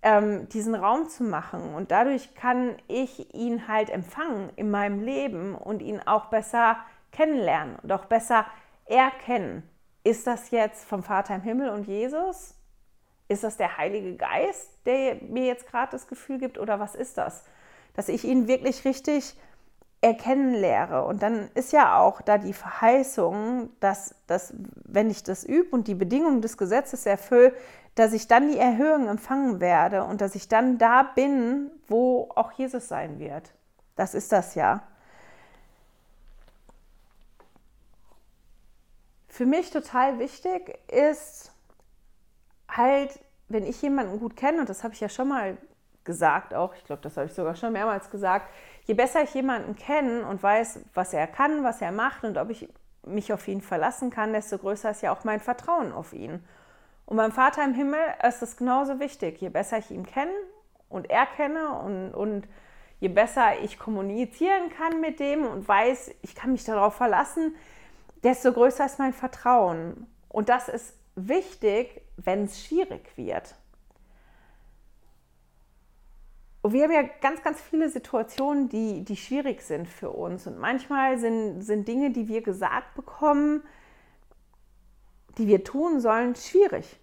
ähm, 0.01 0.49
diesen 0.49 0.75
Raum 0.75 1.07
zu 1.07 1.23
machen. 1.23 1.73
Und 1.73 1.91
dadurch 1.91 2.35
kann 2.35 2.75
ich 2.87 3.33
ihn 3.33 3.67
halt 3.67 3.89
empfangen 3.89 4.49
in 4.55 4.69
meinem 4.69 5.01
Leben 5.01 5.55
und 5.55 5.81
ihn 5.81 6.01
auch 6.01 6.25
besser 6.25 6.77
kennenlernen 7.11 7.77
und 7.81 7.91
auch 7.91 8.05
besser 8.05 8.45
erkennen. 8.85 9.63
Ist 10.03 10.27
das 10.27 10.51
jetzt 10.51 10.85
vom 10.85 11.03
Vater 11.03 11.35
im 11.35 11.41
Himmel 11.41 11.69
und 11.69 11.87
Jesus? 11.87 12.55
Ist 13.29 13.45
das 13.45 13.55
der 13.55 13.77
Heilige 13.77 14.17
Geist, 14.17 14.69
der 14.85 15.15
mir 15.15 15.45
jetzt 15.45 15.67
gerade 15.67 15.91
das 15.91 16.07
Gefühl 16.07 16.39
gibt? 16.39 16.59
Oder 16.59 16.79
was 16.79 16.93
ist 16.93 17.17
das? 17.17 17.45
Dass 17.93 18.09
ich 18.09 18.25
ihn 18.25 18.47
wirklich 18.47 18.83
richtig 18.83 19.37
erkennen 20.03 20.53
lehre. 20.53 21.05
Und 21.05 21.23
dann 21.23 21.49
ist 21.55 21.71
ja 21.71 21.97
auch 21.99 22.21
da 22.21 22.37
die 22.37 22.53
Verheißung, 22.53 23.69
dass, 23.79 24.13
dass 24.27 24.53
wenn 24.83 25.09
ich 25.09 25.23
das 25.23 25.45
übe 25.45 25.69
und 25.71 25.87
die 25.87 25.95
Bedingungen 25.95 26.41
des 26.41 26.57
Gesetzes 26.57 27.05
erfülle, 27.05 27.53
dass 27.95 28.11
ich 28.11 28.27
dann 28.27 28.51
die 28.51 28.57
Erhöhung 28.57 29.07
empfangen 29.07 29.61
werde 29.61 30.03
und 30.03 30.19
dass 30.19 30.35
ich 30.35 30.49
dann 30.49 30.77
da 30.77 31.03
bin, 31.03 31.71
wo 31.87 32.29
auch 32.35 32.51
Jesus 32.51 32.87
sein 32.87 33.17
wird. 33.19 33.53
Das 33.95 34.13
ist 34.13 34.31
das 34.31 34.55
ja. 34.55 34.81
Für 39.29 39.45
mich 39.45 39.71
total 39.71 40.19
wichtig 40.19 40.77
ist 40.91 41.51
halt, 42.67 43.19
wenn 43.47 43.65
ich 43.65 43.81
jemanden 43.81 44.19
gut 44.19 44.35
kenne, 44.35 44.59
und 44.59 44.69
das 44.69 44.83
habe 44.83 44.93
ich 44.93 44.99
ja 44.99 45.09
schon 45.09 45.29
mal 45.29 45.57
gesagt 46.03 46.53
auch, 46.53 46.75
ich 46.75 46.83
glaube, 46.83 47.01
das 47.01 47.15
habe 47.17 47.27
ich 47.27 47.33
sogar 47.33 47.55
schon 47.55 47.73
mehrmals 47.73 48.09
gesagt, 48.09 48.49
je 48.85 48.93
besser 48.93 49.23
ich 49.23 49.33
jemanden 49.33 49.75
kenne 49.75 50.25
und 50.27 50.41
weiß, 50.41 50.79
was 50.93 51.13
er 51.13 51.27
kann, 51.27 51.63
was 51.63 51.81
er 51.81 51.91
macht 51.91 52.23
und 52.23 52.37
ob 52.37 52.49
ich 52.49 52.69
mich 53.05 53.33
auf 53.33 53.47
ihn 53.47 53.61
verlassen 53.61 54.09
kann, 54.09 54.33
desto 54.33 54.57
größer 54.57 54.91
ist 54.91 55.01
ja 55.01 55.13
auch 55.13 55.23
mein 55.23 55.39
Vertrauen 55.39 55.91
auf 55.91 56.13
ihn. 56.13 56.43
Und 57.05 57.17
beim 57.17 57.31
Vater 57.31 57.63
im 57.63 57.73
Himmel 57.73 57.99
ist 58.25 58.41
es 58.41 58.57
genauso 58.57 58.99
wichtig. 58.99 59.41
Je 59.41 59.49
besser 59.49 59.77
ich 59.77 59.91
ihn 59.91 60.05
kenne 60.05 60.31
und 60.89 61.09
erkenne 61.09 61.77
und, 61.79 62.13
und 62.13 62.47
je 62.99 63.09
besser 63.09 63.59
ich 63.61 63.77
kommunizieren 63.77 64.69
kann 64.69 65.01
mit 65.01 65.19
dem 65.19 65.45
und 65.45 65.67
weiß, 65.67 66.11
ich 66.21 66.35
kann 66.35 66.53
mich 66.53 66.63
darauf 66.63 66.95
verlassen, 66.95 67.55
desto 68.23 68.53
größer 68.53 68.85
ist 68.85 68.99
mein 68.99 69.13
Vertrauen. 69.13 70.07
Und 70.29 70.47
das 70.47 70.69
ist 70.69 70.95
wichtig, 71.15 72.01
wenn 72.15 72.45
es 72.45 72.63
schwierig 72.63 73.17
wird. 73.17 73.55
Und 76.63 76.71
wir 76.71 76.83
haben 76.83 76.93
ja 76.93 77.03
ganz, 77.21 77.43
ganz 77.43 77.61
viele 77.61 77.89
Situationen, 77.89 78.69
die, 78.69 79.03
die 79.03 79.17
schwierig 79.17 79.61
sind 79.61 79.85
für 79.85 80.09
uns. 80.09 80.47
Und 80.47 80.57
manchmal 80.57 81.17
sind, 81.17 81.61
sind 81.61 81.89
Dinge, 81.89 82.11
die 82.11 82.29
wir 82.29 82.41
gesagt 82.41 82.95
bekommen, 82.95 83.63
die 85.37 85.47
wir 85.47 85.65
tun 85.65 85.99
sollen, 85.99 86.35
schwierig. 86.35 86.99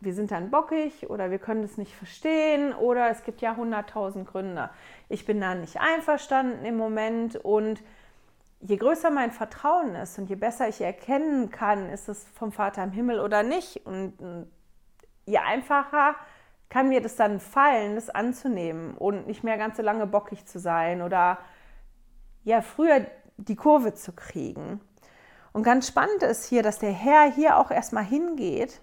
wir 0.00 0.14
sind 0.14 0.30
dann 0.30 0.50
bockig 0.50 1.10
oder 1.10 1.30
wir 1.30 1.38
können 1.38 1.62
es 1.62 1.76
nicht 1.76 1.94
verstehen 1.94 2.72
oder 2.72 3.10
es 3.10 3.22
gibt 3.22 3.42
ja 3.42 3.54
hunderttausend 3.54 4.26
Gründe. 4.26 4.70
Ich 5.10 5.26
bin 5.26 5.40
da 5.42 5.54
nicht 5.54 5.78
einverstanden 5.78 6.64
im 6.64 6.78
Moment 6.78 7.36
und 7.36 7.82
je 8.60 8.76
größer 8.76 9.10
mein 9.10 9.30
Vertrauen 9.30 9.94
ist 9.94 10.18
und 10.18 10.30
je 10.30 10.36
besser 10.36 10.68
ich 10.68 10.80
erkennen 10.80 11.50
kann, 11.50 11.90
ist 11.90 12.08
es 12.08 12.26
vom 12.34 12.50
Vater 12.50 12.82
im 12.82 12.92
Himmel 12.92 13.20
oder 13.20 13.42
nicht 13.42 13.84
und 13.84 14.48
je 15.26 15.38
einfacher 15.38 16.14
kann 16.70 16.88
mir 16.88 17.02
das 17.02 17.16
dann 17.16 17.40
fallen, 17.40 17.96
das 17.96 18.08
anzunehmen 18.08 18.96
und 18.96 19.26
nicht 19.26 19.44
mehr 19.44 19.58
ganz 19.58 19.76
so 19.76 19.82
lange 19.82 20.06
bockig 20.06 20.46
zu 20.46 20.58
sein 20.58 21.02
oder 21.02 21.38
ja 22.44 22.62
früher 22.62 23.06
die 23.36 23.56
Kurve 23.56 23.92
zu 23.92 24.12
kriegen. 24.12 24.80
Und 25.52 25.64
ganz 25.64 25.88
spannend 25.88 26.22
ist 26.22 26.46
hier, 26.46 26.62
dass 26.62 26.78
der 26.78 26.92
Herr 26.92 27.30
hier 27.30 27.58
auch 27.58 27.70
erstmal 27.70 28.04
hingeht 28.04 28.80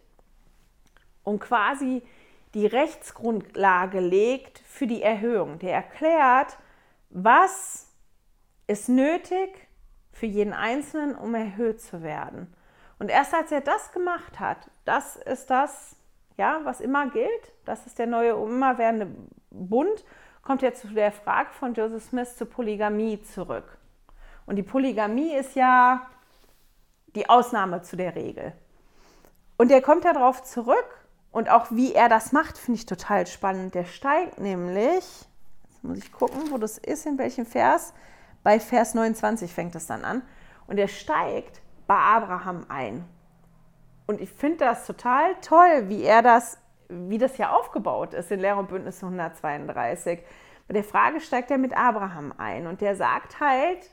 und 1.23 1.39
quasi 1.39 2.03
die 2.53 2.65
Rechtsgrundlage 2.65 3.99
legt 3.99 4.59
für 4.59 4.85
die 4.85 5.01
Erhöhung. 5.01 5.59
Der 5.59 5.73
erklärt, 5.73 6.57
was 7.09 7.87
ist 8.67 8.89
nötig 8.89 9.67
für 10.11 10.25
jeden 10.25 10.53
Einzelnen, 10.53 11.15
um 11.15 11.35
erhöht 11.35 11.81
zu 11.81 12.01
werden. 12.03 12.53
Und 12.99 13.09
erst 13.09 13.33
als 13.33 13.51
er 13.51 13.61
das 13.61 13.91
gemacht 13.91 14.39
hat, 14.39 14.69
das 14.83 15.15
ist 15.15 15.49
das, 15.49 15.95
ja, 16.35 16.61
was 16.63 16.81
immer 16.81 17.09
gilt, 17.09 17.53
das 17.67 17.85
ist 17.85 17.99
der 17.99 18.07
neue 18.07 18.31
immerwährende 18.31 19.07
Bund, 19.51 20.03
kommt 20.41 20.63
er 20.63 20.73
zu 20.73 20.87
der 20.87 21.11
Frage 21.11 21.49
von 21.51 21.73
Joseph 21.73 22.03
Smith 22.03 22.37
zur 22.37 22.49
Polygamie 22.49 23.21
zurück. 23.21 23.77
Und 24.45 24.55
die 24.55 24.63
Polygamie 24.63 25.35
ist 25.35 25.55
ja 25.55 26.07
die 27.15 27.29
Ausnahme 27.29 27.81
zu 27.81 27.97
der 27.97 28.15
Regel. 28.15 28.53
Und 29.57 29.71
er 29.71 29.81
kommt 29.81 30.05
darauf 30.05 30.43
zurück 30.43 31.07
und 31.31 31.49
auch 31.49 31.67
wie 31.71 31.93
er 31.93 32.09
das 32.09 32.31
macht, 32.31 32.57
finde 32.57 32.79
ich 32.79 32.85
total 32.85 33.27
spannend. 33.27 33.75
Der 33.75 33.85
steigt 33.85 34.39
nämlich, 34.39 35.03
jetzt 35.69 35.83
muss 35.83 35.97
ich 35.97 36.11
gucken, 36.11 36.51
wo 36.51 36.57
das 36.57 36.77
ist, 36.77 37.05
in 37.05 37.17
welchem 37.17 37.45
Vers. 37.45 37.93
Bei 38.43 38.59
Vers 38.59 38.93
29 38.93 39.51
fängt 39.51 39.75
es 39.75 39.87
dann 39.87 40.05
an. 40.05 40.21
Und 40.67 40.77
er 40.77 40.87
steigt 40.87 41.61
bei 41.87 41.95
Abraham 41.95 42.65
ein. 42.69 43.03
Und 44.05 44.21
ich 44.21 44.31
finde 44.31 44.57
das 44.57 44.85
total 44.85 45.35
toll, 45.41 45.89
wie 45.89 46.03
er 46.03 46.21
das, 46.21 46.57
wie 46.89 47.17
das 47.17 47.37
ja 47.37 47.51
aufgebaut 47.51 48.13
ist 48.13 48.31
in 48.31 48.39
Lehre 48.39 48.59
und 48.59 48.69
Bündnis 48.69 49.03
132. 49.03 50.19
Bei 50.67 50.73
der 50.73 50.83
Frage 50.83 51.21
steigt 51.21 51.51
er 51.51 51.57
mit 51.57 51.75
Abraham 51.75 52.33
ein 52.37 52.67
und 52.67 52.81
der 52.81 52.95
sagt 52.95 53.39
halt, 53.39 53.89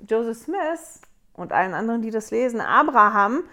Joseph 0.00 0.38
Smith 0.38 1.00
und 1.34 1.52
allen 1.52 1.74
anderen, 1.74 2.02
die 2.02 2.10
das 2.10 2.30
lesen, 2.30 2.60
Abraham, 2.60 3.44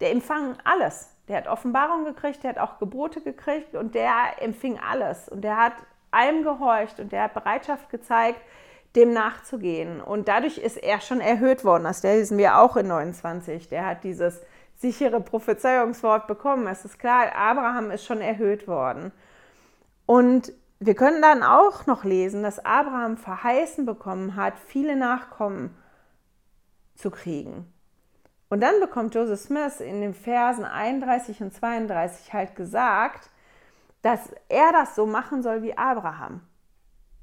der 0.00 0.12
empfang 0.12 0.56
alles. 0.64 1.10
Der 1.28 1.38
hat 1.38 1.46
Offenbarung 1.46 2.04
gekriegt, 2.04 2.42
der 2.42 2.50
hat 2.50 2.58
auch 2.58 2.78
Gebote 2.78 3.22
gekriegt 3.22 3.74
und 3.74 3.94
der 3.94 4.12
empfing 4.40 4.78
alles. 4.78 5.28
Und 5.28 5.42
der 5.42 5.56
hat 5.56 5.72
allem 6.10 6.42
gehorcht 6.42 7.00
und 7.00 7.12
der 7.12 7.24
hat 7.24 7.34
Bereitschaft 7.34 7.88
gezeigt, 7.88 8.40
dem 8.94 9.12
nachzugehen. 9.12 10.00
Und 10.00 10.28
dadurch 10.28 10.58
ist 10.58 10.76
er 10.76 11.00
schon 11.00 11.20
erhöht 11.20 11.64
worden. 11.64 11.84
Das 11.84 12.02
lesen 12.02 12.38
wir 12.38 12.58
auch 12.58 12.76
in 12.76 12.86
29. 12.86 13.68
Der 13.68 13.86
hat 13.86 14.04
dieses 14.04 14.42
sichere 14.76 15.20
Prophezeiungswort 15.20 16.26
bekommen. 16.26 16.66
Es 16.66 16.84
ist 16.84 16.98
klar, 16.98 17.34
Abraham 17.34 17.90
ist 17.90 18.04
schon 18.04 18.20
erhöht 18.20 18.68
worden. 18.68 19.12
Und 20.06 20.52
wir 20.80 20.94
können 20.94 21.22
dann 21.22 21.42
auch 21.42 21.86
noch 21.86 22.04
lesen, 22.04 22.42
dass 22.42 22.64
Abraham 22.64 23.16
verheißen 23.16 23.86
bekommen 23.86 24.36
hat, 24.36 24.58
viele 24.58 24.96
Nachkommen 24.96 25.74
zu 26.94 27.10
kriegen. 27.10 27.72
Und 28.50 28.60
dann 28.60 28.80
bekommt 28.80 29.14
Joseph 29.14 29.40
Smith 29.40 29.80
in 29.80 30.00
den 30.00 30.14
Versen 30.14 30.64
31 30.64 31.40
und 31.42 31.54
32 31.54 32.32
halt 32.32 32.54
gesagt, 32.54 33.30
dass 34.02 34.30
er 34.48 34.70
das 34.72 34.94
so 34.94 35.06
machen 35.06 35.42
soll 35.42 35.62
wie 35.62 35.76
Abraham. 35.76 36.42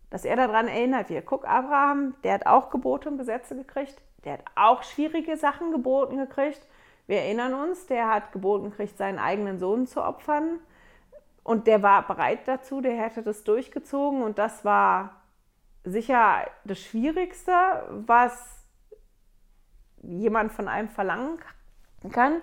Dass 0.10 0.26
er 0.26 0.36
daran 0.36 0.68
erinnert 0.68 1.10
wird. 1.10 1.26
Guck, 1.26 1.47
Abraham, 1.47 2.16
der 2.24 2.34
hat 2.34 2.47
auch 2.47 2.70
Gebote 2.70 3.08
und 3.08 3.18
Gesetze 3.18 3.56
gekriegt. 3.56 4.02
Der 4.26 4.34
hat 4.34 4.43
auch 4.56 4.84
schwierige 4.84 5.38
Sachen 5.38 5.72
geboten 5.72 6.18
gekriegt. 6.18 6.68
Wir 7.08 7.22
erinnern 7.22 7.54
uns, 7.54 7.88
der 7.88 8.10
hat 8.10 8.32
geboten 8.32 8.72
gekriegt, 8.72 8.97
seinen 8.97 9.20
eigenen 9.20 9.60
Sohn 9.60 9.88
zu 9.88 10.04
opfern. 10.04 10.60
Und 11.43 11.68
der 11.68 11.82
war 11.82 12.08
bereit 12.08 12.47
dazu, 12.47 12.82
der 12.82 12.93
hätte 12.93 13.24
das 13.24 13.43
durchgezogen. 13.43 14.22
Und 14.22 14.38
das 14.38 14.64
war 14.64 15.22
sicher 15.84 16.45
das 16.64 16.80
Schwierigste, 16.80 17.54
was 17.89 18.64
jemand 20.04 20.52
von 20.52 20.68
einem 20.68 20.89
verlangen 20.89 21.39
kann. 22.12 22.41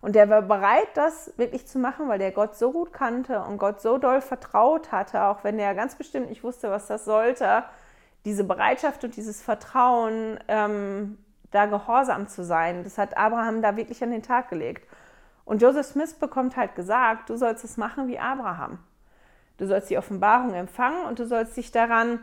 Und 0.00 0.14
der 0.14 0.30
war 0.30 0.42
bereit, 0.42 0.88
das 0.94 1.32
wirklich 1.36 1.66
zu 1.66 1.78
machen, 1.78 2.08
weil 2.08 2.18
der 2.18 2.30
Gott 2.32 2.56
so 2.56 2.72
gut 2.72 2.92
kannte 2.92 3.42
und 3.42 3.58
Gott 3.58 3.80
so 3.80 3.98
doll 3.98 4.20
vertraut 4.20 4.92
hatte, 4.92 5.22
auch 5.24 5.42
wenn 5.42 5.58
er 5.58 5.74
ganz 5.74 5.96
bestimmt 5.96 6.28
nicht 6.28 6.44
wusste, 6.44 6.70
was 6.70 6.86
das 6.86 7.04
sollte. 7.04 7.64
Diese 8.24 8.44
Bereitschaft 8.44 9.02
und 9.04 9.16
dieses 9.16 9.42
Vertrauen, 9.42 10.38
ähm, 10.48 11.18
da 11.50 11.66
gehorsam 11.66 12.28
zu 12.28 12.44
sein, 12.44 12.84
das 12.84 12.98
hat 12.98 13.16
Abraham 13.16 13.62
da 13.62 13.76
wirklich 13.76 14.02
an 14.02 14.10
den 14.10 14.22
Tag 14.22 14.50
gelegt. 14.50 14.86
Und 15.44 15.62
Joseph 15.62 15.86
Smith 15.86 16.14
bekommt 16.14 16.56
halt 16.56 16.74
gesagt, 16.74 17.30
du 17.30 17.36
sollst 17.36 17.64
es 17.64 17.76
machen 17.76 18.08
wie 18.08 18.18
Abraham. 18.18 18.78
Du 19.56 19.66
sollst 19.66 19.90
die 19.90 19.98
Offenbarung 19.98 20.54
empfangen 20.54 21.04
und 21.06 21.18
du 21.18 21.26
sollst 21.26 21.56
dich 21.56 21.72
daran 21.72 22.20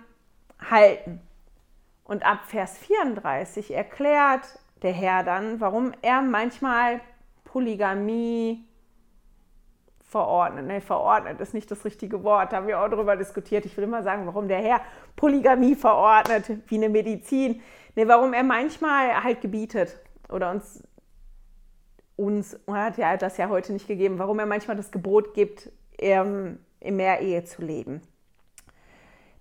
halten. 0.69 1.21
Und 2.03 2.25
ab 2.25 2.41
Vers 2.45 2.77
34 2.77 3.73
erklärt 3.73 4.59
der 4.83 4.93
Herr 4.93 5.23
dann, 5.23 5.59
warum 5.59 5.91
er 6.01 6.21
manchmal 6.21 7.01
Polygamie 7.43 8.64
verordnet. 10.15 10.65
Ne, 10.65 10.79
verordnet 10.79 11.41
ist 11.41 11.53
nicht 11.53 11.69
das 11.69 11.83
richtige 11.83 12.23
Wort, 12.23 12.53
da 12.53 12.57
haben 12.57 12.67
wir 12.67 12.79
auch 12.79 12.87
darüber 12.87 13.17
diskutiert. 13.17 13.65
Ich 13.65 13.75
will 13.75 13.83
immer 13.83 14.01
sagen, 14.01 14.25
warum 14.25 14.47
der 14.47 14.59
Herr 14.59 14.79
Polygamie 15.17 15.75
verordnet, 15.75 16.49
wie 16.67 16.75
eine 16.75 16.87
Medizin. 16.87 17.61
Ne, 17.95 18.07
warum 18.07 18.31
er 18.31 18.43
manchmal 18.43 19.25
halt 19.25 19.41
gebietet 19.41 19.99
oder 20.29 20.51
uns, 20.51 20.81
uns 22.15 22.57
hat 22.71 22.97
ja 22.97 23.17
das 23.17 23.35
ja 23.35 23.49
heute 23.49 23.73
nicht 23.73 23.89
gegeben, 23.89 24.17
warum 24.17 24.39
er 24.39 24.45
manchmal 24.45 24.77
das 24.77 24.89
Gebot 24.89 25.33
gibt, 25.33 25.69
ähm, 25.99 26.59
in 26.79 26.95
mehr 26.95 27.19
Ehe 27.19 27.43
zu 27.43 27.61
leben. 27.61 28.01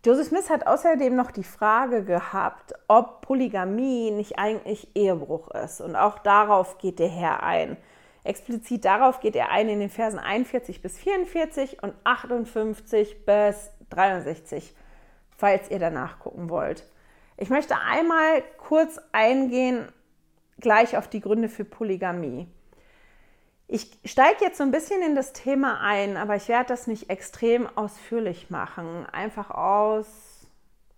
Joseph 0.05 0.27
Smith 0.27 0.51
hat 0.51 0.67
außerdem 0.67 1.15
noch 1.15 1.31
die 1.31 1.45
Frage 1.45 2.03
gehabt, 2.03 2.73
ob 2.89 3.21
Polygamie 3.21 4.11
nicht 4.11 4.41
eigentlich 4.41 4.89
Ehebruch 4.97 5.53
ist. 5.53 5.81
Und 5.81 5.95
auch 5.95 6.19
darauf 6.19 6.79
geht 6.79 6.99
der 6.99 7.09
Herr 7.09 7.45
ein. 7.45 7.77
Explizit 8.25 8.85
darauf 8.85 9.21
geht 9.21 9.37
er 9.37 9.51
ein 9.51 9.69
in 9.69 9.81
den 9.81 9.91
Versen 9.91 10.19
41 10.19 10.81
bis 10.81 10.99
44 10.99 11.83
und 11.83 11.95
58 12.05 13.25
bis 13.27 13.71
63, 13.91 14.75
falls 15.37 15.71
ihr 15.71 15.79
danach 15.79 16.19
gucken 16.19 16.49
wollt. 16.49 16.85
Ich 17.37 17.51
möchte 17.51 17.77
einmal 17.79 18.43
kurz 18.57 18.99
eingehen 19.13 19.89
gleich 20.59 20.97
auf 20.97 21.09
die 21.09 21.21
Gründe 21.21 21.49
für 21.49 21.65
Polygamie. 21.65 22.49
Ich 23.67 23.99
steige 24.05 24.45
jetzt 24.45 24.59
so 24.59 24.65
ein 24.65 24.71
bisschen 24.71 25.03
in 25.03 25.15
das 25.15 25.33
Thema 25.33 25.81
ein, 25.81 26.17
aber 26.17 26.37
ich 26.37 26.49
werde 26.49 26.69
das 26.69 26.87
nicht 26.87 27.11
extrem 27.11 27.69
ausführlich 27.77 28.51
machen. 28.51 29.07
Einfach 29.07 29.51
aus 29.51 30.47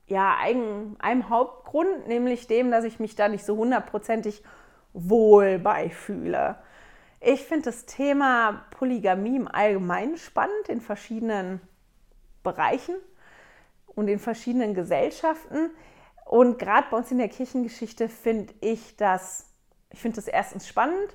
ja, 0.07 0.37
einem, 0.37 0.97
einem 0.99 1.29
Hauptgrund, 1.29 2.07
nämlich 2.07 2.47
dem, 2.47 2.71
dass 2.71 2.85
ich 2.85 3.01
mich 3.01 3.17
da 3.17 3.29
nicht 3.29 3.45
so 3.45 3.57
hundertprozentig 3.57 4.43
wohl 4.93 5.59
beifühle. 5.59 6.57
Ich 7.21 7.43
finde 7.43 7.65
das 7.65 7.87
Thema 7.87 8.65
Polygamie 8.71 9.37
im 9.37 9.49
Allgemeinen 9.49 10.17
spannend 10.17 10.69
in 10.69 10.81
verschiedenen 10.81 11.61
Bereichen 12.43 12.95
und 13.87 14.09
in 14.09 14.19
verschiedenen 14.19 14.75
Gesellschaften. 14.75 15.71
Und 16.25 16.59
gerade 16.59 16.87
bei 16.91 16.97
uns 16.99 17.11
in 17.11 17.19
der 17.19 17.29
Kirchengeschichte 17.29 18.09
finde 18.09 18.53
ich 18.61 18.97
das, 18.97 19.47
ich 19.91 20.01
finde 20.01 20.17
das 20.17 20.29
erstens 20.29 20.69
spannend 20.69 21.15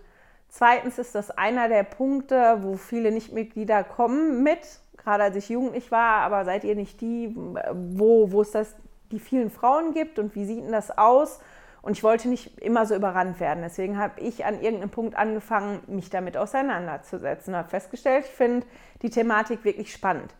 Zweitens 0.51 0.99
ist 0.99 1.15
das 1.15 1.31
einer 1.31 1.69
der 1.69 1.83
Punkte, 1.83 2.57
wo 2.59 2.75
viele 2.75 3.11
Nichtmitglieder 3.11 3.85
kommen 3.85 4.43
mit, 4.43 4.59
gerade 4.97 5.23
als 5.23 5.37
ich 5.37 5.47
jugendlich 5.47 5.91
war, 5.91 6.23
aber 6.23 6.43
seid 6.43 6.65
ihr 6.65 6.75
nicht 6.75 6.99
die, 6.99 7.33
wo, 7.71 8.33
wo 8.33 8.41
es 8.41 8.51
das, 8.51 8.75
die 9.13 9.19
vielen 9.19 9.49
Frauen 9.49 9.93
gibt 9.93 10.19
und 10.19 10.35
wie 10.35 10.43
sieht 10.43 10.61
denn 10.61 10.73
das 10.73 10.97
aus? 10.97 11.39
Und 11.82 11.93
ich 11.93 12.03
wollte 12.03 12.29
nicht 12.29 12.59
immer 12.59 12.86
so 12.86 12.95
überrannt 12.95 13.39
werden. 13.39 13.63
Deswegen 13.63 13.97
habe 13.97 14.21
ich 14.21 14.45
an 14.45 14.61
irgendeinem 14.61 14.91
Punkt 14.91 15.15
angefangen, 15.15 15.82
mich 15.88 16.09
damit 16.09 16.38
auseinanderzusetzen. 16.38 17.55
Habe 17.55 17.69
festgestellt, 17.69 18.25
ich 18.25 18.32
finde 18.32 18.67
die 19.01 19.09
Thematik 19.09 19.63
wirklich 19.63 19.91
spannend. 19.91 20.34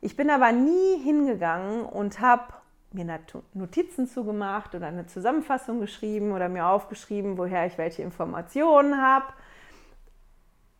Ich 0.00 0.16
bin 0.16 0.30
aber 0.30 0.52
nie 0.52 0.98
hingegangen 1.02 1.84
und 1.84 2.20
habe 2.20 2.54
mir 2.92 3.20
Notizen 3.52 4.06
zugemacht 4.06 4.74
oder 4.74 4.86
eine 4.86 5.06
Zusammenfassung 5.06 5.80
geschrieben 5.80 6.32
oder 6.32 6.48
mir 6.48 6.66
aufgeschrieben, 6.66 7.36
woher 7.36 7.66
ich 7.66 7.76
welche 7.76 8.02
Informationen 8.02 9.02
habe 9.02 9.26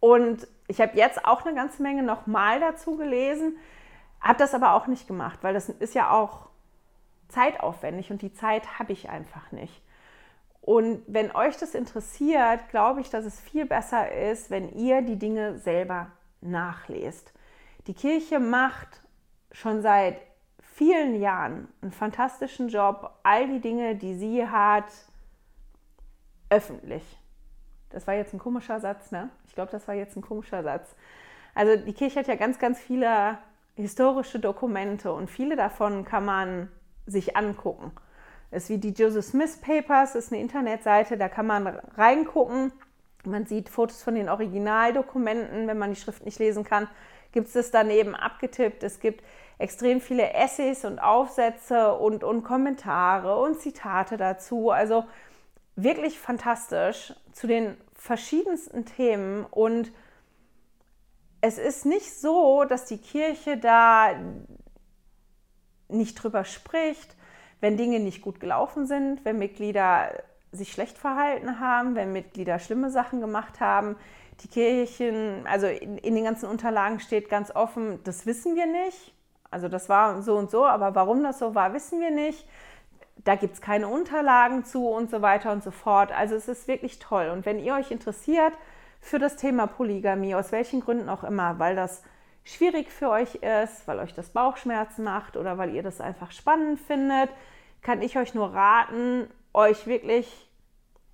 und 0.01 0.47
ich 0.69 0.81
habe 0.81 0.97
jetzt 0.97 1.25
auch 1.25 1.45
eine 1.45 1.55
ganze 1.55 1.83
Menge 1.83 2.03
nochmal 2.03 2.61
dazu 2.61 2.97
gelesen, 2.97 3.57
habe 4.21 4.39
das 4.39 4.55
aber 4.55 4.75
auch 4.75 4.87
nicht 4.87 5.07
gemacht, 5.07 5.41
weil 5.43 5.55
das 5.55 5.69
ist 5.69 5.95
ja 5.95 6.11
auch 6.11 6.49
zeitaufwendig 7.29 8.11
und 8.11 8.23
die 8.23 8.33
Zeit 8.33 8.79
habe 8.79 8.93
ich 8.93 9.09
einfach 9.09 9.53
nicht. 9.53 9.83
Und 10.69 11.03
wenn 11.07 11.35
euch 11.35 11.57
das 11.57 11.75
interessiert, 11.75 12.69
glaube 12.69 13.01
ich, 13.01 13.09
dass 13.09 13.25
es 13.25 13.41
viel 13.41 13.65
besser 13.65 14.13
ist, 14.13 14.51
wenn 14.51 14.69
ihr 14.77 15.01
die 15.01 15.17
Dinge 15.17 15.57
selber 15.57 16.09
nachlest. 16.43 17.33
Die 17.87 17.95
Kirche 17.95 18.39
macht 18.39 19.01
schon 19.51 19.81
seit 19.81 20.21
vielen 20.61 21.23
Jahren 21.23 21.69
einen 21.81 21.93
fantastischen 21.93 22.69
Job, 22.69 23.19
all 23.23 23.49
die 23.49 23.61
Dinge, 23.61 23.97
die 23.97 24.13
sie 24.13 24.47
hat, 24.47 24.93
öffentlich. 26.51 27.17
Das 27.89 28.07
war 28.07 28.13
jetzt 28.13 28.35
ein 28.35 28.39
komischer 28.39 28.79
Satz, 28.79 29.11
ne? 29.11 29.31
Ich 29.47 29.55
glaube, 29.55 29.73
das 29.73 29.89
war 29.89 29.95
jetzt 29.95 30.17
ein 30.17 30.23
komischer 30.23 30.63
Satz. 30.63 30.95
Also 31.55 31.83
die 31.83 31.95
Kirche 31.95 32.19
hat 32.21 32.29
ja 32.29 32.35
ganz, 32.37 32.59
ganz 32.59 32.79
viele 32.79 33.39
historische 33.75 34.39
Dokumente 34.39 35.15
und 35.15 35.31
viele 35.31 35.57
davon 35.57 36.05
kann 36.05 36.27
man 36.27 36.71
sich 37.07 37.39
angucken. 37.39 37.91
Ist 38.51 38.71
wie 38.71 38.79
die 38.79 38.93
Joseph 38.93 39.27
Smith 39.27 39.59
Papers, 39.61 40.15
ist 40.15 40.33
eine 40.33 40.41
Internetseite, 40.41 41.19
da 41.19 41.29
kann 41.29 41.47
man 41.47 41.67
reingucken. 41.67 42.73
Man 43.25 43.47
sieht 43.47 43.69
Fotos 43.69 44.03
von 44.03 44.15
den 44.15 44.29
Originaldokumenten, 44.29 45.67
wenn 45.67 45.79
man 45.79 45.91
die 45.91 46.01
Schrift 46.01 46.25
nicht 46.25 46.39
lesen 46.39 46.65
kann, 46.65 46.89
gibt 47.33 47.49
es 47.49 47.53
das 47.53 47.71
daneben 47.71 48.15
abgetippt. 48.15 48.83
Es 48.83 49.01
gibt 49.01 49.23
extrem 49.59 50.01
viele 50.01 50.33
Essays 50.33 50.85
und 50.85 50.99
Aufsätze 50.99 51.95
und, 51.95 52.25
und 52.25 52.43
Kommentare 52.43 53.39
und 53.39 53.61
Zitate 53.61 54.17
dazu. 54.17 54.71
Also 54.71 55.05
wirklich 55.77 56.19
fantastisch 56.19 57.13
zu 57.33 57.47
den 57.47 57.77
verschiedensten 57.95 58.87
Themen 58.87 59.45
und 59.45 59.93
es 61.41 61.59
ist 61.59 61.87
nicht 61.87 62.19
so, 62.19 62.65
dass 62.65 62.87
die 62.87 62.99
Kirche 62.99 63.59
da 63.59 64.11
nicht 65.89 66.15
drüber 66.15 66.45
spricht, 66.45 67.17
wenn 67.61 67.77
Dinge 67.77 68.01
nicht 68.01 68.23
gut 68.23 68.41
gelaufen 68.41 68.87
sind, 68.87 69.25
wenn 69.25 69.39
Mitglieder 69.39 70.11
sich 70.53 70.73
schlecht 70.73 70.99
verhalten 70.99 71.61
haben, 71.61 71.95
wenn 71.95 72.13
Mitglieder 72.13 72.59
schlimme 72.59 72.91
Sachen 72.91 73.21
gemacht 73.21 73.61
haben. 73.61 73.97
Die 74.41 74.49
Kirchen, 74.49 75.47
also 75.47 75.67
in, 75.67 75.99
in 75.99 76.15
den 76.15 76.25
ganzen 76.25 76.49
Unterlagen 76.49 77.01
steht 77.01 77.29
ganz 77.29 77.55
offen, 77.55 78.01
das 78.05 78.25
wissen 78.25 78.57
wir 78.57 78.67
nicht. 78.67 79.13
Also 79.51 79.69
das 79.69 79.89
war 79.89 80.23
so 80.23 80.37
und 80.37 80.51
so, 80.51 80.67
aber 80.67 80.95
warum 80.95 81.23
das 81.23 81.39
so 81.39 81.55
war, 81.55 81.73
wissen 81.75 82.01
wir 82.01 82.11
nicht. 82.11 82.47
Da 83.25 83.35
gibt 83.35 83.55
es 83.55 83.61
keine 83.61 83.89
Unterlagen 83.89 84.65
zu 84.65 84.89
und 84.89 85.11
so 85.11 85.23
weiter 85.23 85.53
und 85.53 85.65
so 85.65 85.71
fort. 85.71 86.13
Also 86.13 86.37
es 86.37 86.49
ist 86.49 86.69
wirklich 86.69 86.99
toll. 86.99 87.31
Und 87.31 87.47
wenn 87.47 87.59
ihr 87.59 87.75
euch 87.75 87.91
interessiert 87.91 88.53
für 89.01 89.19
das 89.19 89.37
Thema 89.37 89.67
Polygamie, 89.67 90.35
aus 90.35 90.53
welchen 90.53 90.81
Gründen 90.81 91.09
auch 91.09 91.25
immer, 91.25 91.59
weil 91.59 91.75
das 91.75 92.03
schwierig 92.49 92.91
für 92.91 93.11
euch 93.11 93.37
ist, 93.37 93.87
weil 93.87 93.99
euch 93.99 94.15
das 94.15 94.31
Bauchschmerzen 94.31 95.05
macht 95.05 95.37
oder 95.37 95.59
weil 95.59 95.75
ihr 95.75 95.83
das 95.83 96.01
einfach 96.01 96.33
spannend 96.33 96.81
findet, 96.81 97.31
kann 97.83 98.01
ich 98.01 98.17
euch 98.17 98.35
nur 98.35 98.55
raten, 98.55 99.29
euch 99.53 99.87
wirklich 99.87 100.49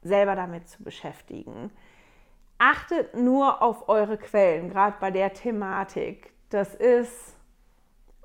selber 0.02 0.36
damit 0.36 0.68
zu 0.68 0.82
beschäftigen. 0.82 1.70
Achtet 2.58 3.16
nur 3.16 3.62
auf 3.62 3.88
eure 3.88 4.16
Quellen, 4.16 4.70
gerade 4.70 4.96
bei 5.00 5.10
der 5.10 5.32
Thematik. 5.32 6.32
Das 6.50 6.74
ist 6.74 7.34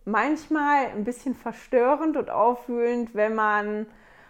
manchmal 0.05 0.88
ein 0.88 1.03
bisschen 1.03 1.36
verstörend 1.36 2.16
und 2.16 2.30
aufwühlend, 2.30 3.16
wenn 3.16 3.34
man 3.34 3.88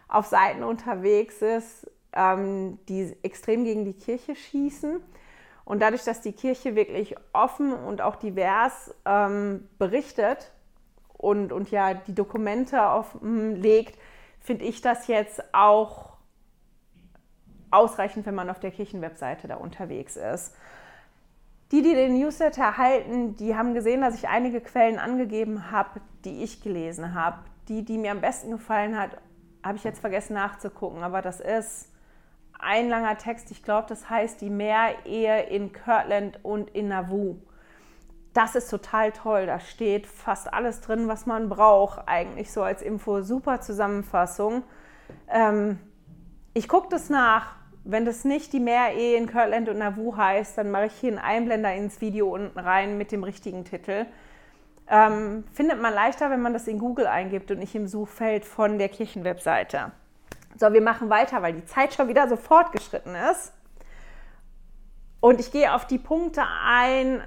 auf 0.07 0.25
Seiten 0.25 0.63
unterwegs 0.63 1.41
ist, 1.41 1.91
ähm, 2.13 2.79
die 2.87 3.13
extrem 3.23 3.65
gegen 3.65 3.83
die 3.83 3.93
Kirche 3.93 4.35
schießen. 4.35 5.01
Und 5.69 5.83
dadurch, 5.83 6.03
dass 6.03 6.19
die 6.19 6.31
Kirche 6.31 6.73
wirklich 6.73 7.15
offen 7.31 7.73
und 7.73 8.01
auch 8.01 8.15
divers 8.15 8.91
ähm, 9.05 9.69
berichtet 9.77 10.51
und, 11.15 11.51
und 11.51 11.69
ja 11.69 11.93
die 11.93 12.15
Dokumente 12.15 12.89
auflegt, 12.89 13.95
finde 14.39 14.65
ich 14.65 14.81
das 14.81 15.05
jetzt 15.05 15.43
auch 15.53 16.13
ausreichend, 17.69 18.25
wenn 18.25 18.33
man 18.33 18.49
auf 18.49 18.59
der 18.59 18.71
Kirchenwebseite 18.71 19.47
da 19.47 19.57
unterwegs 19.57 20.15
ist. 20.15 20.55
Die, 21.71 21.83
die 21.83 21.93
den 21.93 22.17
Newsletter 22.17 22.63
erhalten, 22.63 23.35
die 23.35 23.55
haben 23.55 23.75
gesehen, 23.75 24.01
dass 24.01 24.15
ich 24.15 24.27
einige 24.27 24.61
Quellen 24.61 24.97
angegeben 24.97 25.69
habe, 25.69 26.01
die 26.25 26.43
ich 26.43 26.63
gelesen 26.63 27.13
habe. 27.13 27.37
Die, 27.67 27.85
die 27.85 27.99
mir 27.99 28.09
am 28.09 28.21
besten 28.21 28.49
gefallen 28.49 28.97
hat, 28.97 29.11
habe 29.63 29.77
ich 29.77 29.83
jetzt 29.83 29.99
vergessen 29.99 30.33
nachzugucken, 30.33 31.03
aber 31.03 31.21
das 31.21 31.39
ist 31.39 31.91
ein 32.59 32.89
langer 32.89 33.17
Text, 33.17 33.51
ich 33.51 33.63
glaube, 33.63 33.87
das 33.87 34.09
heißt 34.09 34.41
die 34.41 34.49
Meerehe 34.49 35.43
in 35.43 35.73
Kirtland 35.73 36.39
und 36.43 36.69
in 36.71 36.89
Nauvoo. 36.89 37.37
Das 38.33 38.55
ist 38.55 38.69
total 38.69 39.11
toll. 39.11 39.47
Da 39.47 39.59
steht 39.59 40.05
fast 40.05 40.53
alles 40.53 40.81
drin, 40.81 41.07
was 41.07 41.25
man 41.25 41.49
braucht, 41.49 42.07
eigentlich 42.07 42.51
so 42.51 42.61
als 42.61 42.81
Info. 42.81 43.21
Super 43.21 43.61
Zusammenfassung. 43.61 44.63
Ähm, 45.29 45.79
ich 46.53 46.67
gucke 46.67 46.89
das 46.89 47.09
nach. 47.09 47.55
Wenn 47.85 48.05
das 48.05 48.25
nicht 48.25 48.53
die 48.53 48.59
Meerehe 48.59 49.17
in 49.17 49.25
Kirtland 49.25 49.69
und 49.69 49.79
Nauvoo 49.79 50.15
heißt, 50.15 50.57
dann 50.57 50.69
mache 50.69 50.87
ich 50.87 50.93
hier 50.93 51.09
einen 51.09 51.19
Einblender 51.19 51.73
ins 51.73 52.01
Video 52.01 52.33
unten 52.33 52.59
rein 52.59 52.97
mit 52.97 53.11
dem 53.11 53.23
richtigen 53.23 53.65
Titel. 53.65 54.05
Ähm, 54.87 55.43
findet 55.53 55.81
man 55.81 55.93
leichter, 55.93 56.29
wenn 56.29 56.41
man 56.41 56.53
das 56.53 56.67
in 56.67 56.77
Google 56.77 57.07
eingibt 57.07 57.49
und 57.51 57.59
nicht 57.59 57.73
im 57.75 57.87
Suchfeld 57.87 58.43
von 58.43 58.77
der 58.77 58.89
Kirchenwebseite. 58.89 59.91
So, 60.57 60.73
wir 60.73 60.81
machen 60.81 61.09
weiter, 61.09 61.41
weil 61.41 61.53
die 61.53 61.65
Zeit 61.65 61.93
schon 61.93 62.07
wieder 62.07 62.27
so 62.27 62.35
fortgeschritten 62.35 63.15
ist. 63.15 63.53
Und 65.21 65.39
ich 65.39 65.51
gehe 65.51 65.73
auf 65.73 65.85
die 65.85 65.97
Punkte 65.97 66.43
ein, 66.63 67.21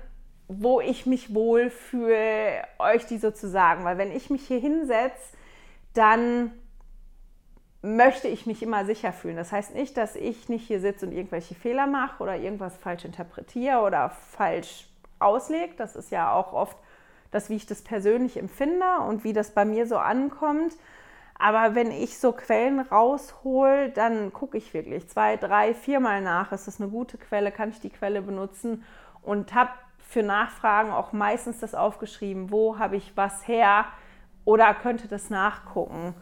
wo 0.49 0.81
ich 0.81 1.07
mich 1.07 1.35
wohlfühle, 1.35 2.63
euch 2.79 3.07
die 3.07 3.19
sozusagen. 3.19 3.85
Weil 3.85 3.99
wenn 3.99 4.13
ich 4.13 4.31
mich 4.31 4.47
hier 4.47 4.59
hinsetze, 4.59 5.37
dann 5.95 6.53
möchte 7.83 8.29
ich 8.29 8.47
mich 8.47 8.63
immer 8.63 8.85
sicher 8.85 9.13
fühlen. 9.13 9.37
Das 9.37 9.53
heißt 9.53 9.75
nicht, 9.75 9.97
dass 9.97 10.15
ich 10.15 10.49
nicht 10.49 10.67
hier 10.67 10.81
sitze 10.81 11.07
und 11.07 11.13
irgendwelche 11.13 11.55
Fehler 11.55 11.87
mache 11.87 12.23
oder 12.23 12.37
irgendwas 12.37 12.77
falsch 12.77 13.05
interpretiere 13.05 13.81
oder 13.81 14.11
falsch 14.11 14.89
auslege. 15.19 15.75
Das 15.77 15.97
ist 15.97 16.11
ja 16.11 16.33
auch 16.33 16.53
oft 16.53 16.77
das, 17.33 17.51
wie 17.51 17.57
ich 17.57 17.67
das 17.67 17.83
persönlich 17.83 18.37
empfinde 18.37 18.99
und 19.09 19.25
wie 19.25 19.33
das 19.33 19.51
bei 19.51 19.65
mir 19.65 19.87
so 19.87 19.97
ankommt. 19.97 20.77
Aber 21.43 21.75
wenn 21.75 21.91
ich 21.91 22.19
so 22.19 22.31
Quellen 22.31 22.79
raushol, 22.79 23.91
dann 23.91 24.33
gucke 24.33 24.57
ich 24.57 24.73
wirklich 24.75 25.09
zwei, 25.09 25.37
drei, 25.37 25.75
viermal 25.75 26.23
nach. 26.23 26.53
Ist 26.53 26.69
das 26.69 26.81
eine 26.81 26.89
gute 26.89 27.19
Quelle? 27.19 27.51
Kann 27.51 27.71
ich 27.71 27.81
die 27.81 27.91
Quelle 27.91 28.23
benutzen? 28.23 28.85
Und 29.23 29.53
habe 29.53 29.73
für 29.99 30.23
Nachfragen 30.23 30.93
auch 30.93 31.13
meistens 31.13 31.59
das 31.59 31.75
aufgeschrieben, 31.75 32.53
wo 32.53 32.79
habe 32.79 32.95
ich 32.95 33.17
was 33.17 33.49
her 33.49 33.87
oder 34.45 34.73
könnte 34.73 35.09
das 35.09 35.31
nachgucken. 35.31 36.15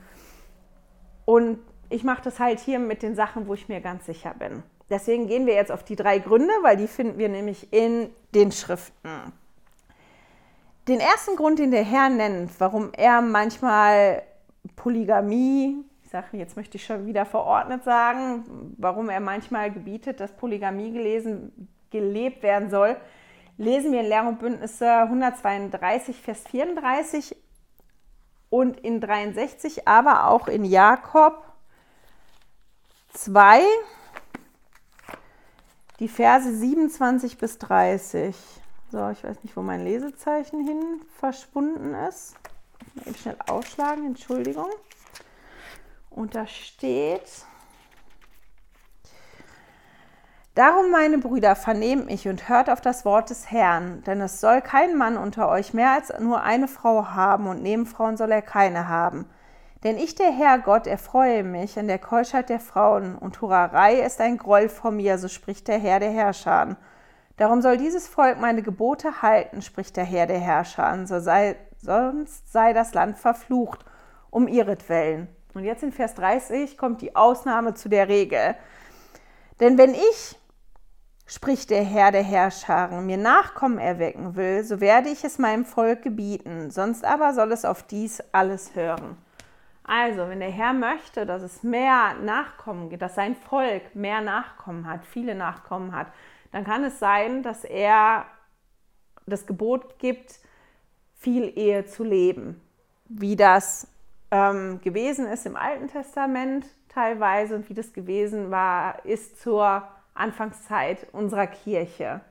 Und 1.27 1.59
ich 1.91 2.03
mache 2.03 2.23
das 2.23 2.41
halt 2.41 2.59
hier 2.59 2.79
mit 2.79 3.03
den 3.03 3.15
Sachen, 3.15 3.47
wo 3.47 3.53
ich 3.53 3.69
mir 3.69 3.83
ganz 3.83 4.07
sicher 4.07 4.33
bin. 4.39 4.63
Deswegen 4.89 5.27
gehen 5.27 5.45
wir 5.45 5.53
jetzt 5.53 5.71
auf 5.71 5.85
die 5.85 5.97
drei 5.97 6.19
Gründe, 6.19 6.55
weil 6.63 6.79
die 6.79 6.89
finden 6.89 7.19
wir 7.19 7.29
nämlich 7.29 7.71
in 7.75 8.09
den 8.35 8.53
Schriften. 8.53 9.35
Den 10.89 10.99
ersten 10.99 11.37
Grund, 11.37 11.59
den 11.59 11.73
der 11.73 11.85
Herr 11.85 12.09
nennt, 12.09 12.59
warum 12.59 12.95
er 12.95 13.21
manchmal 13.21 14.23
Polygamie, 14.77 15.85
ich 16.03 16.11
sage, 16.11 16.37
jetzt 16.37 16.57
möchte 16.57 16.77
ich 16.77 16.85
schon 16.85 17.07
wieder 17.07 17.25
verordnet 17.25 17.85
sagen, 17.85 18.75
warum 18.79 19.09
er 19.09 19.21
manchmal 19.21 19.71
gebietet, 19.71 20.21
dass 20.21 20.37
Polygamie 20.37 20.93
gelesen, 20.93 21.69
gelebt 21.91 22.43
werden 22.43 22.71
soll, 22.71 22.97
lesen 23.59 23.93
wir 23.93 24.01
in 24.01 24.07
Lehr 24.07 24.27
und 24.27 24.39
Bündnisse 24.39 24.91
132, 24.91 26.21
Vers 26.21 26.43
34 26.49 27.37
und 28.49 28.81
in 28.81 29.01
63, 29.01 29.87
aber 29.87 30.29
auch 30.29 30.49
in 30.49 30.65
Jakob 30.65 31.45
2, 33.13 33.63
die 35.99 36.09
Verse 36.09 36.53
27 36.53 37.39
bis 37.39 37.59
30. 37.59 38.37
So, 38.91 39.11
ich 39.11 39.23
weiß 39.23 39.43
nicht, 39.45 39.57
wo 39.57 39.63
mein 39.63 39.85
Lesezeichen 39.85 40.67
hin 40.67 41.01
verschwunden 41.19 41.95
ist. 41.95 42.35
Eben 43.07 43.15
schnell 43.15 43.37
aufschlagen, 43.47 44.07
Entschuldigung. 44.07 44.71
Und 46.11 46.35
da 46.35 46.47
steht, 46.47 47.47
Darum, 50.57 50.91
meine 50.91 51.19
Brüder, 51.19 51.55
vernehmt 51.55 52.07
mich 52.07 52.27
und 52.27 52.49
hört 52.49 52.69
auf 52.69 52.81
das 52.81 53.05
Wort 53.05 53.31
des 53.31 53.53
Herrn, 53.53 54.03
denn 54.03 54.21
es 54.21 54.41
soll 54.41 54.61
kein 54.61 54.99
Mann 54.99 55.17
unter 55.17 55.49
euch 55.49 55.73
mehr 55.73 55.93
als 55.93 56.13
nur 56.19 56.43
eine 56.43 56.67
Frau 56.67 57.07
haben, 57.07 57.47
und 57.47 57.63
Nebenfrauen 57.63 58.17
soll 58.17 58.33
er 58.33 58.43
keine 58.43 58.89
haben. 58.89 59.27
Denn 59.85 59.97
ich, 59.97 60.17
der 60.17 60.33
Herr 60.33 60.59
Gott, 60.59 60.89
erfreue 60.89 61.45
mich 61.45 61.79
an 61.79 61.87
der 61.87 62.01
Keuschheit 62.01 62.51
der 62.51 62.59
Frauen, 62.59 63.15
und 63.17 63.41
Hurerei 63.41 64.01
ist 64.01 64.21
ein 64.21 64.39
Groll 64.39 64.69
vor 64.69 64.91
mir, 64.91 65.19
so 65.19 65.29
spricht 65.29 65.69
der 65.69 65.79
Herr 65.79 66.01
der 66.01 66.11
Herrscher. 66.11 66.77
Darum 67.37 67.63
soll 67.63 67.79
dieses 67.79 68.09
Volk 68.09 68.41
meine 68.41 68.63
Gebote 68.63 69.23
halten, 69.23 69.63
spricht 69.63 69.97
der 69.97 70.05
Herr 70.05 70.27
der 70.27 70.41
Herrscher, 70.41 71.07
so 71.07 71.21
sei 71.21 71.57
sonst 71.81 72.53
sei 72.53 72.73
das 72.73 72.95
Land 72.95 73.19
verflucht 73.19 73.85
um 74.31 74.49
ihretwillen. 74.49 75.29
Und 75.55 75.65
jetzt 75.65 75.83
in 75.83 75.93
Vers 75.93 76.15
30 76.15 76.79
kommt 76.79 77.01
die 77.03 77.17
Ausnahme 77.17 77.75
zu 77.75 77.89
der 77.89 78.09
Regel. 78.09 78.55
Denn 79.59 79.77
wenn 79.79 79.95
ich, 79.95 80.39
spricht 81.27 81.71
der 81.71 81.83
Herr 81.85 82.13
der 82.13 82.23
Herrscharen, 82.23 83.05
mir 83.07 83.17
Nachkommen 83.17 83.79
erwecken 83.79 84.37
will, 84.37 84.63
so 84.65 84.81
werde 84.81 85.09
ich 85.09 85.25
es 85.25 85.39
meinem 85.39 85.65
Volk 85.65 86.03
gebieten, 86.03 86.71
sonst 86.71 87.05
aber 87.05 87.35
soll 87.35 87.53
es 87.53 87.65
auf 87.65 87.83
dies 87.83 88.23
alles 88.33 88.75
hören. 88.75 89.17
Also, 89.83 90.29
wenn 90.29 90.39
der 90.39 90.51
Herr 90.51 90.73
möchte, 90.73 91.27
dass 91.27 91.43
es 91.43 91.65
mehr 91.65 92.15
Nachkommen 92.23 92.91
gibt, 92.91 93.03
dass 93.03 93.17
sein 93.17 93.35
Volk 93.35 93.97
mehr 93.97 94.21
Nachkommen 94.21 94.89
hat, 94.89 95.05
viele 95.05 95.35
Nachkommen 95.35 95.95
hat, 95.95 96.07
dann 96.53 96.65
kann 96.65 96.85
es 96.85 97.01
sein, 97.01 97.43
dass 97.43 97.65
er 97.65 98.25
das 99.27 99.47
Gebot 99.47 99.99
gibt, 99.99 100.39
viel 101.21 101.53
Ehe 101.57 101.85
zu 101.85 102.03
leben, 102.03 102.61
wie 103.09 103.37
das 103.37 103.87
ähm, 104.31 104.81
gewesen 104.81 105.27
ist 105.27 105.45
im 105.47 105.57
Alten 105.57 105.89
Testament 105.89 106.67
teilweise 106.89 107.55
und 107.55 107.69
wie 107.69 107.75
das 107.75 107.93
gewesen 107.93 108.51
war, 108.51 109.05
ist 109.05 109.41
zur 109.41 109.87
Anfangszeit 110.15 111.07
unserer 111.13 111.47
Kirche. 111.47 112.23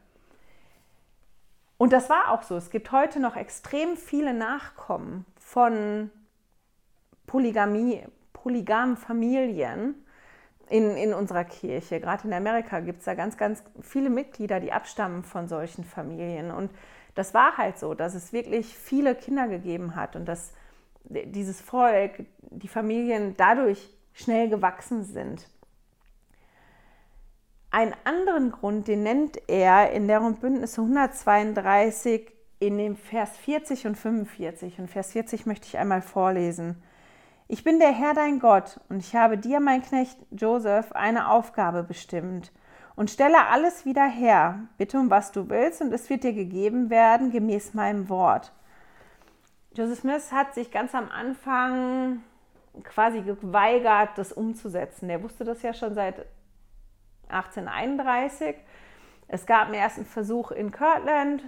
Und 1.77 1.93
das 1.93 2.09
war 2.09 2.31
auch 2.31 2.43
so. 2.43 2.57
Es 2.57 2.71
gibt 2.71 2.91
heute 2.91 3.19
noch 3.19 3.35
extrem 3.35 3.95
viele 3.95 4.33
Nachkommen 4.33 5.25
von 5.39 6.09
Polygamie, 7.25 8.03
polygamen 8.33 8.97
in, 10.69 10.97
in 10.97 11.13
unserer 11.13 11.45
Kirche. 11.45 11.99
Gerade 11.99 12.27
in 12.27 12.33
Amerika 12.33 12.79
gibt 12.79 12.99
es 12.99 13.05
da 13.05 13.13
ganz, 13.13 13.37
ganz 13.37 13.63
viele 13.81 14.09
Mitglieder, 14.09 14.59
die 14.59 14.73
abstammen 14.73 15.23
von 15.23 15.47
solchen 15.47 15.83
Familien. 15.83 16.51
Und 16.51 16.69
das 17.19 17.33
war 17.33 17.57
halt 17.57 17.77
so, 17.77 17.93
dass 17.93 18.15
es 18.15 18.31
wirklich 18.31 18.75
viele 18.77 19.13
Kinder 19.13 19.47
gegeben 19.47 19.95
hat 19.95 20.15
und 20.15 20.25
dass 20.25 20.53
dieses 21.03 21.59
Volk, 21.59 22.25
die 22.41 22.69
Familien 22.69 23.35
dadurch 23.35 23.89
schnell 24.13 24.49
gewachsen 24.49 25.03
sind. 25.03 25.47
Einen 27.71 27.93
anderen 28.05 28.51
Grund, 28.51 28.87
den 28.87 29.03
nennt 29.03 29.37
er 29.49 29.91
in 29.91 30.07
der 30.07 30.21
Bündnisse 30.21 30.81
132 30.81 32.31
in 32.59 32.77
dem 32.77 32.95
Vers 32.95 33.37
40 33.37 33.87
und 33.87 33.95
45. 33.97 34.79
Und 34.79 34.87
Vers 34.89 35.11
40 35.11 35.45
möchte 35.45 35.67
ich 35.67 35.77
einmal 35.77 36.01
vorlesen. 36.01 36.81
Ich 37.47 37.63
bin 37.65 37.79
der 37.79 37.91
Herr 37.91 38.13
dein 38.13 38.39
Gott 38.39 38.79
und 38.89 38.99
ich 38.99 39.15
habe 39.15 39.37
dir, 39.37 39.59
mein 39.59 39.81
Knecht 39.81 40.17
Joseph, 40.31 40.93
eine 40.93 41.29
Aufgabe 41.29 41.83
bestimmt. 41.83 42.51
Und 42.99 43.09
stelle 43.09 43.47
alles 43.47 43.85
wieder 43.85 44.05
her, 44.05 44.59
bitte 44.77 44.99
um 44.99 45.09
was 45.09 45.31
du 45.31 45.47
willst, 45.47 45.79
und 45.79 45.93
es 45.93 46.09
wird 46.09 46.25
dir 46.25 46.33
gegeben 46.33 46.89
werden, 46.89 47.31
gemäß 47.31 47.73
meinem 47.73 48.09
Wort. 48.09 48.51
Joseph 49.73 49.99
Smith 49.99 50.33
hat 50.33 50.53
sich 50.53 50.69
ganz 50.69 50.93
am 50.93 51.09
Anfang 51.09 52.21
quasi 52.83 53.21
geweigert, 53.21 54.09
das 54.17 54.33
umzusetzen. 54.33 55.09
Er 55.09 55.23
wusste 55.23 55.45
das 55.45 55.61
ja 55.61 55.73
schon 55.73 55.95
seit 55.95 56.25
1831. 57.29 58.57
Es 59.29 59.45
gab 59.45 59.67
einen 59.67 59.75
ersten 59.75 60.03
Versuch 60.03 60.51
in 60.51 60.69
Kirtland, 60.73 61.41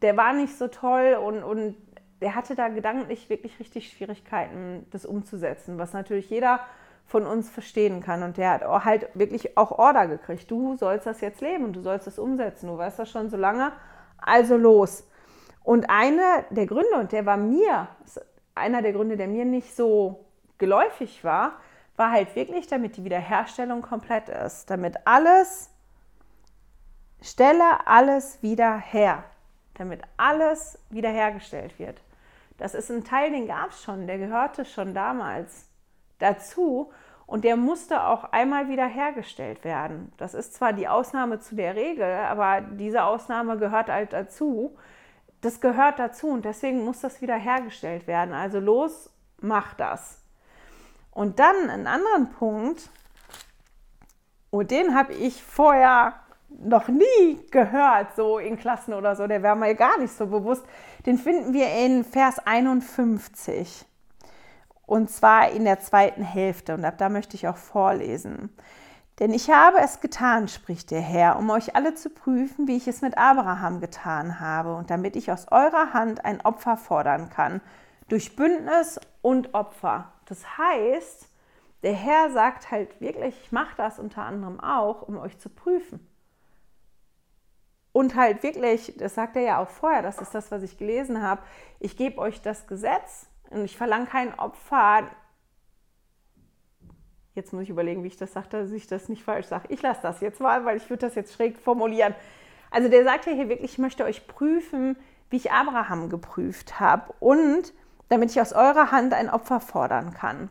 der 0.00 0.16
war 0.16 0.32
nicht 0.32 0.56
so 0.56 0.68
toll 0.68 1.18
und, 1.20 1.42
und 1.42 1.74
der 2.20 2.36
hatte 2.36 2.54
da 2.54 2.68
gedanklich 2.68 3.28
wirklich 3.28 3.58
richtig 3.58 3.90
Schwierigkeiten, 3.90 4.86
das 4.92 5.06
umzusetzen, 5.06 5.78
was 5.78 5.92
natürlich 5.92 6.30
jeder 6.30 6.60
von 7.06 7.26
uns 7.26 7.50
verstehen 7.50 8.00
kann. 8.00 8.22
Und 8.22 8.36
der 8.36 8.50
hat 8.50 8.84
halt 8.84 9.08
wirklich 9.14 9.56
auch 9.56 9.70
Order 9.72 10.06
gekriegt. 10.06 10.50
Du 10.50 10.76
sollst 10.76 11.06
das 11.06 11.20
jetzt 11.20 11.40
leben 11.40 11.64
und 11.64 11.74
du 11.74 11.82
sollst 11.82 12.06
das 12.06 12.18
umsetzen. 12.18 12.68
Du 12.68 12.78
weißt 12.78 12.98
das 12.98 13.10
schon 13.10 13.28
so 13.30 13.36
lange. 13.36 13.72
Also 14.18 14.56
los. 14.56 15.08
Und 15.62 15.90
einer 15.90 16.44
der 16.50 16.66
Gründe, 16.66 16.94
und 16.98 17.12
der 17.12 17.26
war 17.26 17.36
mir, 17.36 17.88
einer 18.54 18.82
der 18.82 18.92
Gründe, 18.92 19.16
der 19.16 19.28
mir 19.28 19.44
nicht 19.44 19.76
so 19.76 20.24
geläufig 20.58 21.22
war, 21.24 21.52
war 21.96 22.10
halt 22.10 22.34
wirklich, 22.34 22.66
damit 22.66 22.96
die 22.96 23.04
Wiederherstellung 23.04 23.82
komplett 23.82 24.28
ist. 24.28 24.70
Damit 24.70 24.96
alles, 25.04 25.70
stelle 27.20 27.86
alles 27.86 28.42
wieder 28.42 28.76
her. 28.76 29.24
Damit 29.74 30.02
alles 30.16 30.78
wiederhergestellt 30.90 31.78
wird. 31.78 32.00
Das 32.58 32.74
ist 32.74 32.90
ein 32.90 33.04
Teil, 33.04 33.30
den 33.30 33.46
gab 33.46 33.70
es 33.70 33.82
schon, 33.82 34.06
der 34.06 34.18
gehörte 34.18 34.64
schon 34.64 34.94
damals 34.94 35.68
dazu 36.22 36.90
und 37.26 37.44
der 37.44 37.56
musste 37.56 38.04
auch 38.04 38.24
einmal 38.24 38.68
wiederhergestellt 38.68 39.64
werden. 39.64 40.12
Das 40.16 40.34
ist 40.34 40.54
zwar 40.54 40.72
die 40.72 40.88
Ausnahme 40.88 41.40
zu 41.40 41.54
der 41.54 41.74
Regel, 41.76 42.04
aber 42.04 42.60
diese 42.60 43.04
Ausnahme 43.04 43.58
gehört 43.58 43.88
halt 43.88 44.12
dazu. 44.12 44.76
Das 45.40 45.60
gehört 45.60 45.98
dazu 45.98 46.28
und 46.28 46.44
deswegen 46.44 46.84
muss 46.84 47.00
das 47.00 47.20
wiederhergestellt 47.20 48.06
werden. 48.06 48.34
Also 48.34 48.60
los, 48.60 49.10
mach 49.40 49.74
das. 49.74 50.22
Und 51.10 51.38
dann 51.38 51.68
einen 51.68 51.86
anderen 51.86 52.30
Punkt, 52.30 52.88
und 54.50 54.70
den 54.70 54.94
habe 54.94 55.14
ich 55.14 55.42
vorher 55.42 56.14
noch 56.50 56.88
nie 56.88 57.40
gehört, 57.50 58.14
so 58.14 58.38
in 58.38 58.58
Klassen 58.58 58.92
oder 58.92 59.16
so, 59.16 59.26
der 59.26 59.42
wäre 59.42 59.56
mir 59.56 59.74
gar 59.74 59.98
nicht 59.98 60.12
so 60.12 60.26
bewusst. 60.26 60.64
Den 61.06 61.16
finden 61.16 61.54
wir 61.54 61.70
in 61.72 62.04
Vers 62.04 62.38
51. 62.38 63.86
Und 64.92 65.08
zwar 65.08 65.50
in 65.52 65.64
der 65.64 65.80
zweiten 65.80 66.22
Hälfte. 66.22 66.74
Und 66.74 66.84
ab 66.84 66.98
da 66.98 67.08
möchte 67.08 67.34
ich 67.34 67.48
auch 67.48 67.56
vorlesen. 67.56 68.54
Denn 69.20 69.32
ich 69.32 69.48
habe 69.48 69.78
es 69.78 70.02
getan, 70.02 70.48
spricht 70.48 70.90
der 70.90 71.00
Herr, 71.00 71.38
um 71.38 71.48
euch 71.48 71.74
alle 71.74 71.94
zu 71.94 72.10
prüfen, 72.10 72.68
wie 72.68 72.76
ich 72.76 72.86
es 72.86 73.00
mit 73.00 73.16
Abraham 73.16 73.80
getan 73.80 74.38
habe, 74.38 74.74
und 74.74 74.90
damit 74.90 75.16
ich 75.16 75.32
aus 75.32 75.46
eurer 75.50 75.94
Hand 75.94 76.26
ein 76.26 76.42
Opfer 76.42 76.76
fordern 76.76 77.30
kann, 77.30 77.62
durch 78.08 78.36
Bündnis 78.36 79.00
und 79.22 79.54
Opfer. 79.54 80.12
Das 80.26 80.58
heißt, 80.58 81.26
der 81.82 81.94
Herr 81.94 82.30
sagt 82.30 82.70
halt 82.70 83.00
wirklich, 83.00 83.34
ich 83.44 83.50
mache 83.50 83.74
das 83.78 83.98
unter 83.98 84.26
anderem 84.26 84.60
auch, 84.60 85.00
um 85.00 85.16
euch 85.16 85.38
zu 85.38 85.48
prüfen. 85.48 86.06
Und 87.92 88.14
halt 88.14 88.42
wirklich, 88.42 88.92
das 88.98 89.14
sagt 89.14 89.36
er 89.36 89.42
ja 89.42 89.58
auch 89.58 89.70
vorher, 89.70 90.02
das 90.02 90.18
ist 90.18 90.34
das, 90.34 90.50
was 90.50 90.62
ich 90.62 90.76
gelesen 90.76 91.22
habe, 91.22 91.40
ich 91.80 91.96
gebe 91.96 92.18
euch 92.18 92.42
das 92.42 92.66
Gesetz 92.66 93.28
und 93.52 93.64
ich 93.64 93.76
verlange 93.76 94.06
kein 94.06 94.38
Opfer. 94.38 95.08
Jetzt 97.34 97.52
muss 97.52 97.62
ich 97.62 97.70
überlegen, 97.70 98.02
wie 98.02 98.08
ich 98.08 98.16
das 98.16 98.32
sage, 98.32 98.48
dass 98.50 98.70
ich 98.70 98.86
das 98.86 99.08
nicht 99.08 99.24
falsch 99.24 99.46
sage. 99.46 99.66
Ich 99.68 99.80
lasse 99.82 100.02
das 100.02 100.20
jetzt 100.20 100.40
mal, 100.40 100.64
weil 100.64 100.76
ich 100.76 100.90
würde 100.90 101.06
das 101.06 101.14
jetzt 101.14 101.32
schräg 101.34 101.58
formulieren. 101.58 102.14
Also 102.70 102.88
der 102.88 103.04
sagt 103.04 103.26
ja 103.26 103.32
hier 103.32 103.48
wirklich, 103.48 103.72
ich 103.72 103.78
möchte 103.78 104.04
euch 104.04 104.26
prüfen, 104.26 104.96
wie 105.30 105.36
ich 105.36 105.52
Abraham 105.52 106.10
geprüft 106.10 106.80
habe 106.80 107.12
und 107.20 107.72
damit 108.08 108.30
ich 108.30 108.40
aus 108.40 108.52
eurer 108.52 108.90
Hand 108.90 109.14
ein 109.14 109.30
Opfer 109.30 109.60
fordern 109.60 110.12
kann. 110.12 110.50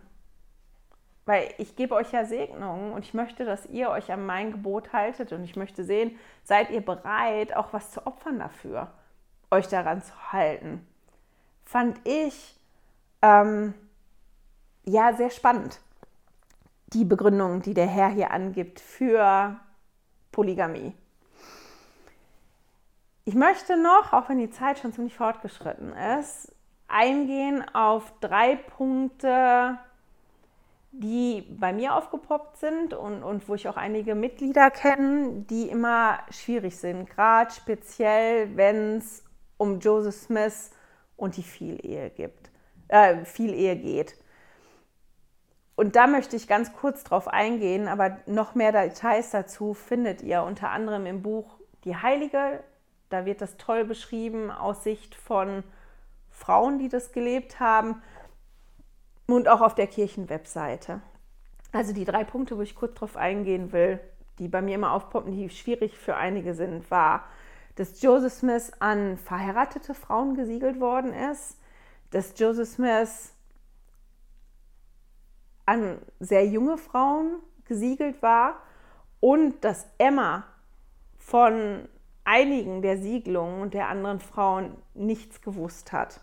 Weil 1.25 1.53
ich 1.59 1.75
gebe 1.75 1.93
euch 1.93 2.11
ja 2.11 2.25
Segnungen 2.25 2.93
und 2.93 3.05
ich 3.05 3.13
möchte, 3.13 3.45
dass 3.45 3.67
ihr 3.67 3.89
euch 3.91 4.11
an 4.11 4.25
mein 4.25 4.51
Gebot 4.51 4.91
haltet 4.91 5.31
und 5.31 5.43
ich 5.43 5.55
möchte 5.55 5.83
sehen, 5.83 6.17
seid 6.43 6.71
ihr 6.71 6.81
bereit, 6.81 7.55
auch 7.55 7.73
was 7.73 7.91
zu 7.91 8.07
opfern 8.07 8.39
dafür, 8.39 8.91
euch 9.51 9.67
daran 9.67 10.01
zu 10.01 10.31
halten. 10.31 10.85
Fand 11.63 11.99
ich 12.07 12.59
ähm, 13.21 13.73
ja 14.83 15.13
sehr 15.13 15.29
spannend, 15.29 15.79
die 16.87 17.05
Begründung, 17.05 17.61
die 17.61 17.73
der 17.73 17.87
Herr 17.87 18.09
hier 18.09 18.31
angibt 18.31 18.79
für 18.79 19.59
Polygamie. 20.31 20.93
Ich 23.23 23.35
möchte 23.35 23.81
noch, 23.81 24.13
auch 24.13 24.29
wenn 24.29 24.39
die 24.39 24.49
Zeit 24.49 24.79
schon 24.79 24.93
ziemlich 24.93 25.15
fortgeschritten 25.15 25.93
ist, 26.19 26.53
eingehen 26.87 27.63
auf 27.73 28.11
drei 28.19 28.55
Punkte, 28.55 29.77
die 30.91 31.43
bei 31.57 31.71
mir 31.71 31.95
aufgepoppt 31.95 32.57
sind 32.57 32.93
und, 32.93 33.23
und 33.23 33.47
wo 33.47 33.55
ich 33.55 33.69
auch 33.69 33.77
einige 33.77 34.15
Mitglieder 34.15 34.71
kenne, 34.71 35.45
die 35.49 35.69
immer 35.69 36.19
schwierig 36.29 36.77
sind, 36.77 37.09
gerade 37.09 37.51
speziell, 37.51 38.57
wenn 38.57 38.97
es 38.97 39.23
um 39.57 39.79
Joseph 39.79 40.15
Smith 40.15 40.71
und 41.15 41.37
die 41.37 41.43
Vielehe 41.43 42.09
gibt, 42.09 42.40
äh, 42.91 43.25
Vielehe 43.25 43.75
geht. 43.75 44.15
Und 45.75 45.95
da 45.95 46.05
möchte 46.05 46.35
ich 46.35 46.47
ganz 46.47 46.73
kurz 46.73 47.03
drauf 47.03 47.27
eingehen, 47.27 47.87
aber 47.87 48.19
noch 48.27 48.53
mehr 48.53 48.71
Details 48.71 49.31
dazu 49.31 49.73
findet 49.73 50.21
ihr 50.21 50.43
unter 50.43 50.69
anderem 50.69 51.05
im 51.05 51.23
Buch 51.23 51.57
Die 51.85 51.95
Heilige. 51.95 52.63
Da 53.09 53.25
wird 53.25 53.41
das 53.41 53.57
toll 53.57 53.83
beschrieben 53.83 54.51
aus 54.51 54.83
Sicht 54.83 55.15
von 55.15 55.63
Frauen, 56.29 56.77
die 56.77 56.89
das 56.89 57.11
gelebt 57.11 57.59
haben 57.59 58.01
und 59.25 59.47
auch 59.47 59.61
auf 59.61 59.73
der 59.73 59.87
Kirchenwebseite. 59.87 61.01
Also 61.71 61.93
die 61.93 62.05
drei 62.05 62.23
Punkte, 62.23 62.57
wo 62.57 62.61
ich 62.61 62.75
kurz 62.75 62.95
drauf 62.95 63.17
eingehen 63.17 63.71
will, 63.71 63.99
die 64.39 64.47
bei 64.47 64.61
mir 64.61 64.75
immer 64.75 64.91
aufpoppen, 64.91 65.31
die 65.31 65.49
schwierig 65.49 65.97
für 65.97 66.15
einige 66.15 66.53
sind, 66.53 66.91
war, 66.91 67.23
dass 67.75 68.01
Joseph 68.01 68.33
Smith 68.33 68.71
an 68.79 69.17
verheiratete 69.17 69.93
Frauen 69.93 70.35
gesiegelt 70.35 70.79
worden 70.79 71.13
ist, 71.13 71.57
dass 72.11 72.37
Joseph 72.37 72.69
Smith 72.69 73.33
an 75.65 75.99
sehr 76.19 76.45
junge 76.45 76.77
Frauen 76.77 77.41
gesiegelt 77.65 78.21
war 78.21 78.61
und 79.19 79.63
dass 79.63 79.87
Emma 79.97 80.45
von 81.17 81.87
einigen 82.23 82.81
der 82.81 82.97
Siedlungen 82.97 83.61
und 83.61 83.73
der 83.73 83.87
anderen 83.87 84.19
Frauen 84.19 84.75
nichts 84.93 85.41
gewusst 85.41 85.91
hat 85.91 86.21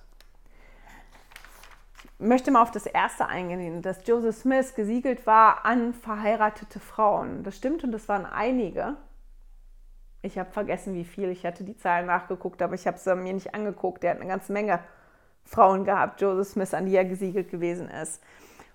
möchte 2.19 2.51
mal 2.51 2.63
auf 2.63 2.71
das 2.71 2.87
erste 2.87 3.27
eingehen, 3.27 3.83
dass 3.83 4.07
Joseph 4.07 4.37
Smith 4.37 4.75
gesiegelt 4.75 5.27
war 5.27 5.65
an 5.65 5.95
verheiratete 5.95 6.81
Frauen. 6.81 7.45
Das 7.45 7.57
stimmt 7.57 7.85
und 7.85 7.93
das 7.93 8.09
waren 8.09 8.27
einige. 8.27 8.97
Ich 10.23 10.39
habe 10.39 10.51
vergessen, 10.51 10.95
wie 10.95 11.05
viel. 11.05 11.29
Ich 11.29 11.47
hatte 11.47 11.63
die 11.63 11.77
Zahlen 11.77 12.07
nachgeguckt, 12.07 12.61
aber 12.61 12.75
ich 12.75 12.87
habe 12.87 12.99
sie 12.99 13.15
mir 13.15 13.33
nicht 13.33 13.55
angeguckt. 13.55 14.03
Der 14.03 14.11
hat 14.11 14.21
eine 14.21 14.29
ganze 14.29 14.53
Menge 14.53 14.81
Frauen 15.49 15.85
gehabt, 15.85 16.21
Joseph 16.21 16.49
Smith, 16.49 16.75
an 16.75 16.87
die 16.87 16.97
er 16.97 17.05
gesiegelt 17.05 17.51
gewesen 17.51 17.89
ist. 17.89 18.23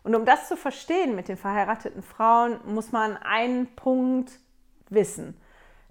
Und 0.04 0.16
um 0.16 0.26
das 0.26 0.48
zu 0.48 0.58
verstehen 0.58 1.16
mit 1.16 1.28
den 1.28 1.38
verheirateten 1.38 2.04
Frauen, 2.04 2.60
muss 2.66 2.92
man 2.92 3.16
einen 3.18 3.68
Punkt 3.76 4.32
wissen. 4.90 5.38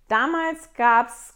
Damals 0.09 0.73
gab 0.75 1.09
es 1.09 1.35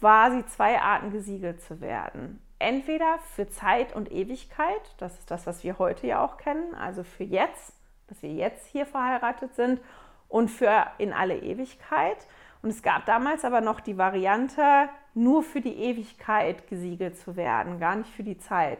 quasi 0.00 0.44
zwei 0.46 0.80
Arten 0.80 1.10
gesiegelt 1.10 1.60
zu 1.62 1.80
werden. 1.80 2.40
Entweder 2.58 3.18
für 3.34 3.48
Zeit 3.48 3.94
und 3.94 4.10
Ewigkeit, 4.10 4.94
das 4.98 5.18
ist 5.18 5.30
das, 5.30 5.46
was 5.46 5.64
wir 5.64 5.78
heute 5.78 6.06
ja 6.06 6.24
auch 6.24 6.38
kennen, 6.38 6.74
also 6.74 7.04
für 7.04 7.24
jetzt, 7.24 7.74
dass 8.06 8.22
wir 8.22 8.32
jetzt 8.32 8.66
hier 8.66 8.86
verheiratet 8.86 9.54
sind, 9.54 9.80
und 10.28 10.48
für 10.48 10.86
in 10.98 11.12
alle 11.12 11.38
Ewigkeit. 11.38 12.26
Und 12.62 12.70
es 12.70 12.82
gab 12.82 13.06
damals 13.06 13.44
aber 13.44 13.60
noch 13.60 13.80
die 13.80 13.98
Variante, 13.98 14.88
nur 15.14 15.42
für 15.42 15.60
die 15.60 15.76
Ewigkeit 15.76 16.68
gesiegelt 16.68 17.16
zu 17.16 17.36
werden, 17.36 17.78
gar 17.78 17.96
nicht 17.96 18.10
für 18.10 18.24
die 18.24 18.38
Zeit. 18.38 18.78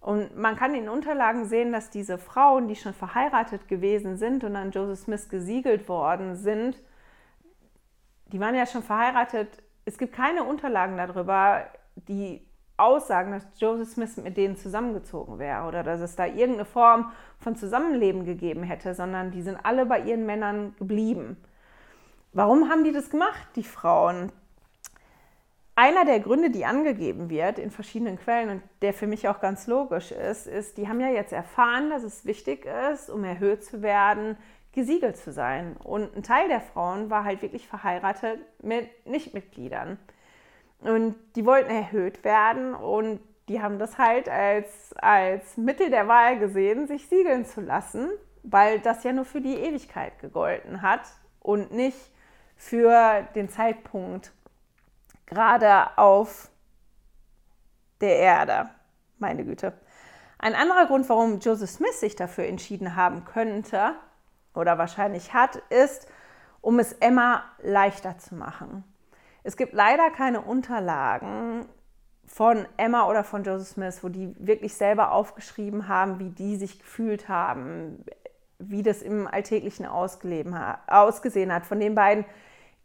Und 0.00 0.36
man 0.36 0.56
kann 0.56 0.74
in 0.74 0.88
Unterlagen 0.88 1.46
sehen, 1.46 1.72
dass 1.72 1.90
diese 1.90 2.16
Frauen, 2.16 2.68
die 2.68 2.76
schon 2.76 2.94
verheiratet 2.94 3.66
gewesen 3.66 4.16
sind 4.16 4.44
und 4.44 4.54
an 4.54 4.70
Joseph 4.70 5.00
Smith 5.00 5.28
gesiegelt 5.28 5.88
worden 5.88 6.36
sind, 6.36 6.80
die 8.32 8.38
waren 8.38 8.54
ja 8.54 8.66
schon 8.66 8.82
verheiratet. 8.82 9.62
Es 9.84 9.98
gibt 9.98 10.14
keine 10.14 10.44
Unterlagen 10.44 10.96
darüber, 10.96 11.66
die 11.96 12.46
aussagen, 12.76 13.32
dass 13.32 13.46
Joseph 13.58 13.88
Smith 13.88 14.16
mit 14.18 14.36
denen 14.36 14.56
zusammengezogen 14.56 15.38
wäre 15.38 15.66
oder 15.66 15.82
dass 15.82 16.00
es 16.00 16.14
da 16.14 16.26
irgendeine 16.26 16.66
Form 16.66 17.10
von 17.38 17.56
Zusammenleben 17.56 18.24
gegeben 18.24 18.62
hätte, 18.62 18.94
sondern 18.94 19.30
die 19.30 19.42
sind 19.42 19.58
alle 19.62 19.86
bei 19.86 20.00
ihren 20.00 20.26
Männern 20.26 20.74
geblieben. 20.78 21.36
Warum 22.32 22.68
haben 22.68 22.84
die 22.84 22.92
das 22.92 23.10
gemacht, 23.10 23.48
die 23.56 23.64
Frauen? 23.64 24.30
Einer 25.78 26.06
der 26.06 26.20
Gründe, 26.20 26.48
die 26.48 26.64
angegeben 26.64 27.28
wird 27.28 27.58
in 27.58 27.70
verschiedenen 27.70 28.18
Quellen 28.18 28.48
und 28.48 28.62
der 28.80 28.94
für 28.94 29.06
mich 29.06 29.28
auch 29.28 29.40
ganz 29.40 29.66
logisch 29.66 30.10
ist, 30.10 30.46
ist, 30.46 30.78
die 30.78 30.88
haben 30.88 31.00
ja 31.00 31.10
jetzt 31.10 31.34
erfahren, 31.34 31.90
dass 31.90 32.02
es 32.02 32.24
wichtig 32.24 32.66
ist, 32.90 33.10
um 33.10 33.22
erhöht 33.24 33.62
zu 33.62 33.82
werden, 33.82 34.38
gesiegelt 34.72 35.18
zu 35.18 35.32
sein. 35.32 35.76
Und 35.76 36.16
ein 36.16 36.22
Teil 36.22 36.48
der 36.48 36.62
Frauen 36.62 37.10
war 37.10 37.24
halt 37.24 37.42
wirklich 37.42 37.68
verheiratet 37.68 38.40
mit 38.62 38.88
Nichtmitgliedern. 39.06 39.98
Und 40.80 41.14
die 41.36 41.44
wollten 41.44 41.70
erhöht 41.70 42.24
werden 42.24 42.74
und 42.74 43.20
die 43.50 43.60
haben 43.60 43.78
das 43.78 43.98
halt 43.98 44.30
als, 44.30 44.94
als 44.96 45.58
Mittel 45.58 45.90
der 45.90 46.08
Wahl 46.08 46.38
gesehen, 46.38 46.86
sich 46.86 47.06
siegeln 47.06 47.44
zu 47.44 47.60
lassen, 47.60 48.08
weil 48.42 48.80
das 48.80 49.04
ja 49.04 49.12
nur 49.12 49.26
für 49.26 49.42
die 49.42 49.56
Ewigkeit 49.56 50.18
gegolten 50.20 50.80
hat 50.80 51.02
und 51.38 51.70
nicht 51.70 51.98
für 52.56 53.28
den 53.34 53.50
Zeitpunkt 53.50 54.32
gerade 55.26 55.96
auf 55.96 56.48
der 58.00 58.16
Erde. 58.16 58.70
Meine 59.18 59.44
Güte. 59.44 59.72
Ein 60.38 60.54
anderer 60.54 60.86
Grund, 60.86 61.08
warum 61.08 61.40
Joseph 61.40 61.70
Smith 61.70 62.00
sich 62.00 62.14
dafür 62.14 62.44
entschieden 62.44 62.94
haben 62.94 63.24
könnte 63.24 63.94
oder 64.54 64.78
wahrscheinlich 64.78 65.32
hat, 65.32 65.56
ist, 65.70 66.08
um 66.60 66.78
es 66.78 66.92
Emma 66.94 67.42
leichter 67.62 68.18
zu 68.18 68.34
machen. 68.34 68.84
Es 69.42 69.56
gibt 69.56 69.72
leider 69.72 70.10
keine 70.10 70.40
Unterlagen 70.42 71.66
von 72.26 72.66
Emma 72.76 73.08
oder 73.08 73.24
von 73.24 73.44
Joseph 73.44 73.68
Smith, 73.68 74.02
wo 74.02 74.08
die 74.08 74.34
wirklich 74.38 74.74
selber 74.74 75.12
aufgeschrieben 75.12 75.88
haben, 75.88 76.18
wie 76.18 76.30
die 76.30 76.56
sich 76.56 76.80
gefühlt 76.80 77.28
haben, 77.28 78.04
wie 78.58 78.82
das 78.82 79.02
im 79.02 79.26
Alltäglichen 79.26 79.86
ausgesehen 79.86 80.54
hat. 80.54 81.66
Von 81.66 81.80
den 81.80 81.94
beiden 81.94 82.24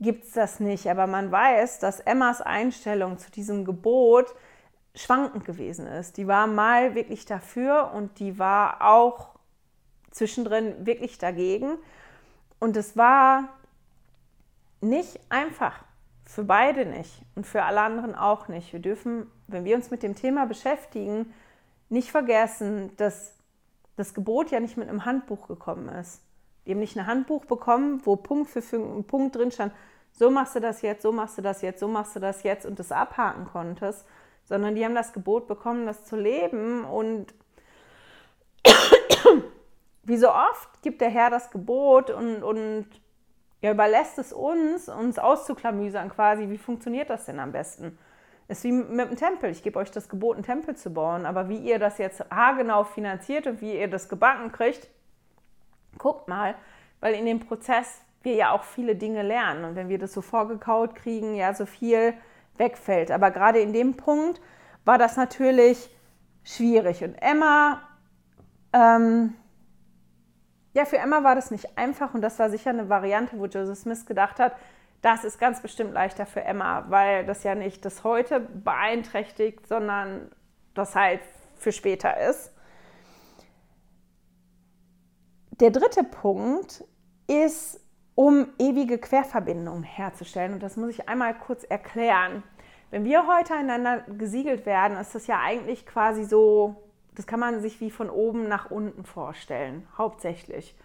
gibt 0.02 0.26
es 0.26 0.32
das 0.32 0.60
nicht. 0.60 0.88
Aber 0.88 1.08
man 1.08 1.32
weiß, 1.32 1.80
dass 1.80 2.00
Emmas 2.00 2.42
Einstellung 2.42 3.18
zu 3.18 3.32
diesem 3.32 3.64
Gebot 3.64 4.34
schwankend 4.96 5.46
gewesen 5.46 5.88
ist. 5.88 6.18
Die 6.18 6.28
war 6.28 6.48
mal 6.48 6.96
wirklich 6.96 7.26
dafür 7.26 7.92
und 7.94 8.20
die 8.20 8.38
war 8.38 8.82
auch 8.82 9.30
zwischendrin 10.10 10.86
wirklich 10.86 11.18
dagegen. 11.18 11.78
Und 12.60 12.76
es 12.76 12.98
war 12.98 13.50
nicht 14.82 15.20
einfach. 15.30 15.84
Für 16.26 16.44
beide 16.44 16.86
nicht 16.86 17.24
und 17.36 17.46
für 17.46 17.64
alle 17.64 17.82
anderen 17.82 18.16
auch 18.16 18.48
nicht. 18.48 18.72
Wir 18.72 18.80
dürfen, 18.80 19.30
wenn 19.48 19.66
wir 19.66 19.76
uns 19.76 19.92
mit 19.92 20.02
dem 20.02 20.16
Thema 20.16 20.46
beschäftigen, 20.46 21.34
nicht 21.90 22.10
vergessen, 22.12 22.96
dass 22.96 23.36
das 23.98 24.14
Gebot 24.14 24.50
ja 24.50 24.62
nicht 24.62 24.78
mit 24.78 24.88
einem 24.88 25.04
Handbuch 25.04 25.48
gekommen 25.48 25.90
ist. 25.90 26.22
Die 26.66 26.72
haben 26.72 26.80
nicht 26.80 26.98
ein 26.98 27.06
Handbuch 27.06 27.46
bekommen, 27.46 28.02
wo 28.06 28.16
Punkt 28.16 28.50
für 28.50 28.62
Punkt 29.04 29.36
drin 29.36 29.52
stand, 29.52 29.74
so 30.12 30.30
machst 30.30 30.56
du 30.56 30.60
das 30.60 30.82
jetzt, 30.82 31.02
so 31.02 31.12
machst 31.12 31.38
du 31.38 31.42
das 31.42 31.62
jetzt, 31.62 31.80
so 31.80 31.88
machst 31.88 32.16
du 32.16 32.20
das 32.20 32.44
jetzt 32.44 32.66
und 32.66 32.80
das 32.80 32.92
abhaken 32.92 33.46
konntest, 33.46 34.06
sondern 34.44 34.76
die 34.76 34.84
haben 34.86 34.96
das 34.96 35.14
Gebot 35.14 35.48
bekommen, 35.48 35.86
das 35.86 36.04
zu 36.06 36.16
leben 36.16 36.84
und 36.86 37.34
wie 40.04 40.18
so 40.18 40.30
oft 40.30 40.82
gibt 40.82 41.02
der 41.02 41.10
Herr 41.10 41.30
das 41.30 41.52
Gebot 41.52 42.10
und, 42.10 42.44
und 42.44 42.88
er 43.62 43.72
überlässt 43.72 44.18
es 44.18 44.34
uns, 44.34 44.90
uns 44.90 45.20
auszuklamüsern 45.20 46.10
quasi, 46.10 46.50
wie 46.50 46.58
funktioniert 46.58 47.10
das 47.10 47.26
denn 47.26 47.40
am 47.40 47.52
besten? 47.52 47.98
Es 48.48 48.58
ist 48.58 48.64
wie 48.66 48.72
mit 48.74 49.10
dem 49.10 49.16
Tempel. 49.16 49.50
Ich 49.50 49.64
gebe 49.64 49.80
euch 49.80 49.92
das 49.92 50.10
Gebot, 50.10 50.36
einen 50.36 50.44
Tempel 50.44 50.76
zu 50.76 50.92
bauen, 50.92 51.26
aber 51.26 51.48
wie 51.48 51.58
ihr 51.58 51.80
das 51.80 52.00
jetzt 52.00 52.26
haargenau 52.30 52.84
finanziert 52.84 53.48
und 53.48 53.62
wie 53.62 53.78
ihr 53.78 53.88
das 53.88 54.10
gebacken 54.10 54.52
kriegt, 54.52 54.90
guckt 55.98 56.28
mal, 56.28 56.56
weil 57.00 57.14
in 57.14 57.26
dem 57.26 57.40
Prozess 57.40 58.02
wir 58.24 58.36
ja 58.36 58.52
auch 58.52 58.64
viele 58.64 58.96
Dinge 58.96 59.24
lernen. 59.24 59.66
Und 59.66 59.76
wenn 59.76 59.90
wir 59.90 60.00
das 60.00 60.14
so 60.14 60.22
vorgekaut 60.22 60.96
kriegen, 60.96 61.36
ja, 61.36 61.54
so 61.54 61.66
viel 61.66 62.14
wegfällt. 62.58 63.12
Aber 63.12 63.32
gerade 63.32 63.60
in 63.60 63.74
dem 63.74 63.96
Punkt 63.96 64.42
war 64.86 64.98
das 64.98 65.18
natürlich 65.18 65.90
schwierig. 66.44 67.04
Und 67.04 67.16
Emma, 67.16 67.82
ähm, 68.74 69.36
ja, 70.74 70.86
für 70.86 70.98
Emma 70.98 71.24
war 71.24 71.36
das 71.36 71.52
nicht 71.52 71.78
einfach 71.78 72.14
und 72.14 72.22
das 72.22 72.40
war 72.40 72.50
sicher 72.50 72.70
eine 72.70 72.90
Variante, 72.90 73.38
wo 73.38 73.46
Joseph 73.46 73.80
Smith 73.80 74.06
gedacht 74.06 74.40
hat, 74.40 74.56
das 75.02 75.24
ist 75.24 75.40
ganz 75.40 75.62
bestimmt 75.62 75.94
leichter 75.94 76.26
für 76.26 76.44
Emma, 76.44 76.86
weil 76.90 77.26
das 77.26 77.44
ja 77.44 77.56
nicht 77.56 77.84
das 77.86 78.04
heute 78.04 78.40
beeinträchtigt, 78.40 79.68
sondern 79.68 80.32
das 80.74 80.96
halt 80.96 81.22
für 81.56 81.72
später 81.72 82.18
ist. 82.30 82.54
Der 85.60 85.72
dritte 85.72 86.04
Punkt 86.04 86.84
ist 87.28 87.81
um 88.22 88.50
ewige 88.60 89.00
Querverbindungen 89.00 89.82
herzustellen. 89.82 90.54
Und 90.54 90.62
das 90.62 90.78
muss 90.78 90.92
ich 90.92 91.10
einmal 91.10 91.34
kurz 91.34 91.64
erklären. 91.64 92.44
Wenn 92.92 93.04
wir 93.04 93.26
heute 93.26 93.56
einander 93.56 94.02
gesiegelt 94.16 94.68
werden, 94.68 94.96
ist 94.98 95.16
das 95.16 95.26
ja 95.26 95.40
eigentlich 95.44 95.88
quasi 95.88 96.24
so, 96.24 96.76
das 97.16 97.26
kann 97.26 97.40
man 97.40 97.62
sich 97.62 97.82
wie 97.82 97.90
von 97.90 98.12
oben 98.12 98.48
nach 98.48 98.70
unten 98.70 99.06
vorstellen, 99.06 99.88
hauptsächlich. 99.98 100.76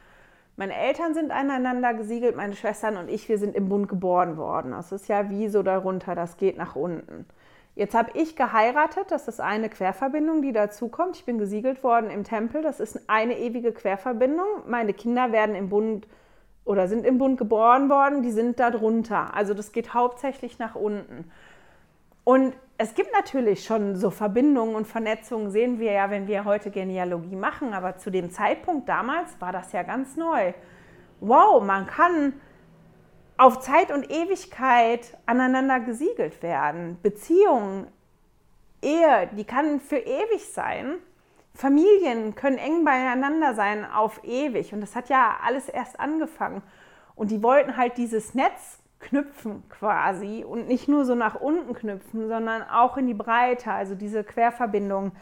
Meine 0.56 0.74
Eltern 0.76 1.12
sind 1.12 1.30
aneinander 1.30 1.92
gesiegelt, 1.92 2.36
meine 2.36 2.56
Schwestern 2.56 2.96
und 2.96 3.10
ich, 3.10 3.28
wir 3.28 3.36
sind 3.36 3.54
im 3.54 3.68
Bund 3.68 3.86
geboren 3.86 4.38
worden. 4.38 4.70
Das 4.70 4.90
ist 4.90 5.06
ja 5.06 5.28
wie 5.28 5.48
so 5.48 5.62
darunter, 5.62 6.14
das 6.14 6.38
geht 6.38 6.56
nach 6.56 6.74
unten. 6.74 7.26
Jetzt 7.74 7.94
habe 7.94 8.12
ich 8.14 8.36
geheiratet, 8.36 9.10
das 9.10 9.28
ist 9.28 9.42
eine 9.42 9.68
Querverbindung, 9.68 10.40
die 10.40 10.52
dazukommt. 10.52 11.16
Ich 11.16 11.26
bin 11.26 11.36
gesiegelt 11.36 11.84
worden 11.84 12.08
im 12.08 12.24
Tempel, 12.24 12.62
das 12.62 12.80
ist 12.80 13.10
eine 13.10 13.38
ewige 13.38 13.72
Querverbindung. 13.72 14.46
Meine 14.66 14.94
Kinder 14.94 15.32
werden 15.32 15.54
im 15.54 15.68
Bund 15.68 16.06
geboren 16.06 16.16
oder 16.66 16.88
sind 16.88 17.06
im 17.06 17.16
Bund 17.16 17.38
geboren 17.38 17.88
worden, 17.88 18.22
die 18.22 18.32
sind 18.32 18.60
da 18.60 18.70
drunter. 18.70 19.34
Also 19.34 19.54
das 19.54 19.72
geht 19.72 19.94
hauptsächlich 19.94 20.58
nach 20.58 20.74
unten. 20.74 21.30
Und 22.24 22.54
es 22.76 22.94
gibt 22.94 23.12
natürlich 23.12 23.64
schon 23.64 23.94
so 23.96 24.10
Verbindungen 24.10 24.74
und 24.74 24.86
Vernetzungen, 24.86 25.50
sehen 25.50 25.78
wir 25.78 25.92
ja, 25.92 26.10
wenn 26.10 26.26
wir 26.26 26.44
heute 26.44 26.70
Genealogie 26.70 27.36
machen, 27.36 27.72
aber 27.72 27.96
zu 27.96 28.10
dem 28.10 28.30
Zeitpunkt 28.30 28.88
damals 28.88 29.40
war 29.40 29.52
das 29.52 29.72
ja 29.72 29.84
ganz 29.84 30.16
neu. 30.16 30.52
Wow, 31.20 31.62
man 31.62 31.86
kann 31.86 32.34
auf 33.38 33.60
Zeit 33.60 33.92
und 33.92 34.10
Ewigkeit 34.10 35.16
aneinander 35.24 35.80
gesiegelt 35.80 36.42
werden. 36.42 36.98
Beziehungen, 37.00 37.86
Ehe, 38.82 39.28
die 39.36 39.44
kann 39.44 39.80
für 39.80 39.98
ewig 39.98 40.52
sein. 40.52 40.96
Familien 41.56 42.34
können 42.34 42.58
eng 42.58 42.84
beieinander 42.84 43.54
sein 43.54 43.84
auf 43.90 44.22
ewig. 44.24 44.72
Und 44.72 44.82
das 44.82 44.94
hat 44.94 45.08
ja 45.08 45.38
alles 45.42 45.68
erst 45.68 45.98
angefangen. 45.98 46.62
Und 47.14 47.30
die 47.30 47.42
wollten 47.42 47.76
halt 47.76 47.96
dieses 47.96 48.34
Netz 48.34 48.78
knüpfen 49.00 49.66
quasi 49.68 50.44
und 50.44 50.68
nicht 50.68 50.88
nur 50.88 51.04
so 51.04 51.14
nach 51.14 51.34
unten 51.34 51.74
knüpfen, 51.74 52.28
sondern 52.28 52.62
auch 52.62 52.96
in 52.96 53.06
die 53.06 53.14
Breite, 53.14 53.72
also 53.72 53.94
diese 53.94 54.22
Querverbindung 54.22 55.12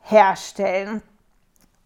herstellen. 0.00 1.02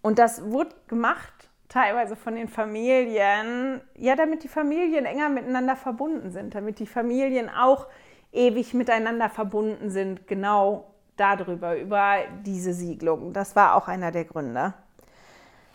Und 0.03 0.19
das 0.19 0.51
wurde 0.51 0.75
gemacht 0.89 1.49
teilweise 1.69 2.17
von 2.17 2.37
den 2.37 2.49
Familien, 2.49 3.81
ja, 3.97 4.15
damit 4.15 4.45
die 4.45 4.49
Familien 4.49 5.05
enger 5.05 5.29
miteinander 5.29 5.77
verbunden 5.77 6.31
sind, 6.31 6.55
damit 6.55 6.79
die 6.79 6.87
Familien 6.87 7.51
auch 7.51 7.87
ewig 8.33 8.75
miteinander 8.75 9.29
verbunden 9.29 9.91
sind, 9.91 10.27
genau 10.27 10.95
darüber, 11.17 11.79
über 11.79 12.19
diese 12.45 12.73
Siedlung. 12.73 13.33
Das 13.33 13.57
war 13.57 13.75
auch 13.75 13.89
einer 13.89 14.11
der 14.11 14.25
Gründe. 14.25 14.75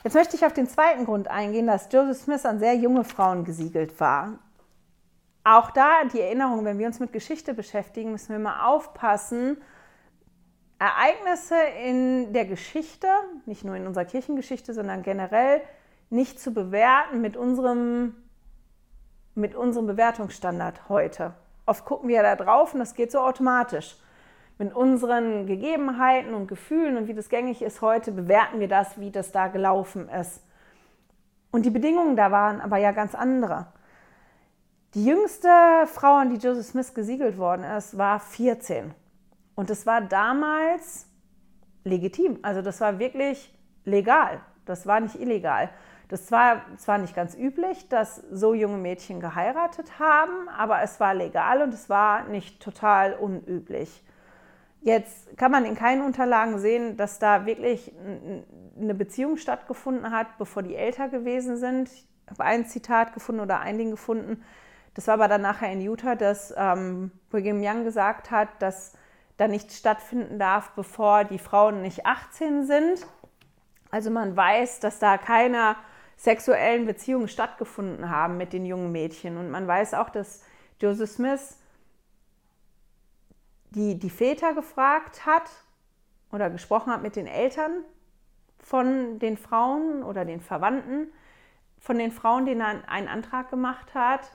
Jetzt 0.04 0.16
möchte 0.16 0.36
ich 0.36 0.46
auf 0.46 0.54
den 0.54 0.68
zweiten 0.68 1.06
Grund 1.06 1.28
eingehen, 1.28 1.68
dass 1.68 1.92
Joseph 1.92 2.24
Smith 2.24 2.46
an 2.46 2.60
sehr 2.60 2.76
junge 2.76 3.04
Frauen 3.04 3.44
gesiegelt 3.44 4.00
war. 4.00 4.40
Auch 5.44 5.72
da 5.72 6.04
die 6.06 6.22
Erinnerung, 6.22 6.66
wenn 6.66 6.80
wir 6.80 6.88
uns 6.88 7.00
mit 7.00 7.14
Geschichte 7.14 7.54
beschäftigen, 7.54 8.12
müssen 8.12 8.30
wir 8.30 8.40
mal 8.40 8.68
aufpassen, 8.68 9.58
Ereignisse 10.80 11.56
in 11.86 12.34
der 12.34 12.46
Geschichte, 12.46 13.08
nicht 13.46 13.64
nur 13.64 13.76
in 13.76 13.86
unserer 13.86 14.06
Kirchengeschichte, 14.06 14.74
sondern 14.74 15.04
generell, 15.04 15.62
nicht 16.10 16.40
zu 16.40 16.52
bewerten 16.52 17.22
mit 17.22 17.38
unserem, 17.38 18.16
mit 19.36 19.54
unserem 19.56 19.86
Bewertungsstandard 19.86 20.90
heute. 20.90 21.34
oft 21.68 21.86
gucken 21.86 22.10
wir 22.10 22.24
da 22.24 22.36
drauf 22.36 22.74
und 22.74 22.80
das 22.80 22.96
geht 22.96 23.12
so 23.12 23.20
automatisch. 23.20 23.96
Mit 24.62 24.76
unseren 24.76 25.48
Gegebenheiten 25.48 26.36
und 26.36 26.46
Gefühlen 26.46 26.96
und 26.96 27.08
wie 27.08 27.16
das 27.16 27.30
gängig 27.30 27.64
ist 27.64 27.82
heute, 27.82 28.12
bewerten 28.12 28.60
wir 28.60 28.68
das, 28.68 29.00
wie 29.00 29.10
das 29.10 29.32
da 29.32 29.48
gelaufen 29.48 30.08
ist. 30.08 30.44
Und 31.50 31.66
die 31.66 31.72
Bedingungen 31.72 32.16
da 32.16 32.30
waren 32.30 32.62
aber 32.62 32.78
ja 32.78 32.92
ganz 32.92 33.16
andere. 33.16 33.66
Die 34.94 35.04
jüngste 35.04 35.48
Frau, 35.88 36.14
an 36.14 36.30
die 36.30 36.36
Joseph 36.36 36.68
Smith 36.68 36.94
gesiegelt 36.94 37.40
worden 37.40 37.64
ist, 37.64 37.98
war 37.98 38.20
14. 38.20 38.94
Und 39.56 39.72
das 39.72 39.88
war 39.88 40.00
damals 40.00 41.08
legitim. 41.84 42.38
Also 42.44 42.62
das 42.62 42.82
war 42.82 43.00
wirklich 43.00 43.52
legal. 43.84 44.42
Das 44.66 44.86
war 44.86 45.00
nicht 45.00 45.20
illegal. 45.20 45.72
Das 46.08 46.32
war 46.32 46.62
zwar 46.78 47.00
nicht 47.00 47.16
ganz 47.16 47.36
üblich, 47.36 47.90
dass 47.90 48.18
so 48.32 48.54
junge 48.54 48.78
Mädchen 48.78 49.22
geheiratet 49.22 49.98
haben, 49.98 50.48
aber 50.56 50.84
es 50.84 51.00
war 51.00 51.16
legal 51.16 51.64
und 51.64 51.74
es 51.74 51.90
war 51.90 52.26
nicht 52.26 52.62
total 52.62 53.16
unüblich. 53.16 54.04
Jetzt 54.82 55.38
kann 55.38 55.52
man 55.52 55.64
in 55.66 55.76
keinen 55.76 56.02
Unterlagen 56.02 56.58
sehen, 56.58 56.98
dass 56.98 57.20
da 57.20 57.46
wirklich 57.46 57.94
eine 58.80 58.96
Beziehung 58.96 59.38
stattgefunden 59.38 60.12
hat, 60.12 60.38
bevor 60.40 60.64
die 60.64 60.76
älter 60.76 61.08
gewesen 61.08 61.58
sind. 61.58 61.90
Ich 61.92 62.08
habe 62.32 62.44
ein 62.44 62.66
Zitat 62.66 63.14
gefunden 63.14 63.42
oder 63.42 63.60
ein 63.60 63.78
Ding 63.78 63.92
gefunden. 63.92 64.44
Das 64.96 65.08
war 65.08 65.14
aber 65.14 65.28
dann 65.28 65.42
nachher 65.42 65.72
in 65.72 65.82
Utah, 65.82 66.16
dass 66.16 66.54
ähm, 66.58 67.12
Brigham 67.30 67.62
Young 67.64 67.84
gesagt 67.84 68.32
hat, 68.32 68.50
dass 68.60 68.94
da 69.38 69.48
nichts 69.48 69.78
stattfinden 69.78 70.40
darf, 70.40 70.72
bevor 70.72 71.26
die 71.26 71.40
Frauen 71.40 71.82
nicht 71.82 72.06
18 72.06 72.66
sind. 72.66 73.06
Also 73.92 74.10
man 74.10 74.36
weiß, 74.36 74.80
dass 74.80 75.00
da 75.00 75.18
keiner 75.18 75.76
sexuellen 76.18 76.86
Beziehungen 76.86 77.28
stattgefunden 77.28 78.10
haben 78.10 78.38
mit 78.38 78.54
den 78.54 78.66
jungen 78.66 78.92
Mädchen. 78.92 79.38
Und 79.38 79.52
man 79.52 79.68
weiß 79.68 79.94
auch, 79.94 80.10
dass 80.10 80.44
Joseph 80.80 81.12
Smith 81.12 81.58
die, 83.72 83.98
die 83.98 84.10
Väter 84.10 84.54
gefragt 84.54 85.26
hat 85.26 85.50
oder 86.32 86.50
gesprochen 86.50 86.92
hat 86.92 87.02
mit 87.02 87.16
den 87.16 87.28
Eltern 87.28 87.84
von 88.60 89.20
den 89.20 89.38
Frauen 89.38 90.04
oder 90.04 90.24
den 90.26 90.40
Verwandten 90.40 91.12
von 91.80 91.98
den 91.98 92.12
Frauen, 92.12 92.46
denen 92.46 92.62
er 92.62 92.90
einen 92.90 93.08
Antrag 93.08 93.50
gemacht 93.50 93.94
hat. 93.96 94.32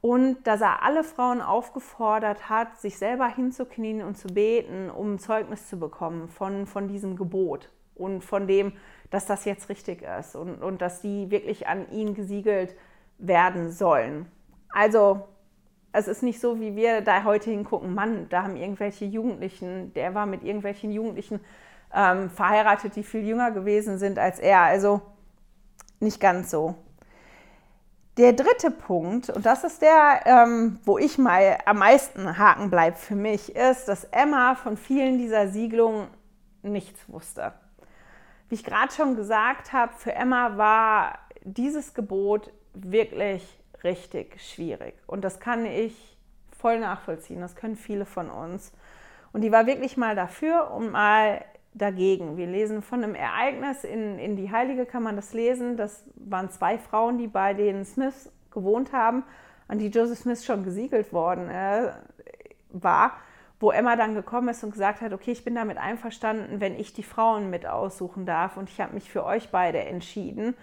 Und 0.00 0.46
dass 0.46 0.60
er 0.60 0.82
alle 0.82 1.02
Frauen 1.02 1.40
aufgefordert 1.40 2.50
hat, 2.50 2.78
sich 2.78 2.98
selber 2.98 3.26
hinzuknien 3.26 4.02
und 4.02 4.18
zu 4.18 4.28
beten, 4.28 4.90
um 4.90 5.18
Zeugnis 5.18 5.68
zu 5.68 5.78
bekommen 5.78 6.28
von, 6.28 6.66
von 6.66 6.88
diesem 6.88 7.16
Gebot 7.16 7.70
und 7.94 8.22
von 8.22 8.46
dem, 8.46 8.72
dass 9.10 9.24
das 9.24 9.46
jetzt 9.46 9.70
richtig 9.70 10.02
ist 10.02 10.36
und, 10.36 10.62
und 10.62 10.82
dass 10.82 11.00
die 11.00 11.30
wirklich 11.30 11.68
an 11.68 11.90
ihn 11.90 12.14
gesiegelt 12.14 12.76
werden 13.18 13.72
sollen. 13.72 14.30
Also 14.68 15.26
es 15.94 16.08
ist 16.08 16.22
nicht 16.24 16.40
so, 16.40 16.60
wie 16.60 16.74
wir 16.74 17.02
da 17.02 17.22
heute 17.22 17.50
hingucken, 17.50 17.94
Mann, 17.94 18.26
da 18.28 18.42
haben 18.42 18.56
irgendwelche 18.56 19.04
Jugendlichen, 19.04 19.94
der 19.94 20.12
war 20.14 20.26
mit 20.26 20.42
irgendwelchen 20.42 20.90
Jugendlichen 20.90 21.40
ähm, 21.94 22.30
verheiratet, 22.30 22.96
die 22.96 23.04
viel 23.04 23.24
jünger 23.24 23.52
gewesen 23.52 23.98
sind 23.98 24.18
als 24.18 24.40
er. 24.40 24.62
Also 24.62 25.00
nicht 26.00 26.18
ganz 26.20 26.50
so. 26.50 26.74
Der 28.16 28.32
dritte 28.32 28.72
Punkt, 28.72 29.30
und 29.30 29.46
das 29.46 29.62
ist 29.62 29.82
der, 29.82 30.20
ähm, 30.24 30.80
wo 30.84 30.98
ich 30.98 31.16
mal 31.16 31.58
am 31.64 31.78
meisten 31.78 32.38
haken 32.38 32.70
bleibt 32.70 32.98
für 32.98 33.16
mich, 33.16 33.54
ist, 33.54 33.86
dass 33.86 34.04
Emma 34.04 34.56
von 34.56 34.76
vielen 34.76 35.18
dieser 35.18 35.48
Siedlungen 35.48 36.08
nichts 36.62 37.08
wusste. 37.08 37.52
Wie 38.48 38.56
ich 38.56 38.64
gerade 38.64 38.92
schon 38.92 39.14
gesagt 39.14 39.72
habe, 39.72 39.92
für 39.96 40.12
Emma 40.12 40.56
war 40.56 41.18
dieses 41.44 41.94
Gebot 41.94 42.52
wirklich 42.72 43.60
richtig 43.84 44.40
schwierig. 44.40 44.94
Und 45.06 45.22
das 45.22 45.40
kann 45.40 45.66
ich 45.66 46.16
voll 46.56 46.80
nachvollziehen. 46.80 47.40
Das 47.40 47.56
können 47.56 47.76
viele 47.76 48.04
von 48.04 48.30
uns. 48.30 48.72
Und 49.32 49.42
die 49.42 49.52
war 49.52 49.66
wirklich 49.66 49.96
mal 49.96 50.16
dafür 50.16 50.70
und 50.70 50.90
mal 50.90 51.44
dagegen. 51.74 52.36
Wir 52.36 52.46
lesen 52.46 52.82
von 52.82 53.02
einem 53.02 53.14
Ereignis 53.14 53.84
in, 53.84 54.18
in 54.18 54.36
die 54.36 54.50
Heilige, 54.50 54.86
kann 54.86 55.02
man 55.02 55.16
das 55.16 55.34
lesen. 55.34 55.76
Das 55.76 56.04
waren 56.16 56.50
zwei 56.50 56.78
Frauen, 56.78 57.18
die 57.18 57.26
bei 57.26 57.52
den 57.52 57.84
Smiths 57.84 58.30
gewohnt 58.50 58.92
haben, 58.92 59.24
an 59.66 59.78
die 59.78 59.88
Joseph 59.88 60.20
Smith 60.20 60.44
schon 60.44 60.62
gesiegelt 60.62 61.12
worden 61.12 61.48
äh, 61.50 61.92
war 62.70 63.12
wo 63.64 63.70
Emma 63.70 63.96
dann 63.96 64.14
gekommen 64.14 64.48
ist 64.48 64.62
und 64.62 64.72
gesagt 64.72 65.00
hat, 65.00 65.14
okay, 65.14 65.32
ich 65.32 65.42
bin 65.42 65.54
damit 65.54 65.78
einverstanden, 65.78 66.60
wenn 66.60 66.78
ich 66.78 66.92
die 66.92 67.02
Frauen 67.02 67.48
mit 67.48 67.64
aussuchen 67.64 68.26
darf 68.26 68.58
und 68.58 68.68
ich 68.68 68.78
habe 68.78 68.92
mich 68.92 69.10
für 69.10 69.24
euch 69.24 69.50
beide 69.50 69.78
entschieden. 69.78 70.54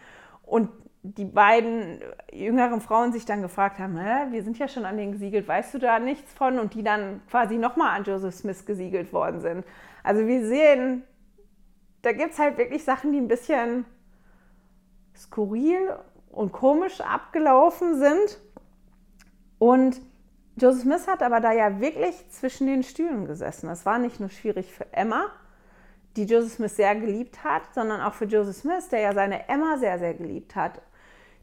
Und 0.43 0.69
die 1.03 1.25
beiden 1.25 1.99
jüngeren 2.31 2.79
Frauen 2.79 3.11
sich 3.11 3.25
dann 3.25 3.41
gefragt 3.41 3.79
haben, 3.79 3.97
Hä, 3.97 4.31
wir 4.31 4.43
sind 4.43 4.59
ja 4.59 4.67
schon 4.67 4.85
an 4.85 4.97
den 4.97 5.11
gesiegelt, 5.11 5.47
weißt 5.47 5.73
du 5.73 5.79
da 5.79 5.99
nichts 5.99 6.31
von? 6.33 6.59
Und 6.59 6.73
die 6.73 6.83
dann 6.83 7.21
quasi 7.29 7.57
nochmal 7.57 7.97
an 7.97 8.03
Joseph 8.03 8.35
Smith 8.35 8.65
gesiegelt 8.65 9.11
worden 9.11 9.41
sind. 9.41 9.65
Also 10.03 10.27
wir 10.27 10.45
sehen, 10.45 11.03
da 12.01 12.11
gibt 12.11 12.33
es 12.33 12.39
halt 12.39 12.57
wirklich 12.57 12.83
Sachen, 12.83 13.11
die 13.11 13.19
ein 13.19 13.27
bisschen 13.27 13.85
skurril 15.15 15.95
und 16.29 16.51
komisch 16.51 17.01
abgelaufen 17.01 17.99
sind. 17.99 18.39
Und 19.59 20.01
Joseph 20.57 20.83
Smith 20.83 21.07
hat 21.07 21.23
aber 21.23 21.39
da 21.39 21.51
ja 21.51 21.79
wirklich 21.79 22.29
zwischen 22.29 22.67
den 22.67 22.83
Stühlen 22.83 23.25
gesessen. 23.25 23.67
Das 23.67 23.85
war 23.85 23.97
nicht 23.99 24.19
nur 24.19 24.29
schwierig 24.29 24.71
für 24.71 24.91
Emma, 24.93 25.31
die 26.15 26.25
Joseph 26.25 26.53
Smith 26.53 26.75
sehr 26.75 26.95
geliebt 26.95 27.43
hat, 27.43 27.73
sondern 27.73 28.01
auch 28.01 28.13
für 28.13 28.25
Joseph 28.25 28.57
Smith, 28.57 28.89
der 28.89 28.99
ja 28.99 29.13
seine 29.13 29.47
Emma 29.49 29.77
sehr, 29.77 29.97
sehr 29.97 30.13
geliebt 30.13 30.55
hat, 30.55 30.81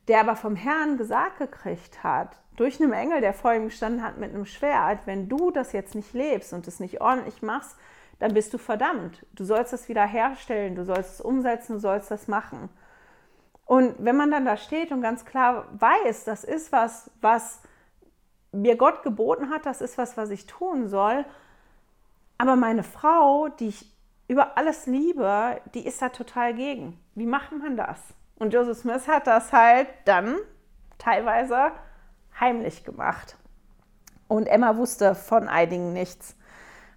der 0.08 0.20
aber 0.20 0.36
vom 0.36 0.56
Herrn 0.56 0.96
gesagt 0.96 1.38
gekriegt 1.38 2.02
hat, 2.02 2.36
durch 2.56 2.80
einen 2.80 2.92
Engel, 2.92 3.20
der 3.20 3.34
vor 3.34 3.54
ihm 3.54 3.66
gestanden 3.66 4.02
hat 4.02 4.18
mit 4.18 4.34
einem 4.34 4.46
Schwert, 4.46 5.00
wenn 5.06 5.28
du 5.28 5.50
das 5.50 5.72
jetzt 5.72 5.94
nicht 5.94 6.12
lebst 6.12 6.52
und 6.52 6.66
es 6.66 6.80
nicht 6.80 7.00
ordentlich 7.00 7.40
machst, 7.40 7.76
dann 8.18 8.34
bist 8.34 8.52
du 8.52 8.58
verdammt. 8.58 9.24
Du 9.32 9.44
sollst 9.44 9.72
das 9.72 9.88
wieder 9.88 10.04
herstellen, 10.04 10.74
du 10.74 10.84
sollst 10.84 11.14
es 11.14 11.20
umsetzen, 11.20 11.74
du 11.74 11.78
sollst 11.78 12.10
das 12.10 12.26
machen. 12.26 12.68
Und 13.64 13.94
wenn 13.98 14.16
man 14.16 14.30
dann 14.30 14.44
da 14.44 14.56
steht 14.56 14.90
und 14.90 15.02
ganz 15.02 15.24
klar 15.24 15.66
weiß, 15.78 16.24
das 16.24 16.42
ist 16.42 16.72
was, 16.72 17.10
was 17.20 17.60
mir 18.50 18.76
Gott 18.76 19.02
geboten 19.02 19.50
hat, 19.50 19.66
das 19.66 19.80
ist 19.80 19.98
was, 19.98 20.16
was 20.16 20.30
ich 20.30 20.46
tun 20.46 20.88
soll. 20.88 21.24
Aber 22.38 22.56
meine 22.56 22.82
Frau, 22.82 23.48
die 23.48 23.68
ich 23.68 23.92
über 24.26 24.56
alles 24.56 24.86
liebe, 24.86 25.60
die 25.74 25.86
ist 25.86 26.02
da 26.02 26.08
total 26.08 26.54
gegen. 26.54 26.98
Wie 27.14 27.26
macht 27.26 27.52
man 27.52 27.76
das? 27.76 28.00
Und 28.38 28.54
Joseph 28.54 28.78
Smith 28.78 29.08
hat 29.08 29.26
das 29.26 29.52
halt 29.52 29.88
dann 30.04 30.36
teilweise 30.98 31.72
heimlich 32.38 32.84
gemacht. 32.84 33.36
Und 34.28 34.46
Emma 34.46 34.76
wusste 34.76 35.14
von 35.14 35.48
einigen 35.48 35.92
nichts. 35.92 36.36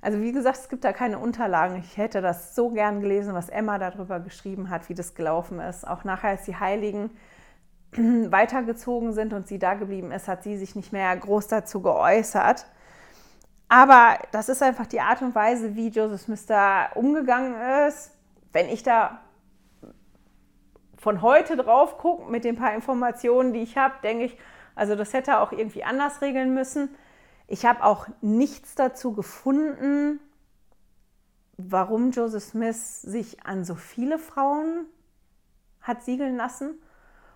Also 0.01 0.19
wie 0.21 0.31
gesagt, 0.31 0.57
es 0.57 0.69
gibt 0.69 0.83
da 0.83 0.93
keine 0.93 1.19
Unterlagen. 1.19 1.77
Ich 1.77 1.97
hätte 1.97 2.21
das 2.21 2.55
so 2.55 2.69
gern 2.69 3.01
gelesen, 3.01 3.33
was 3.33 3.49
Emma 3.49 3.77
darüber 3.77 4.19
geschrieben 4.19 4.69
hat, 4.69 4.89
wie 4.89 4.95
das 4.95 5.13
gelaufen 5.13 5.59
ist. 5.59 5.87
Auch 5.87 6.03
nachher, 6.03 6.31
als 6.31 6.45
die 6.45 6.55
Heiligen 6.55 7.11
weitergezogen 7.91 9.13
sind 9.13 9.33
und 9.33 9.47
sie 9.47 9.59
da 9.59 9.75
geblieben 9.75 10.11
ist, 10.11 10.27
hat 10.27 10.43
sie 10.43 10.57
sich 10.57 10.75
nicht 10.75 10.91
mehr 10.91 11.15
groß 11.15 11.47
dazu 11.47 11.81
geäußert. 11.81 12.65
Aber 13.69 14.17
das 14.31 14.49
ist 14.49 14.61
einfach 14.61 14.85
die 14.85 15.01
Art 15.01 15.21
und 15.21 15.33
Weise, 15.33 15.75
wie 15.75 15.89
Joseph 15.89 16.21
Smith 16.21 16.45
da 16.45 16.89
umgegangen 16.95 17.55
ist. 17.87 18.11
Wenn 18.51 18.67
ich 18.67 18.83
da 18.83 19.21
von 21.01 21.23
heute 21.23 21.57
drauf 21.57 21.97
gucke, 21.97 22.31
mit 22.31 22.43
den 22.43 22.55
paar 22.55 22.75
Informationen, 22.75 23.53
die 23.53 23.63
ich 23.63 23.75
habe, 23.75 23.95
denke 24.03 24.25
ich, 24.25 24.37
also 24.75 24.95
das 24.95 25.13
hätte 25.13 25.39
auch 25.39 25.51
irgendwie 25.51 25.83
anders 25.83 26.21
regeln 26.21 26.53
müssen. 26.53 26.95
Ich 27.47 27.65
habe 27.65 27.83
auch 27.83 28.07
nichts 28.21 28.75
dazu 28.75 29.13
gefunden, 29.13 30.19
warum 31.57 32.11
Joseph 32.11 32.43
Smith 32.43 33.01
sich 33.01 33.43
an 33.47 33.65
so 33.65 33.73
viele 33.73 34.19
Frauen 34.19 34.85
hat 35.81 36.03
siegeln 36.03 36.37
lassen. 36.37 36.75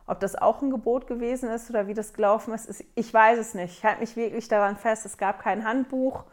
Ob 0.05 0.20
das 0.20 0.36
auch 0.36 0.61
ein 0.61 0.70
Gebot 0.70 1.07
gewesen 1.07 1.49
ist 1.49 1.72
oder 1.72 1.88
wie 1.88 1.95
das 1.95 2.13
gelaufen 2.13 2.53
ist, 2.53 2.68
ist 2.68 2.84
ich 2.93 3.11
weiß 3.11 3.39
es 3.39 3.55
nicht. 3.55 3.80
Ich 3.80 3.84
halte 3.84 4.01
mich 4.01 4.16
wirklich 4.16 4.47
daran 4.47 4.78
fest, 4.78 5.07
es 5.07 5.18
gab 5.18 5.41
kein 5.41 5.66
Handbuch. 5.66 6.24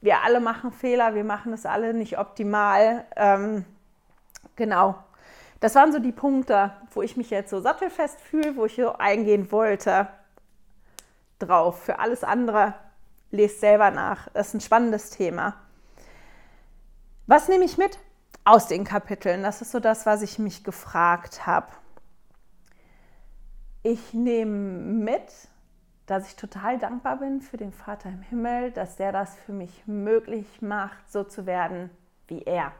Wir 0.00 0.22
alle 0.24 0.40
machen 0.40 0.72
Fehler, 0.72 1.14
wir 1.14 1.22
machen 1.22 1.52
es 1.52 1.64
alle 1.64 1.94
nicht 1.94 2.18
optimal. 2.18 3.04
Ähm, 3.14 3.64
genau. 4.56 4.96
Das 5.62 5.74
waren 5.74 5.92
so 5.92 5.98
die 5.98 6.12
Punkte, 6.12 6.72
wo 6.92 7.00
ich 7.00 7.16
mich 7.16 7.30
jetzt 7.30 7.50
so 7.50 7.60
sattelfest 7.60 8.20
fühle, 8.20 8.56
wo 8.56 8.66
ich 8.66 8.76
so 8.76 8.92
eingehen 8.94 9.50
wollte 9.50 10.08
drauf. 11.38 11.82
Für 11.82 11.98
alles 11.98 12.24
andere 12.24 12.74
lest 13.30 13.60
selber 13.60 13.90
nach. 13.90 14.28
Das 14.34 14.48
ist 14.48 14.54
ein 14.54 14.60
spannendes 14.60 15.10
Thema. 15.10 15.54
Was 17.26 17.48
nehme 17.48 17.64
ich 17.64 17.78
mit 17.78 17.98
aus 18.44 18.66
den 18.66 18.84
Kapiteln? 18.84 19.42
Das 19.42 19.62
ist 19.62 19.72
so 19.72 19.80
das, 19.80 20.04
was 20.04 20.20
ich 20.20 20.38
mich 20.38 20.64
gefragt 20.64 21.46
habe 21.46 21.68
ich 23.82 24.12
nehme 24.12 24.52
mit, 25.04 25.48
dass 26.06 26.28
ich 26.28 26.36
total 26.36 26.78
dankbar 26.78 27.18
bin 27.18 27.40
für 27.40 27.56
den 27.56 27.72
Vater 27.72 28.08
im 28.08 28.22
Himmel, 28.22 28.70
dass 28.70 28.96
der 28.96 29.12
das 29.12 29.34
für 29.36 29.52
mich 29.52 29.86
möglich 29.86 30.62
macht, 30.62 31.10
so 31.10 31.24
zu 31.24 31.46
werden 31.46 31.90
wie 32.28 32.42
er. 32.42 32.72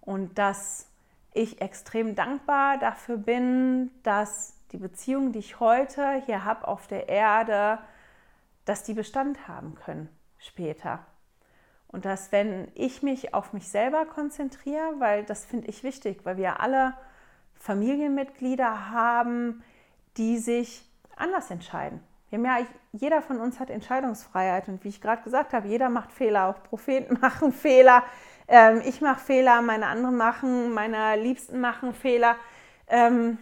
Und 0.00 0.38
dass 0.38 0.86
ich 1.32 1.60
extrem 1.60 2.14
dankbar 2.14 2.78
dafür 2.78 3.16
bin, 3.16 3.90
dass 4.02 4.54
die 4.72 4.78
Beziehung, 4.78 5.32
die 5.32 5.38
ich 5.40 5.60
heute 5.60 6.22
hier 6.26 6.44
habe 6.44 6.66
auf 6.66 6.86
der 6.86 7.08
Erde, 7.08 7.78
dass 8.64 8.82
die 8.82 8.94
Bestand 8.94 9.48
haben 9.48 9.74
können 9.74 10.08
später. 10.38 11.00
Und 11.88 12.04
dass, 12.04 12.30
wenn 12.30 12.68
ich 12.74 13.02
mich 13.02 13.34
auf 13.34 13.52
mich 13.52 13.68
selber 13.68 14.06
konzentriere, 14.06 14.94
weil 14.98 15.24
das 15.24 15.44
finde 15.44 15.68
ich 15.68 15.82
wichtig, 15.82 16.20
weil 16.24 16.36
wir 16.36 16.60
alle 16.60 16.94
Familienmitglieder 17.54 18.90
haben, 18.90 19.62
die 20.16 20.38
sich 20.38 20.88
anders 21.16 21.50
entscheiden. 21.50 22.00
Ja, 22.30 22.58
jeder 22.92 23.22
von 23.22 23.40
uns 23.40 23.58
hat 23.58 23.70
Entscheidungsfreiheit 23.70 24.68
und 24.68 24.84
wie 24.84 24.88
ich 24.88 25.00
gerade 25.00 25.22
gesagt 25.22 25.52
habe, 25.52 25.66
jeder 25.66 25.88
macht 25.88 26.12
Fehler, 26.12 26.46
auch 26.46 26.62
Propheten 26.62 27.18
machen 27.20 27.52
Fehler, 27.52 28.04
ähm, 28.50 28.82
ich 28.84 29.00
mache 29.00 29.20
Fehler, 29.20 29.62
meine 29.62 29.86
anderen 29.86 30.16
machen, 30.16 30.74
meine 30.74 31.16
Liebsten 31.16 31.60
machen 31.60 31.94
Fehler. 31.94 32.36
Ähm, 32.88 33.38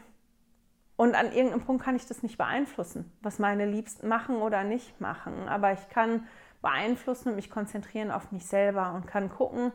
und 0.96 1.14
an 1.14 1.32
irgendeinem 1.32 1.62
Punkt 1.62 1.82
kann 1.82 1.96
ich 1.96 2.06
das 2.06 2.22
nicht 2.22 2.36
beeinflussen, 2.36 3.10
was 3.22 3.38
meine 3.38 3.64
Liebsten 3.64 4.06
machen 4.06 4.36
oder 4.36 4.64
nicht 4.64 5.00
machen. 5.00 5.48
Aber 5.48 5.72
ich 5.72 5.88
kann 5.88 6.26
beeinflussen 6.60 7.30
und 7.30 7.36
mich 7.36 7.50
konzentrieren 7.50 8.10
auf 8.10 8.32
mich 8.32 8.46
selber 8.46 8.92
und 8.92 9.06
kann 9.06 9.30
gucken, 9.30 9.72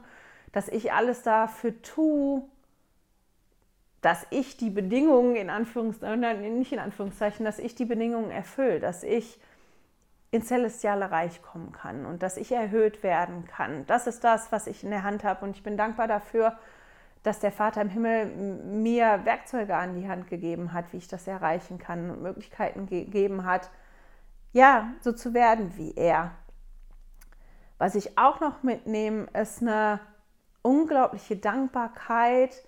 dass 0.51 0.67
ich 0.67 0.93
alles 0.93 1.23
dafür 1.23 1.81
tue, 1.81 2.43
dass 4.01 4.27
ich 4.29 4.57
die 4.57 4.69
Bedingungen 4.69 5.35
in 5.35 5.49
Anführungszeichen, 5.49 6.59
nicht 6.59 6.73
in 6.73 6.79
Anführungszeichen, 6.79 7.43
dass 7.43 7.57
ich 7.57 7.73
die 7.73 7.85
Bedingungen 7.85 8.29
erfülle, 8.29 8.79
dass 8.79 9.01
ich 9.01 9.39
ins 10.33 10.47
celestiale 10.47 11.11
Reich 11.11 11.43
kommen 11.43 11.71
kann 11.71 12.07
und 12.07 12.23
dass 12.23 12.37
ich 12.37 12.51
erhöht 12.51 13.03
werden 13.03 13.45
kann. 13.45 13.85
Das 13.85 14.07
ist 14.07 14.23
das, 14.23 14.51
was 14.51 14.65
ich 14.65 14.83
in 14.83 14.89
der 14.89 15.03
Hand 15.03 15.23
habe 15.23 15.45
und 15.45 15.55
ich 15.55 15.61
bin 15.61 15.77
dankbar 15.77 16.07
dafür, 16.07 16.57
dass 17.21 17.39
der 17.39 17.51
Vater 17.51 17.81
im 17.83 17.89
Himmel 17.89 18.25
mir 18.25 19.25
Werkzeuge 19.25 19.75
an 19.75 19.93
die 19.93 20.09
Hand 20.09 20.27
gegeben 20.27 20.73
hat, 20.73 20.91
wie 20.91 20.97
ich 20.97 21.07
das 21.07 21.27
erreichen 21.27 21.77
kann 21.77 22.09
und 22.09 22.23
Möglichkeiten 22.23 22.87
gegeben 22.87 23.45
hat, 23.45 23.69
ja, 24.53 24.91
so 25.01 25.11
zu 25.11 25.35
werden 25.35 25.77
wie 25.77 25.93
er. 25.93 26.31
Was 27.77 27.93
ich 27.93 28.17
auch 28.17 28.39
noch 28.39 28.63
mitnehme, 28.63 29.27
ist 29.39 29.61
eine 29.61 29.99
unglaubliche 30.63 31.37
Dankbarkeit 31.37 32.65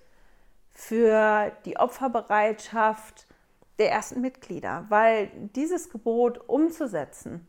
für 0.72 1.52
die 1.66 1.78
Opferbereitschaft 1.78 3.26
der 3.80 3.92
ersten 3.92 4.22
Mitglieder, 4.22 4.86
weil 4.90 5.32
dieses 5.56 5.90
Gebot 5.90 6.48
umzusetzen 6.48 7.48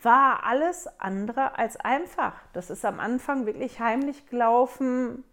war 0.00 0.44
alles 0.44 0.88
andere 1.00 1.58
als 1.58 1.76
einfach. 1.76 2.34
Das 2.52 2.70
ist 2.70 2.84
am 2.84 3.00
Anfang 3.00 3.46
wirklich 3.46 3.80
heimlich 3.80 4.26
gelaufen, 4.26 5.24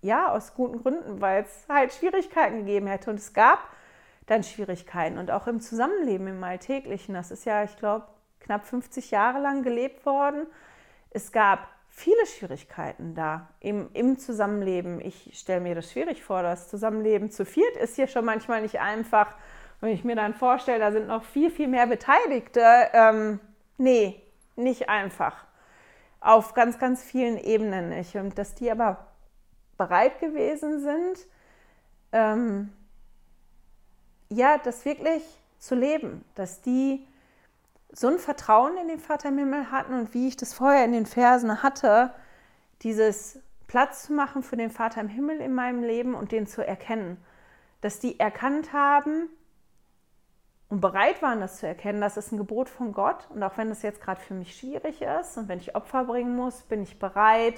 ja, 0.00 0.30
aus 0.30 0.54
guten 0.54 0.82
Gründen, 0.82 1.20
weil 1.20 1.44
es 1.44 1.66
halt 1.68 1.92
Schwierigkeiten 1.92 2.58
gegeben 2.58 2.86
hätte. 2.86 3.10
Und 3.10 3.18
es 3.18 3.32
gab 3.32 3.58
dann 4.26 4.42
Schwierigkeiten 4.42 5.18
und 5.18 5.30
auch 5.30 5.46
im 5.46 5.60
Zusammenleben, 5.60 6.26
im 6.26 6.44
Alltäglichen. 6.44 7.14
Das 7.14 7.30
ist 7.30 7.44
ja, 7.44 7.64
ich 7.64 7.76
glaube, 7.76 8.06
knapp 8.40 8.66
50 8.66 9.10
Jahre 9.10 9.40
lang 9.40 9.62
gelebt 9.62 10.04
worden. 10.06 10.46
Es 11.10 11.32
gab 11.32 11.68
viele 11.88 12.26
Schwierigkeiten 12.26 13.14
da 13.14 13.48
im, 13.60 13.88
im 13.92 14.18
Zusammenleben. 14.18 15.00
Ich 15.00 15.38
stelle 15.38 15.60
mir 15.60 15.74
das 15.74 15.92
schwierig 15.92 16.22
vor, 16.22 16.42
das 16.42 16.68
Zusammenleben 16.68 17.30
zu 17.30 17.44
viert 17.44 17.76
ist 17.76 17.96
hier 17.96 18.08
schon 18.08 18.24
manchmal 18.24 18.62
nicht 18.62 18.80
einfach. 18.80 19.34
Wenn 19.80 19.92
ich 19.92 20.04
mir 20.04 20.16
dann 20.16 20.34
vorstelle, 20.34 20.78
da 20.78 20.92
sind 20.92 21.08
noch 21.08 21.24
viel, 21.24 21.50
viel 21.50 21.68
mehr 21.68 21.86
Beteiligte, 21.86 22.62
ähm, 22.92 23.40
nee, 23.76 24.20
nicht 24.56 24.88
einfach. 24.88 25.44
Auf 26.20 26.54
ganz, 26.54 26.78
ganz 26.78 27.02
vielen 27.02 27.36
Ebenen 27.36 27.90
nicht. 27.90 28.16
Und 28.16 28.38
dass 28.38 28.54
die 28.54 28.70
aber 28.70 29.06
bereit 29.76 30.20
gewesen 30.20 30.80
sind, 30.80 31.26
ähm, 32.12 32.72
ja, 34.30 34.58
das 34.58 34.84
wirklich 34.84 35.22
zu 35.58 35.74
leben, 35.74 36.24
dass 36.34 36.60
die 36.62 37.06
so 37.92 38.08
ein 38.08 38.18
Vertrauen 38.18 38.76
in 38.76 38.88
den 38.88 38.98
Vater 38.98 39.28
im 39.28 39.38
Himmel 39.38 39.70
hatten 39.70 39.94
und 39.94 40.14
wie 40.14 40.28
ich 40.28 40.36
das 40.36 40.52
vorher 40.52 40.84
in 40.84 40.92
den 40.92 41.06
Versen 41.06 41.62
hatte, 41.62 42.12
dieses 42.82 43.38
Platz 43.66 44.04
zu 44.04 44.12
machen 44.12 44.42
für 44.42 44.56
den 44.56 44.70
Vater 44.70 45.00
im 45.00 45.08
Himmel 45.08 45.40
in 45.40 45.54
meinem 45.54 45.82
Leben 45.82 46.14
und 46.14 46.32
den 46.32 46.46
zu 46.46 46.66
erkennen. 46.66 47.16
Dass 47.80 48.00
die 48.00 48.18
erkannt 48.18 48.72
haben 48.72 49.28
und 50.74 50.80
bereit 50.80 51.22
waren, 51.22 51.38
das 51.38 51.58
zu 51.58 51.68
erkennen, 51.68 52.00
das 52.00 52.16
ist 52.16 52.32
ein 52.32 52.36
Gebot 52.36 52.68
von 52.68 52.92
Gott. 52.92 53.28
Und 53.30 53.44
auch 53.44 53.56
wenn 53.56 53.68
das 53.68 53.82
jetzt 53.82 54.00
gerade 54.00 54.20
für 54.20 54.34
mich 54.34 54.56
schwierig 54.56 55.02
ist 55.02 55.38
und 55.38 55.46
wenn 55.46 55.60
ich 55.60 55.76
Opfer 55.76 56.02
bringen 56.02 56.34
muss, 56.34 56.62
bin 56.62 56.82
ich 56.82 56.98
bereit, 56.98 57.54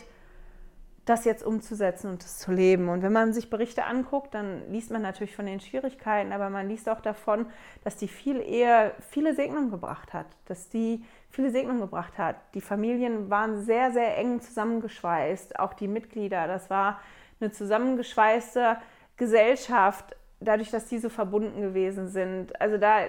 das 1.07 1.25
jetzt 1.25 1.43
umzusetzen 1.43 2.11
und 2.11 2.23
das 2.23 2.37
zu 2.37 2.53
leben. 2.53 2.91
Und 2.91 3.01
wenn 3.01 3.15
man 3.15 3.33
sich 3.33 3.49
Berichte 3.49 3.85
anguckt, 3.85 4.35
dann 4.35 4.71
liest 4.71 4.91
man 4.91 5.01
natürlich 5.01 5.35
von 5.35 5.47
den 5.47 5.61
Schwierigkeiten, 5.61 6.31
aber 6.31 6.51
man 6.51 6.69
liest 6.69 6.91
auch 6.91 7.01
davon, 7.01 7.47
dass 7.85 7.97
die 7.97 8.09
viel 8.09 8.39
eher 8.39 8.93
viele 9.09 9.35
Segnungen 9.35 9.71
gebracht 9.71 10.13
hat, 10.13 10.27
dass 10.45 10.69
die 10.69 11.03
viele 11.31 11.51
Segnungen 11.51 11.81
gebracht 11.81 12.19
hat. 12.19 12.37
Die 12.53 12.61
Familien 12.61 13.31
waren 13.31 13.65
sehr, 13.65 13.93
sehr 13.93 14.19
eng 14.19 14.43
zusammengeschweißt, 14.43 15.59
auch 15.59 15.73
die 15.73 15.89
Mitglieder. 15.89 16.47
Das 16.49 16.69
war 16.69 17.01
eine 17.41 17.51
zusammengeschweißte 17.51 18.77
Gesellschaft, 19.17 20.15
dadurch, 20.41 20.71
dass 20.71 20.87
die 20.87 20.99
so 20.99 21.09
verbunden 21.09 21.61
gewesen 21.61 22.09
sind. 22.09 22.61
Also 22.61 22.79
da, 22.79 23.01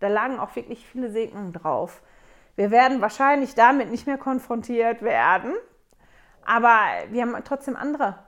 da 0.00 0.08
lagen 0.08 0.38
auch 0.38 0.54
wirklich 0.56 0.86
viele 0.86 1.10
Segnungen 1.10 1.52
drauf. 1.52 2.02
Wir 2.56 2.70
werden 2.70 3.00
wahrscheinlich 3.00 3.54
damit 3.54 3.90
nicht 3.90 4.06
mehr 4.06 4.18
konfrontiert 4.18 5.02
werden, 5.02 5.52
aber 6.44 6.78
wir 7.10 7.22
haben 7.22 7.34
trotzdem 7.44 7.76
andere 7.76 8.18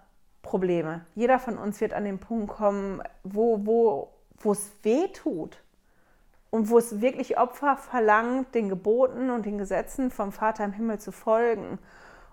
Probleme. 0.42 1.04
Jeder 1.14 1.38
von 1.38 1.58
uns 1.58 1.80
wird 1.80 1.92
an 1.92 2.04
den 2.04 2.18
Punkt 2.18 2.48
kommen, 2.48 3.02
wo, 3.22 3.64
wo, 3.66 4.12
wo 4.38 4.52
es 4.52 4.72
weh 4.82 5.08
tut 5.08 5.62
und 6.50 6.70
wo 6.70 6.78
es 6.78 7.00
wirklich 7.00 7.38
Opfer 7.38 7.76
verlangt, 7.76 8.54
den 8.54 8.68
Geboten 8.68 9.30
und 9.30 9.46
den 9.46 9.58
Gesetzen 9.58 10.10
vom 10.10 10.32
Vater 10.32 10.64
im 10.64 10.72
Himmel 10.72 10.98
zu 10.98 11.12
folgen 11.12 11.78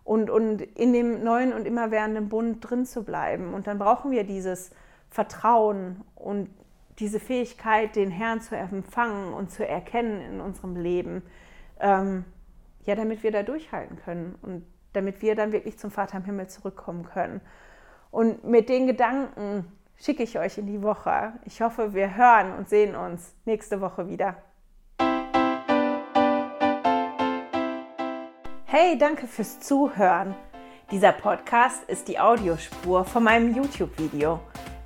und, 0.03 0.29
und 0.29 0.61
in 0.61 0.93
dem 0.93 1.23
neuen 1.23 1.53
und 1.53 1.65
immerwährenden 1.65 2.29
Bund 2.29 2.67
drin 2.67 2.85
zu 2.85 3.03
bleiben. 3.03 3.53
Und 3.53 3.67
dann 3.67 3.79
brauchen 3.79 4.11
wir 4.11 4.23
dieses 4.23 4.71
Vertrauen 5.13 6.03
und 6.15 6.49
diese 6.97 7.19
Fähigkeit, 7.19 7.95
den 7.95 8.09
Herrn 8.09 8.41
zu 8.41 8.55
empfangen 8.55 9.33
und 9.33 9.51
zu 9.51 9.67
erkennen 9.67 10.21
in 10.21 10.41
unserem 10.41 10.75
Leben, 10.75 11.21
ähm, 11.79 12.25
ja, 12.83 12.95
damit 12.95 13.21
wir 13.21 13.31
da 13.31 13.43
durchhalten 13.43 13.97
können. 13.97 14.35
Und 14.41 14.65
damit 14.93 15.21
wir 15.21 15.35
dann 15.35 15.51
wirklich 15.51 15.77
zum 15.77 15.91
Vater 15.91 16.17
im 16.17 16.25
Himmel 16.25 16.47
zurückkommen 16.47 17.05
können. 17.05 17.41
Und 18.11 18.43
mit 18.43 18.69
den 18.69 18.87
Gedanken 18.87 19.71
schicke 19.97 20.23
ich 20.23 20.39
euch 20.39 20.57
in 20.57 20.67
die 20.67 20.81
Woche. 20.81 21.33
Ich 21.45 21.61
hoffe, 21.61 21.93
wir 21.93 22.15
hören 22.15 22.55
und 22.57 22.69
sehen 22.69 22.95
uns 22.95 23.35
nächste 23.45 23.81
Woche 23.81 24.07
wieder. 24.07 24.37
Hey, 28.65 28.97
danke 28.97 29.27
fürs 29.27 29.59
Zuhören. 29.59 30.35
Dieser 30.89 31.11
Podcast 31.11 31.83
ist 31.89 32.07
die 32.07 32.19
Audiospur 32.19 33.05
von 33.05 33.23
meinem 33.23 33.55
YouTube-Video. 33.55 34.39